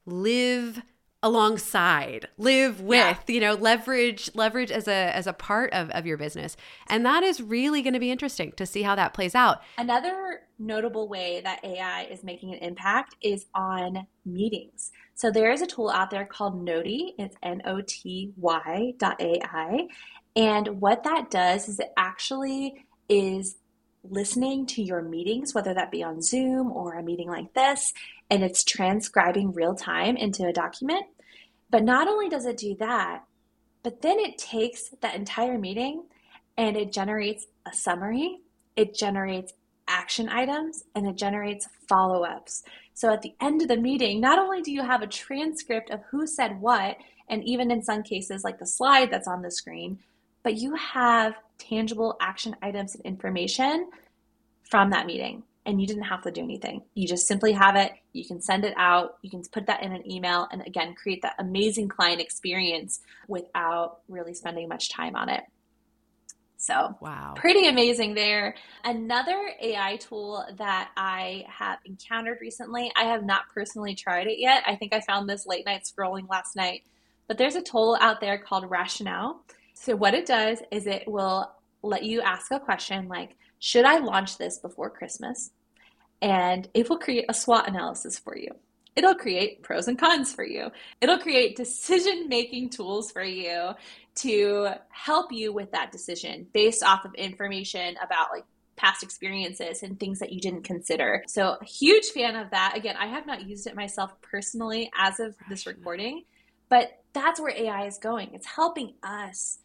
live 0.05 0.81
alongside 1.23 2.27
live 2.37 2.81
with 2.81 2.97
yeah. 2.97 3.33
you 3.33 3.39
know 3.39 3.55
leverage 3.55 4.29
leverage 4.35 4.69
as 4.69 4.87
a 4.87 5.15
as 5.15 5.25
a 5.25 5.33
part 5.33 5.73
of 5.73 5.89
of 5.89 6.05
your 6.05 6.17
business 6.17 6.55
and 6.87 7.03
that 7.03 7.23
is 7.23 7.41
really 7.41 7.81
going 7.81 7.95
to 7.95 7.99
be 7.99 8.11
interesting 8.11 8.51
to 8.51 8.63
see 8.63 8.83
how 8.83 8.93
that 8.93 9.11
plays 9.11 9.33
out 9.33 9.61
another 9.79 10.41
notable 10.59 11.07
way 11.07 11.41
that 11.41 11.59
ai 11.63 12.03
is 12.11 12.23
making 12.23 12.53
an 12.53 12.59
impact 12.59 13.15
is 13.23 13.47
on 13.55 14.05
meetings 14.23 14.91
so 15.15 15.31
there 15.31 15.49
is 15.49 15.61
a 15.61 15.65
tool 15.65 15.89
out 15.89 16.11
there 16.11 16.25
called 16.25 16.63
Noty. 16.65 17.13
It's 17.17 17.37
N-O-T-Y 17.41 18.93
dot 18.97 19.21
A-I. 19.21 19.87
And 20.35 20.81
what 20.81 21.03
that 21.05 21.31
does 21.31 21.69
is 21.69 21.79
it 21.79 21.93
actually 21.95 22.85
is 23.07 23.55
listening 24.09 24.65
to 24.67 24.81
your 24.81 25.01
meetings, 25.01 25.53
whether 25.53 25.73
that 25.73 25.91
be 25.91 26.03
on 26.03 26.21
Zoom 26.21 26.71
or 26.71 26.93
a 26.93 27.03
meeting 27.03 27.29
like 27.29 27.53
this, 27.53 27.93
and 28.29 28.43
it's 28.43 28.63
transcribing 28.63 29.53
real 29.53 29.75
time 29.75 30.17
into 30.17 30.45
a 30.45 30.53
document. 30.53 31.05
But 31.69 31.83
not 31.83 32.07
only 32.07 32.29
does 32.29 32.45
it 32.45 32.57
do 32.57 32.75
that, 32.79 33.23
but 33.83 34.01
then 34.01 34.19
it 34.19 34.37
takes 34.37 34.89
that 35.01 35.15
entire 35.15 35.57
meeting 35.57 36.05
and 36.57 36.77
it 36.77 36.91
generates 36.91 37.45
a 37.65 37.73
summary, 37.73 38.39
it 38.75 38.95
generates 38.95 39.53
action 39.87 40.29
items, 40.29 40.83
and 40.95 41.07
it 41.07 41.15
generates 41.15 41.67
follow 41.87 42.23
ups. 42.23 42.63
So 42.93 43.11
at 43.11 43.21
the 43.21 43.35
end 43.41 43.61
of 43.61 43.67
the 43.67 43.77
meeting, 43.77 44.19
not 44.19 44.39
only 44.39 44.61
do 44.61 44.71
you 44.71 44.81
have 44.81 45.01
a 45.01 45.07
transcript 45.07 45.89
of 45.89 46.01
who 46.09 46.25
said 46.25 46.59
what, 46.59 46.97
and 47.27 47.43
even 47.43 47.71
in 47.71 47.83
some 47.83 48.03
cases, 48.03 48.43
like 48.43 48.57
the 48.57 48.65
slide 48.65 49.11
that's 49.11 49.27
on 49.27 49.41
the 49.41 49.51
screen, 49.51 49.99
but 50.45 50.57
you 50.57 50.75
have 50.75 51.33
tangible 51.57 52.15
action 52.21 52.55
items 52.61 52.93
and 52.95 53.03
information 53.03 53.89
from 54.69 54.91
that 54.91 55.07
meeting 55.07 55.41
and 55.65 55.81
you 55.81 55.87
didn't 55.87 56.03
have 56.03 56.21
to 56.21 56.29
do 56.29 56.43
anything. 56.43 56.83
You 56.93 57.07
just 57.07 57.27
simply 57.27 57.51
have 57.53 57.75
it, 57.75 57.91
you 58.13 58.23
can 58.23 58.39
send 58.39 58.63
it 58.63 58.75
out, 58.77 59.17
you 59.23 59.31
can 59.31 59.41
put 59.51 59.65
that 59.65 59.81
in 59.81 59.91
an 59.91 60.09
email, 60.09 60.47
and 60.51 60.61
again, 60.67 60.93
create 60.93 61.23
that 61.23 61.33
amazing 61.39 61.89
client 61.89 62.21
experience 62.21 62.99
without 63.27 64.01
really 64.07 64.35
spending 64.35 64.69
much 64.69 64.91
time 64.91 65.15
on 65.15 65.29
it. 65.29 65.41
So, 66.57 66.95
wow. 67.01 67.33
Pretty 67.35 67.67
amazing 67.67 68.13
there. 68.13 68.55
Another 68.83 69.49
AI 69.59 69.97
tool 69.97 70.45
that 70.57 70.91
I 70.95 71.45
have 71.47 71.79
encountered 71.85 72.37
recently, 72.39 72.91
I 72.95 73.05
have 73.05 73.23
not 73.23 73.45
personally 73.51 73.95
tried 73.95 74.27
it 74.27 74.37
yet. 74.37 74.63
I 74.67 74.75
think 74.75 74.93
I 74.93 75.01
found 75.01 75.27
this 75.27 75.47
late 75.47 75.65
night 75.65 75.81
scrolling 75.83 76.29
last 76.29 76.55
night, 76.55 76.83
but 77.27 77.39
there's 77.39 77.55
a 77.55 77.61
tool 77.61 77.97
out 77.99 78.21
there 78.21 78.37
called 78.37 78.69
Rationale. 78.69 79.43
So, 79.75 79.95
what 79.95 80.13
it 80.13 80.25
does 80.25 80.63
is 80.71 80.87
it 80.87 81.07
will 81.07 81.51
let 81.83 82.03
you 82.03 82.21
ask 82.21 82.49
a 82.51 82.59
question 82.59 83.07
like, 83.07 83.37
Should 83.59 83.85
I 83.85 83.99
launch 83.99 84.37
this 84.37 84.57
before 84.57 84.89
Christmas? 84.89 85.51
And 86.21 86.67
it 86.73 86.89
will 86.89 86.97
create 86.97 87.25
a 87.29 87.33
SWOT 87.33 87.67
analysis 87.67 88.17
for 88.17 88.35
you. 88.37 88.49
It'll 88.95 89.13
create 89.13 89.61
pros 89.61 89.87
and 89.87 89.99
cons 89.99 90.33
for 90.33 90.45
you. 90.45 90.71
It'll 91.01 91.19
create 91.19 91.57
decision 91.57 92.29
making 92.29 92.69
tools 92.69 93.11
for 93.11 93.23
you 93.23 93.73
to 94.15 94.69
help 94.89 95.33
you 95.33 95.51
with 95.51 95.71
that 95.71 95.91
decision 95.91 96.47
based 96.53 96.81
off 96.81 97.03
of 97.03 97.13
information 97.15 97.97
about 98.01 98.29
like 98.31 98.45
past 98.77 99.03
experiences 99.03 99.83
and 99.83 99.99
things 99.99 100.19
that 100.19 100.31
you 100.31 100.39
didn't 100.39 100.63
consider. 100.63 101.23
So, 101.27 101.57
huge 101.63 102.05
fan 102.07 102.37
of 102.37 102.49
that. 102.51 102.73
Again, 102.77 102.95
I 102.97 103.07
have 103.07 103.27
not 103.27 103.45
used 103.45 103.67
it 103.67 103.75
myself 103.75 104.13
personally 104.21 104.89
as 104.97 105.19
of 105.19 105.35
this 105.49 105.67
recording, 105.67 106.23
but 106.69 107.03
that's 107.13 107.39
where 107.39 107.55
AI 107.55 107.85
is 107.87 107.97
going. 107.97 108.29
It's 108.33 108.47
helping 108.47 108.93
us 109.03 109.59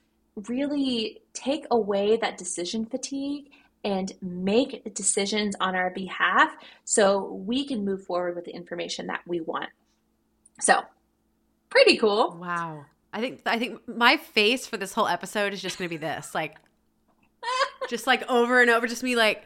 really 0.48 1.20
take 1.32 1.66
away 1.70 2.16
that 2.16 2.38
decision 2.38 2.86
fatigue 2.86 3.50
and 3.84 4.12
make 4.20 4.94
decisions 4.94 5.56
on 5.60 5.74
our 5.74 5.90
behalf 5.90 6.50
so 6.84 7.32
we 7.32 7.66
can 7.66 7.84
move 7.84 8.04
forward 8.04 8.36
with 8.36 8.44
the 8.44 8.54
information 8.54 9.06
that 9.06 9.20
we 9.26 9.40
want. 9.40 9.70
So, 10.60 10.82
pretty 11.70 11.96
cool. 11.96 12.36
Wow. 12.38 12.84
I 13.12 13.20
think 13.20 13.40
I 13.46 13.58
think 13.58 13.88
my 13.88 14.18
face 14.18 14.66
for 14.66 14.76
this 14.76 14.92
whole 14.92 15.08
episode 15.08 15.52
is 15.52 15.60
just 15.60 15.78
going 15.78 15.88
to 15.88 15.92
be 15.92 15.96
this, 15.96 16.34
like 16.34 16.56
just 17.88 18.06
like 18.06 18.28
over 18.28 18.60
and 18.60 18.70
over 18.70 18.86
just 18.86 19.02
me 19.02 19.16
like 19.16 19.44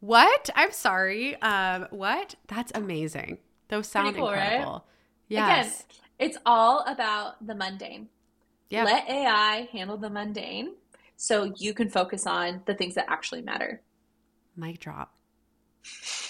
what? 0.00 0.50
I'm 0.54 0.70
sorry. 0.70 1.40
Um 1.40 1.88
what? 1.90 2.34
That's 2.46 2.70
amazing. 2.74 3.38
Those 3.68 3.88
sound 3.88 4.14
cool, 4.14 4.28
incredible. 4.28 4.72
Right? 4.72 4.82
Yes. 5.28 5.66
Again, 5.66 5.86
it's 6.18 6.38
all 6.46 6.84
about 6.86 7.44
the 7.44 7.54
mundane. 7.54 8.08
Let 8.82 9.08
AI 9.08 9.68
handle 9.72 9.96
the 9.96 10.10
mundane 10.10 10.74
so 11.16 11.52
you 11.56 11.74
can 11.74 11.88
focus 11.88 12.26
on 12.26 12.62
the 12.66 12.74
things 12.74 12.94
that 12.94 13.06
actually 13.08 13.42
matter. 13.42 13.82
Mic 14.56 14.80
drop. 14.80 15.14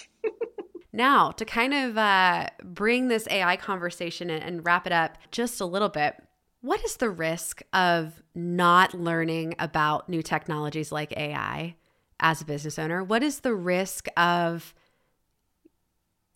now, 0.92 1.30
to 1.30 1.44
kind 1.44 1.72
of 1.72 1.96
uh, 1.96 2.48
bring 2.62 3.08
this 3.08 3.26
AI 3.30 3.56
conversation 3.56 4.30
and 4.30 4.64
wrap 4.64 4.86
it 4.86 4.92
up 4.92 5.16
just 5.30 5.60
a 5.60 5.66
little 5.66 5.88
bit, 5.88 6.16
what 6.60 6.82
is 6.84 6.96
the 6.96 7.10
risk 7.10 7.62
of 7.72 8.22
not 8.34 8.94
learning 8.94 9.54
about 9.58 10.08
new 10.08 10.22
technologies 10.22 10.90
like 10.90 11.16
AI 11.16 11.76
as 12.20 12.40
a 12.40 12.44
business 12.44 12.78
owner? 12.78 13.04
What 13.04 13.22
is 13.22 13.40
the 13.40 13.54
risk 13.54 14.08
of 14.16 14.74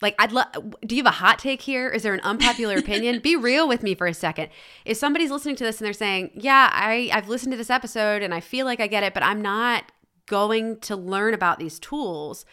like 0.00 0.14
I'd 0.18 0.32
love 0.32 0.46
do 0.86 0.94
you 0.94 1.02
have 1.02 1.12
a 1.12 1.16
hot 1.16 1.38
take 1.38 1.62
here? 1.62 1.88
Is 1.88 2.02
there 2.02 2.14
an 2.14 2.20
unpopular 2.20 2.76
opinion? 2.78 3.20
Be 3.20 3.36
real 3.36 3.66
with 3.66 3.82
me 3.82 3.94
for 3.94 4.06
a 4.06 4.14
second. 4.14 4.50
If 4.84 4.96
somebody's 4.96 5.30
listening 5.30 5.56
to 5.56 5.64
this 5.64 5.78
and 5.78 5.86
they're 5.86 5.92
saying, 5.92 6.30
"Yeah, 6.34 6.70
I 6.72 7.10
I've 7.12 7.28
listened 7.28 7.52
to 7.52 7.56
this 7.56 7.70
episode 7.70 8.22
and 8.22 8.32
I 8.32 8.40
feel 8.40 8.66
like 8.66 8.80
I 8.80 8.86
get 8.86 9.02
it, 9.02 9.14
but 9.14 9.22
I'm 9.22 9.42
not 9.42 9.90
going 10.26 10.78
to 10.80 10.96
learn 10.96 11.34
about 11.34 11.58
these 11.58 11.78
tools." 11.78 12.44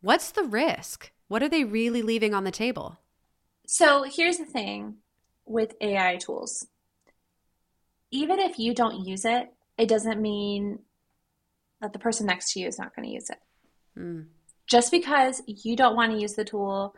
What's 0.00 0.30
the 0.32 0.44
risk? 0.44 1.12
What 1.28 1.42
are 1.42 1.48
they 1.48 1.64
really 1.64 2.02
leaving 2.02 2.34
on 2.34 2.44
the 2.44 2.50
table? 2.50 2.98
So, 3.66 4.02
here's 4.02 4.36
the 4.36 4.44
thing 4.44 4.96
with 5.46 5.74
AI 5.80 6.16
tools. 6.16 6.66
Even 8.10 8.38
if 8.38 8.58
you 8.58 8.74
don't 8.74 9.06
use 9.06 9.24
it, 9.24 9.48
it 9.78 9.88
doesn't 9.88 10.20
mean 10.20 10.80
that 11.80 11.94
the 11.94 11.98
person 11.98 12.26
next 12.26 12.52
to 12.52 12.60
you 12.60 12.68
is 12.68 12.78
not 12.78 12.94
going 12.94 13.08
to 13.08 13.14
use 13.14 13.30
it. 13.30 13.38
Mm 13.98 14.26
just 14.74 14.90
because 14.90 15.40
you 15.46 15.76
don't 15.76 15.94
want 15.94 16.10
to 16.10 16.18
use 16.18 16.32
the 16.32 16.44
tool, 16.44 16.96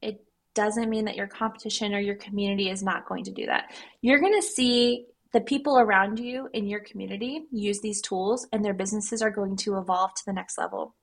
it 0.00 0.24
doesn't 0.54 0.88
mean 0.88 1.06
that 1.06 1.16
your 1.16 1.26
competition 1.26 1.92
or 1.92 1.98
your 1.98 2.14
community 2.14 2.70
is 2.70 2.80
not 2.80 3.08
going 3.08 3.24
to 3.24 3.32
do 3.32 3.46
that. 3.46 3.72
You're 4.02 4.20
going 4.20 4.40
to 4.40 4.46
see 4.46 5.06
the 5.32 5.40
people 5.40 5.80
around 5.80 6.20
you 6.20 6.48
in 6.52 6.68
your 6.68 6.78
community 6.78 7.42
use 7.50 7.80
these 7.80 8.00
tools 8.00 8.46
and 8.52 8.64
their 8.64 8.72
businesses 8.72 9.20
are 9.20 9.32
going 9.32 9.56
to 9.56 9.78
evolve 9.78 10.14
to 10.14 10.22
the 10.26 10.32
next 10.32 10.56
level. 10.58 10.94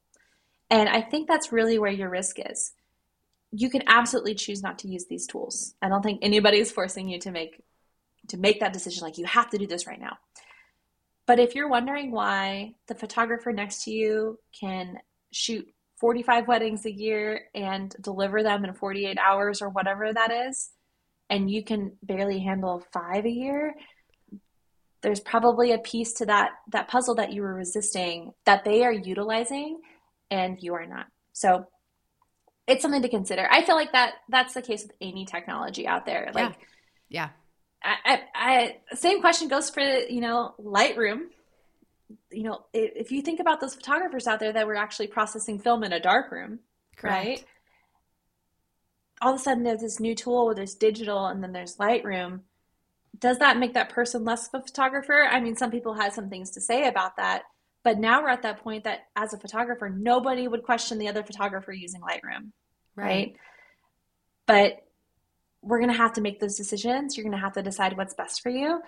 And 0.69 0.87
I 0.87 1.01
think 1.01 1.27
that's 1.27 1.51
really 1.51 1.79
where 1.79 1.91
your 1.91 2.09
risk 2.09 2.37
is. 2.39 2.71
You 3.51 3.69
can 3.69 3.83
absolutely 3.85 4.35
choose 4.35 4.63
not 4.63 4.79
to 4.79 4.87
use 4.87 5.07
these 5.07 5.27
tools. 5.27 5.75
I 5.81 5.89
don't 5.89 6.01
think 6.01 6.19
anybody 6.21 6.59
is 6.59 6.71
forcing 6.71 7.09
you 7.09 7.19
to 7.19 7.31
make 7.31 7.61
to 8.29 8.37
make 8.37 8.61
that 8.61 8.71
decision 8.71 9.03
like 9.03 9.17
you 9.17 9.25
have 9.25 9.49
to 9.49 9.57
do 9.57 9.67
this 9.67 9.85
right 9.85 9.99
now. 9.99 10.17
But 11.25 11.39
if 11.39 11.55
you're 11.55 11.67
wondering 11.67 12.11
why 12.11 12.75
the 12.87 12.95
photographer 12.95 13.51
next 13.51 13.83
to 13.83 13.91
you 13.91 14.39
can 14.57 14.99
shoot 15.33 15.67
45 16.05 16.47
weddings 16.47 16.85
a 16.85 16.91
year 16.91 17.45
and 17.55 17.95
deliver 17.99 18.43
them 18.43 18.63
in 18.63 18.75
48 18.75 19.17
hours 19.17 19.59
or 19.63 19.69
whatever 19.69 20.13
that 20.13 20.31
is, 20.31 20.69
and 21.31 21.49
you 21.49 21.63
can 21.63 21.93
barely 22.03 22.37
handle 22.37 22.85
five 22.93 23.25
a 23.25 23.29
year, 23.31 23.73
there's 25.01 25.19
probably 25.19 25.71
a 25.71 25.79
piece 25.79 26.13
to 26.13 26.27
that 26.27 26.51
that 26.69 26.87
puzzle 26.89 27.15
that 27.15 27.33
you 27.33 27.41
were 27.41 27.55
resisting 27.55 28.33
that 28.45 28.63
they 28.63 28.83
are 28.83 28.91
utilizing 28.91 29.79
and 30.29 30.61
you 30.61 30.75
are 30.75 30.85
not. 30.85 31.07
So 31.33 31.65
it's 32.67 32.83
something 32.83 33.01
to 33.01 33.09
consider. 33.09 33.47
I 33.49 33.65
feel 33.65 33.75
like 33.75 33.93
that 33.93 34.13
that's 34.29 34.53
the 34.53 34.61
case 34.61 34.83
with 34.83 34.91
any 35.01 35.25
technology 35.25 35.87
out 35.87 36.05
there. 36.05 36.29
Like 36.35 36.55
yeah. 37.09 37.29
yeah. 37.83 37.95
I, 38.05 38.21
I, 38.35 38.79
I 38.91 38.95
same 38.95 39.21
question 39.21 39.47
goes 39.47 39.71
for 39.71 39.81
you 39.81 40.21
know 40.21 40.53
Lightroom 40.63 41.29
you 42.31 42.43
know, 42.43 42.65
if 42.73 43.11
you 43.11 43.21
think 43.21 43.39
about 43.39 43.59
those 43.59 43.75
photographers 43.75 44.27
out 44.27 44.39
there 44.39 44.53
that 44.53 44.67
were 44.67 44.75
actually 44.75 45.07
processing 45.07 45.59
film 45.59 45.83
in 45.83 45.93
a 45.93 45.99
dark 45.99 46.31
room, 46.31 46.59
Correct. 46.95 47.25
right? 47.25 47.45
All 49.21 49.33
of 49.33 49.39
a 49.39 49.43
sudden, 49.43 49.63
there's 49.63 49.81
this 49.81 49.99
new 49.99 50.13
tool 50.13 50.45
where 50.45 50.55
there's 50.55 50.75
digital 50.75 51.27
and 51.27 51.41
then 51.41 51.51
there's 51.51 51.77
Lightroom. 51.77 52.41
Does 53.17 53.39
that 53.39 53.57
make 53.57 53.73
that 53.73 53.89
person 53.89 54.25
less 54.25 54.49
of 54.53 54.61
a 54.61 54.63
photographer? 54.63 55.27
I 55.29 55.39
mean, 55.39 55.55
some 55.55 55.71
people 55.71 55.93
had 55.93 56.13
some 56.13 56.29
things 56.29 56.51
to 56.51 56.61
say 56.61 56.87
about 56.87 57.15
that, 57.17 57.43
but 57.83 57.97
now 57.97 58.21
we're 58.21 58.29
at 58.29 58.41
that 58.41 58.61
point 58.61 58.83
that 58.83 59.05
as 59.15 59.33
a 59.33 59.37
photographer, 59.37 59.89
nobody 59.89 60.47
would 60.47 60.63
question 60.63 60.97
the 60.97 61.07
other 61.07 61.23
photographer 61.23 61.71
using 61.71 62.01
Lightroom, 62.01 62.51
right? 62.95 63.05
right? 63.05 63.35
But 64.47 64.85
we're 65.61 65.79
going 65.79 65.91
to 65.91 65.97
have 65.97 66.13
to 66.13 66.21
make 66.21 66.39
those 66.39 66.57
decisions. 66.57 67.15
You're 67.15 67.23
going 67.23 67.37
to 67.37 67.43
have 67.43 67.53
to 67.53 67.63
decide 67.63 67.97
what's 67.97 68.13
best 68.13 68.41
for 68.41 68.49
you. 68.49 68.81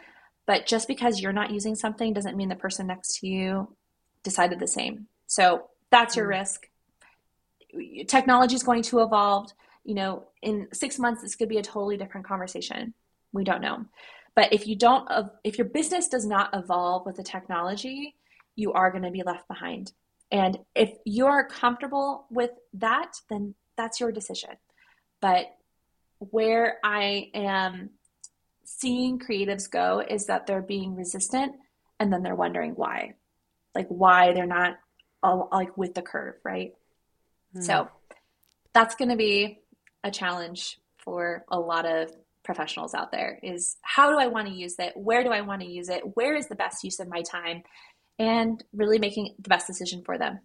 But 0.47 0.65
just 0.65 0.87
because 0.87 1.21
you're 1.21 1.33
not 1.33 1.51
using 1.51 1.75
something 1.75 2.13
doesn't 2.13 2.37
mean 2.37 2.49
the 2.49 2.55
person 2.55 2.87
next 2.87 3.19
to 3.19 3.27
you 3.27 3.75
decided 4.23 4.59
the 4.59 4.67
same. 4.67 5.07
So 5.27 5.69
that's 5.91 6.15
your 6.15 6.25
mm-hmm. 6.25 6.39
risk. 6.39 6.67
Technology 8.07 8.55
is 8.55 8.63
going 8.63 8.81
to 8.83 9.01
evolve. 9.01 9.51
You 9.83 9.95
know, 9.95 10.27
in 10.41 10.67
six 10.73 10.97
months, 10.97 11.21
this 11.21 11.35
could 11.35 11.49
be 11.49 11.57
a 11.57 11.61
totally 11.61 11.97
different 11.97 12.25
conversation. 12.25 12.93
We 13.33 13.43
don't 13.43 13.61
know. 13.61 13.85
But 14.35 14.53
if 14.53 14.67
you 14.67 14.75
don't, 14.75 15.07
if 15.43 15.57
your 15.57 15.67
business 15.67 16.07
does 16.07 16.25
not 16.25 16.49
evolve 16.53 17.05
with 17.05 17.17
the 17.17 17.23
technology, 17.23 18.15
you 18.55 18.73
are 18.73 18.89
going 18.91 19.03
to 19.03 19.11
be 19.11 19.23
left 19.23 19.47
behind. 19.47 19.91
And 20.31 20.59
if 20.75 20.91
you're 21.05 21.45
comfortable 21.45 22.25
with 22.29 22.51
that, 22.73 23.13
then 23.29 23.55
that's 23.77 23.99
your 23.99 24.11
decision. 24.11 24.51
But 25.21 25.55
where 26.19 26.77
I 26.83 27.31
am 27.33 27.91
seeing 28.68 29.18
creatives 29.18 29.72
go 29.72 30.03
is 30.07 30.26
that 30.26 30.45
they're 30.45 30.61
being 30.61 30.93
resistant 30.93 31.53
and 32.01 32.11
then 32.11 32.22
they're 32.22 32.36
wondering 32.36 32.74
why. 32.74 33.13
Like 33.74 33.88
why 33.88 34.34
they're 34.34 34.45
not 34.45 34.78
all, 35.24 35.47
like 35.51 35.78
with 35.78 35.93
the 35.93 36.01
curve 36.01 36.36
right? 36.43 36.74
Mm. 37.55 37.63
so 37.63 37.88
that's 38.74 38.95
going 38.95 39.09
to 39.09 39.15
be 39.15 39.61
a 40.03 40.11
challenge 40.11 40.80
for 40.97 41.45
a 41.47 41.57
lot 41.57 41.86
of 41.86 42.11
professionals 42.43 42.93
out 42.93 43.09
there 43.11 43.39
is 43.41 43.78
how 43.82 44.11
do 44.11 44.18
i 44.18 44.28
want 44.28 44.47
to 44.47 44.53
use 44.53 44.76
it? 44.80 44.91
Where 44.95 45.24
do 45.24 45.30
i 45.30 45.41
want 45.41 45.61
to 45.61 45.68
use 45.68 45.88
it? 45.88 46.01
Where 46.15 46.36
is 46.36 46.47
the 46.47 46.55
best 46.55 46.84
use 46.84 46.99
of 46.99 47.07
my 47.07 47.22
time? 47.22 47.63
And 48.20 48.61
really 48.74 48.99
making 48.99 49.34
the 49.39 49.49
best 49.49 49.65
decision 49.65 50.03
for 50.03 50.18
them 50.18 50.39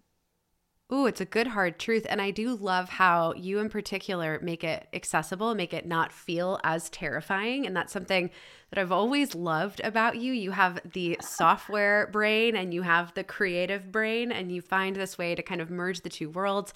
Ooh, 0.91 1.07
it's 1.07 1.21
a 1.23 1.27
good 1.27 1.49
hard 1.49 1.79
truth. 1.79 2.07
And 2.09 2.21
I 2.21 2.31
do 2.31 2.55
love 2.55 2.89
how 2.89 3.33
you, 3.35 3.59
in 3.59 3.71
particular, 3.71 4.39
make 4.43 4.63
it 4.63 4.89
accessible, 4.93 5.55
make 5.55 5.73
it 5.73 5.87
not 5.87 6.13
feel 6.13 6.61
as 6.65 6.91
terrifying. 6.91 7.67
And 7.67 7.75
that's 7.75 7.93
something 7.93 8.31
that 8.71 8.79
I've 8.79 8.93
always 8.93 9.35
loved 9.35 9.81
about 9.85 10.17
you. 10.19 10.33
You 10.33 10.51
have 10.51 10.81
the 10.93 11.17
software 11.23 12.09
brain 12.13 12.57
and 12.57 12.75
you 12.75 12.83
have 12.83 13.15
the 13.15 13.25
creative 13.25 13.91
brain, 13.91 14.31
and 14.33 14.53
you 14.53 14.61
find 14.61 14.95
this 14.97 15.17
way 15.17 15.35
to 15.35 15.43
kind 15.43 15.61
of 15.63 15.71
merge 15.71 16.03
the 16.03 16.11
two 16.11 16.29
worlds. 16.29 16.75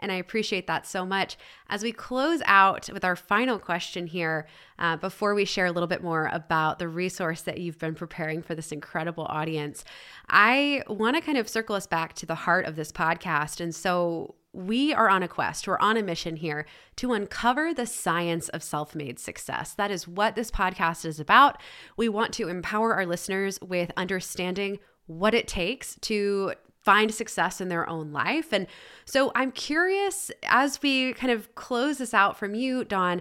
And 0.00 0.12
I 0.12 0.16
appreciate 0.16 0.66
that 0.66 0.86
so 0.86 1.04
much. 1.04 1.36
As 1.68 1.82
we 1.82 1.92
close 1.92 2.40
out 2.44 2.88
with 2.92 3.04
our 3.04 3.16
final 3.16 3.58
question 3.58 4.06
here, 4.06 4.46
uh, 4.78 4.96
before 4.96 5.34
we 5.34 5.44
share 5.44 5.66
a 5.66 5.72
little 5.72 5.86
bit 5.86 6.02
more 6.02 6.30
about 6.32 6.78
the 6.78 6.88
resource 6.88 7.42
that 7.42 7.58
you've 7.58 7.78
been 7.78 7.94
preparing 7.94 8.42
for 8.42 8.54
this 8.54 8.72
incredible 8.72 9.26
audience, 9.28 9.84
I 10.28 10.82
want 10.88 11.16
to 11.16 11.22
kind 11.22 11.38
of 11.38 11.48
circle 11.48 11.76
us 11.76 11.86
back 11.86 12.14
to 12.14 12.26
the 12.26 12.34
heart 12.34 12.66
of 12.66 12.76
this 12.76 12.92
podcast. 12.92 13.60
And 13.60 13.74
so, 13.74 14.34
we 14.52 14.94
are 14.94 15.08
on 15.08 15.22
a 15.22 15.28
quest, 15.28 15.68
we're 15.68 15.78
on 15.78 15.96
a 15.96 16.02
mission 16.02 16.36
here 16.36 16.66
to 16.96 17.12
uncover 17.12 17.74
the 17.74 17.86
science 17.86 18.48
of 18.48 18.62
self 18.62 18.94
made 18.94 19.18
success. 19.18 19.74
That 19.74 19.90
is 19.90 20.08
what 20.08 20.34
this 20.34 20.50
podcast 20.50 21.04
is 21.04 21.20
about. 21.20 21.60
We 21.96 22.08
want 22.08 22.32
to 22.34 22.48
empower 22.48 22.94
our 22.94 23.06
listeners 23.06 23.60
with 23.60 23.92
understanding 23.96 24.78
what 25.06 25.34
it 25.34 25.48
takes 25.48 25.96
to 26.02 26.54
find 26.80 27.12
success 27.12 27.60
in 27.60 27.68
their 27.68 27.88
own 27.88 28.12
life. 28.12 28.52
And 28.52 28.66
so 29.04 29.32
I'm 29.34 29.52
curious 29.52 30.30
as 30.44 30.80
we 30.82 31.12
kind 31.12 31.32
of 31.32 31.54
close 31.54 31.98
this 31.98 32.14
out 32.14 32.36
from 32.36 32.54
you, 32.54 32.84
Dawn, 32.84 33.20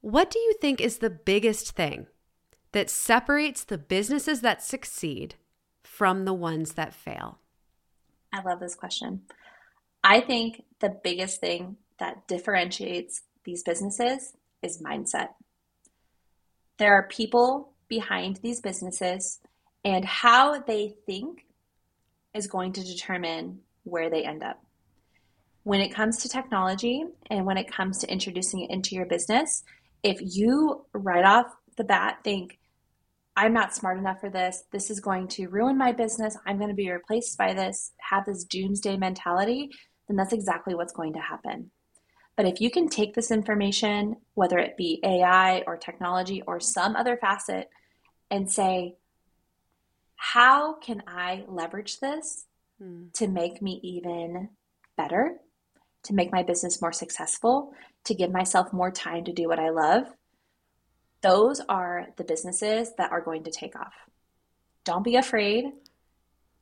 what 0.00 0.30
do 0.30 0.38
you 0.38 0.54
think 0.60 0.80
is 0.80 0.98
the 0.98 1.10
biggest 1.10 1.72
thing 1.72 2.06
that 2.72 2.90
separates 2.90 3.64
the 3.64 3.78
businesses 3.78 4.40
that 4.40 4.62
succeed 4.62 5.36
from 5.82 6.24
the 6.24 6.34
ones 6.34 6.72
that 6.74 6.94
fail? 6.94 7.38
I 8.32 8.42
love 8.42 8.60
this 8.60 8.74
question. 8.74 9.22
I 10.02 10.20
think 10.20 10.64
the 10.80 10.96
biggest 11.02 11.40
thing 11.40 11.76
that 11.98 12.26
differentiates 12.26 13.22
these 13.44 13.62
businesses 13.62 14.32
is 14.62 14.82
mindset. 14.82 15.28
There 16.78 16.92
are 16.92 17.08
people 17.08 17.74
behind 17.88 18.36
these 18.36 18.60
businesses, 18.60 19.40
and 19.84 20.04
how 20.04 20.58
they 20.60 20.94
think 21.06 21.46
is 22.34 22.46
going 22.46 22.72
to 22.72 22.84
determine 22.84 23.60
where 23.84 24.10
they 24.10 24.24
end 24.24 24.42
up. 24.42 24.62
When 25.62 25.80
it 25.80 25.94
comes 25.94 26.18
to 26.18 26.28
technology 26.28 27.04
and 27.30 27.46
when 27.46 27.56
it 27.56 27.70
comes 27.70 27.98
to 27.98 28.12
introducing 28.12 28.60
it 28.60 28.70
into 28.70 28.94
your 28.94 29.06
business, 29.06 29.62
if 30.02 30.18
you 30.20 30.84
right 30.92 31.24
off 31.24 31.46
the 31.76 31.84
bat 31.84 32.18
think, 32.22 32.58
I'm 33.36 33.52
not 33.52 33.74
smart 33.74 33.98
enough 33.98 34.20
for 34.20 34.30
this, 34.30 34.64
this 34.70 34.90
is 34.90 35.00
going 35.00 35.28
to 35.28 35.48
ruin 35.48 35.76
my 35.76 35.92
business, 35.92 36.36
I'm 36.46 36.58
going 36.58 36.68
to 36.68 36.74
be 36.74 36.90
replaced 36.90 37.36
by 37.38 37.54
this, 37.54 37.92
have 37.98 38.26
this 38.26 38.44
doomsday 38.44 38.96
mentality, 38.96 39.70
then 40.06 40.16
that's 40.16 40.32
exactly 40.32 40.74
what's 40.74 40.92
going 40.92 41.14
to 41.14 41.20
happen. 41.20 41.70
But 42.36 42.46
if 42.46 42.60
you 42.60 42.70
can 42.70 42.88
take 42.88 43.14
this 43.14 43.30
information, 43.30 44.16
whether 44.34 44.58
it 44.58 44.76
be 44.76 45.00
AI 45.04 45.62
or 45.66 45.76
technology 45.76 46.42
or 46.46 46.60
some 46.60 46.96
other 46.96 47.16
facet, 47.16 47.70
and 48.30 48.50
say, 48.50 48.96
how 50.32 50.72
can 50.72 51.02
I 51.06 51.44
leverage 51.48 52.00
this 52.00 52.46
hmm. 52.80 53.04
to 53.12 53.28
make 53.28 53.60
me 53.60 53.78
even 53.82 54.48
better, 54.96 55.36
to 56.04 56.14
make 56.14 56.32
my 56.32 56.42
business 56.42 56.80
more 56.80 56.92
successful, 56.92 57.74
to 58.04 58.14
give 58.14 58.32
myself 58.32 58.72
more 58.72 58.90
time 58.90 59.24
to 59.24 59.34
do 59.34 59.48
what 59.48 59.58
I 59.58 59.68
love? 59.68 60.06
Those 61.20 61.60
are 61.68 62.06
the 62.16 62.24
businesses 62.24 62.92
that 62.96 63.12
are 63.12 63.20
going 63.20 63.44
to 63.44 63.50
take 63.50 63.76
off. 63.78 63.92
Don't 64.84 65.04
be 65.04 65.16
afraid 65.16 65.66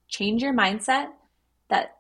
change 0.09 0.43
your 0.43 0.53
mindset 0.53 1.07
that 1.71 1.97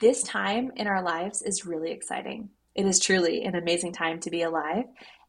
this 0.00 0.22
time 0.22 0.70
in 0.76 0.86
our 0.86 1.02
lives 1.02 1.42
is 1.42 1.66
really 1.66 1.90
exciting. 1.90 2.48
It 2.74 2.86
is 2.86 3.00
truly 3.00 3.42
an 3.42 3.54
amazing 3.56 3.92
time 3.92 4.20
to 4.20 4.30
be 4.30 4.42
alive, 4.42 4.84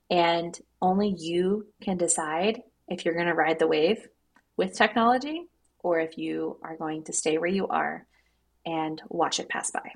and 0.10 0.58
only 0.82 1.14
you 1.18 1.68
can 1.82 1.98
decide 1.98 2.62
if 2.88 3.04
you're 3.04 3.16
going 3.16 3.28
to 3.28 3.34
ride 3.34 3.60
the 3.60 3.68
wave 3.68 4.08
with 4.58 4.76
technology 4.76 5.48
or 5.80 6.00
if 6.00 6.18
you 6.18 6.58
are 6.62 6.76
going 6.76 7.04
to 7.04 7.14
stay 7.14 7.38
where 7.38 7.50
you 7.50 7.68
are 7.68 8.06
and 8.66 9.02
watch 9.08 9.40
it 9.40 9.48
pass 9.48 9.72
by. 9.72 9.94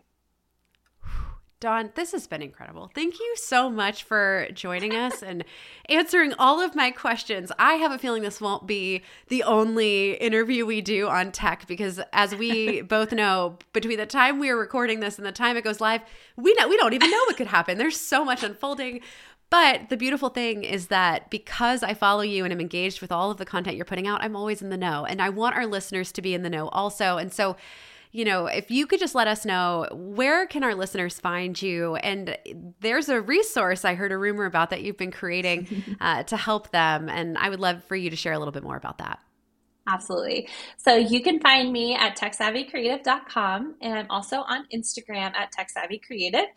Dawn, 1.62 1.91
this 1.93 2.12
has 2.12 2.26
been 2.26 2.41
incredible. 2.41 2.89
Thank 2.95 3.20
you 3.20 3.36
so 3.38 3.70
much 3.70 4.01
for 4.01 4.47
joining 4.51 4.95
us 4.95 5.22
and 5.22 5.45
answering 5.89 6.34
all 6.39 6.59
of 6.59 6.74
my 6.74 6.89
questions. 6.89 7.51
I 7.59 7.76
have 7.76 7.91
a 7.91 7.99
feeling 7.99 8.24
this 8.24 8.41
won't 8.41 8.66
be 8.66 9.03
the 9.28 9.43
only 9.43 10.14
interview 10.14 10.66
we 10.66 10.82
do 10.82 11.07
on 11.07 11.32
tech 11.32 11.68
because 11.68 12.01
as 12.14 12.34
we 12.34 12.82
both 12.89 13.12
know, 13.12 13.59
between 13.74 13.99
the 13.99 14.07
time 14.07 14.39
we 14.39 14.49
are 14.49 14.57
recording 14.57 15.01
this 15.01 15.20
and 15.20 15.26
the 15.26 15.32
time 15.32 15.55
it 15.55 15.64
goes 15.64 15.80
live, 15.80 16.01
we 16.36 16.51
know 16.55 16.68
we 16.68 16.78
don't 16.78 16.93
even 16.93 17.12
know 17.12 17.24
what 17.28 17.38
could 17.38 17.45
happen. 17.45 17.78
There's 17.78 17.99
so 17.99 18.26
much 18.26 18.41
unfolding. 18.41 19.01
But 19.52 19.89
the 19.89 19.97
beautiful 19.97 20.30
thing 20.30 20.64
is 20.64 20.88
that 20.88 21.30
because 21.30 21.84
I 21.84 21.93
follow 21.93 22.22
you 22.22 22.45
and 22.45 22.54
I'm 22.54 22.62
engaged 22.62 23.02
with 23.02 23.12
all 23.12 23.30
of 23.30 23.38
the 23.38 23.45
content 23.45 23.76
you're 23.76 23.86
putting 23.86 24.08
out, 24.08 24.24
I'm 24.24 24.36
always 24.36 24.62
in 24.62 24.70
the 24.70 24.78
know. 24.78 25.06
And 25.06 25.22
I 25.22 25.30
want 25.30 25.56
our 25.56 25.68
listeners 25.68 26.12
to 26.14 26.22
be 26.22 26.34
in 26.34 26.41
the 26.41 26.49
know 26.49 26.70
also. 26.70 27.18
And 27.18 27.32
so 27.32 27.58
you 28.14 28.26
know, 28.26 28.45
if 28.47 28.70
you 28.70 28.88
could 28.88 28.99
just 28.99 29.16
let 29.16 29.28
us 29.28 29.45
know 29.45 29.88
where 29.93 30.45
can 30.45 30.64
our 30.64 30.76
listeners 30.76 31.18
find 31.18 31.60
you? 31.62 31.95
And 31.95 32.38
there's 32.82 33.08
a 33.08 33.22
resource 33.22 33.86
I 33.86 33.95
heard 33.95 34.12
a 34.12 34.18
rumor 34.18 34.45
about 34.45 34.70
that 34.72 34.82
you've 34.82 34.97
been 34.97 35.12
creating 35.12 35.97
uh, 36.02 36.24
to 36.24 36.36
help 36.36 36.72
them, 36.72 37.08
and 37.08 37.38
I 37.38 37.49
would 37.49 37.62
love 37.62 37.84
for 37.86 37.95
you 37.95 38.10
to 38.10 38.16
share 38.16 38.34
a 38.34 38.39
little 38.39 38.52
bit 38.52 38.64
more 38.64 38.76
about 38.76 38.97
that. 38.97 39.20
Absolutely. 39.88 40.47
So 40.78 40.95
you 40.95 41.24
can 41.24 41.39
find 41.39 41.72
me 41.72 41.95
at 41.95 42.18
techsavvycreative.com, 42.18 43.76
and 43.82 43.93
I'm 43.93 44.08
also 44.10 44.38
on 44.41 44.66
Instagram 44.74 45.34
at 45.34 45.54
techsavvycreative. 45.54 46.47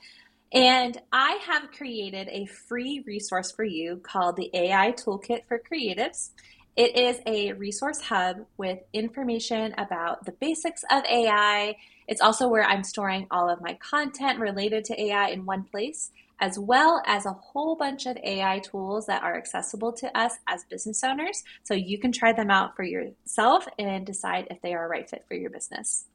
And 0.53 1.01
I 1.13 1.39
have 1.47 1.73
created 1.73 2.29
a 2.31 2.47
free 2.47 3.03
resource 3.07 3.51
for 3.51 3.65
you 3.65 4.01
called 4.05 4.37
the 4.37 4.51
AI 4.55 4.93
Toolkit 4.93 5.47
for 5.49 5.59
Creatives. 5.59 6.31
It 6.77 6.97
is 6.97 7.21
a 7.27 7.53
resource 7.53 8.01
hub 8.01 8.47
with 8.57 8.81
information 8.93 9.75
about 9.79 10.25
the 10.25 10.33
basics 10.33 10.83
of 10.91 11.05
AI. 11.05 11.77
It's 12.09 12.21
also 12.21 12.49
where 12.49 12.65
I'm 12.65 12.83
storing 12.83 13.27
all 13.31 13.49
of 13.49 13.61
my 13.61 13.75
content 13.75 14.41
related 14.41 14.85
to 14.87 15.01
AI 15.01 15.29
in 15.29 15.47
one 15.47 15.65
place, 15.65 16.11
as 16.41 16.59
well 16.59 17.01
as 17.07 17.27
a 17.27 17.33
whole 17.33 17.77
bunch 17.77 18.07
of 18.07 18.17
AI 18.25 18.59
tools 18.59 19.07
that 19.07 19.23
are 19.23 19.37
accessible 19.37 19.93
to 19.93 20.19
us 20.19 20.33
as 20.49 20.65
business 20.69 21.05
owners. 21.05 21.45
So 21.63 21.75
you 21.75 21.99
can 21.99 22.11
try 22.11 22.33
them 22.33 22.51
out 22.51 22.75
for 22.75 22.83
yourself 22.83 23.67
and 23.79 24.05
decide 24.05 24.49
if 24.51 24.61
they 24.61 24.75
are 24.75 24.85
a 24.85 24.89
right 24.89 25.09
fit 25.09 25.25
for 25.29 25.35
your 25.35 25.51
business. 25.51 26.07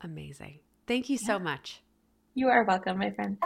Amazing. 0.00 0.60
Thank 0.86 1.10
you 1.10 1.18
yeah. 1.20 1.26
so 1.26 1.38
much. 1.38 1.82
You 2.36 2.48
are 2.50 2.62
welcome, 2.64 2.98
my 2.98 3.10
friend. 3.12 3.38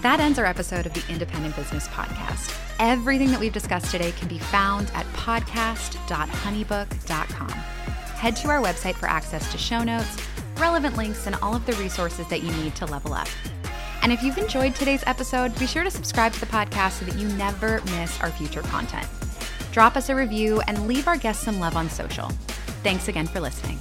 That 0.00 0.20
ends 0.20 0.38
our 0.38 0.46
episode 0.46 0.86
of 0.86 0.94
the 0.94 1.04
Independent 1.10 1.54
Business 1.54 1.86
Podcast. 1.88 2.58
Everything 2.78 3.30
that 3.30 3.38
we've 3.38 3.52
discussed 3.52 3.90
today 3.90 4.12
can 4.12 4.28
be 4.28 4.38
found 4.38 4.90
at 4.94 5.04
podcast.honeybook.com. 5.08 7.50
Head 7.50 8.36
to 8.36 8.48
our 8.48 8.62
website 8.62 8.94
for 8.94 9.06
access 9.06 9.52
to 9.52 9.58
show 9.58 9.84
notes, 9.84 10.16
relevant 10.58 10.96
links, 10.96 11.26
and 11.26 11.36
all 11.42 11.54
of 11.54 11.66
the 11.66 11.74
resources 11.74 12.26
that 12.28 12.42
you 12.42 12.50
need 12.52 12.74
to 12.76 12.86
level 12.86 13.12
up. 13.12 13.28
And 14.00 14.12
if 14.12 14.22
you've 14.22 14.38
enjoyed 14.38 14.74
today's 14.74 15.04
episode, 15.06 15.58
be 15.58 15.66
sure 15.66 15.84
to 15.84 15.90
subscribe 15.90 16.32
to 16.32 16.40
the 16.40 16.46
podcast 16.46 17.00
so 17.00 17.04
that 17.04 17.16
you 17.16 17.28
never 17.36 17.82
miss 17.84 18.18
our 18.22 18.30
future 18.30 18.62
content. 18.62 19.06
Drop 19.74 19.96
us 19.96 20.08
a 20.08 20.14
review 20.14 20.60
and 20.68 20.86
leave 20.86 21.08
our 21.08 21.16
guests 21.16 21.42
some 21.42 21.58
love 21.58 21.76
on 21.76 21.90
social. 21.90 22.28
Thanks 22.84 23.08
again 23.08 23.26
for 23.26 23.40
listening. 23.40 23.76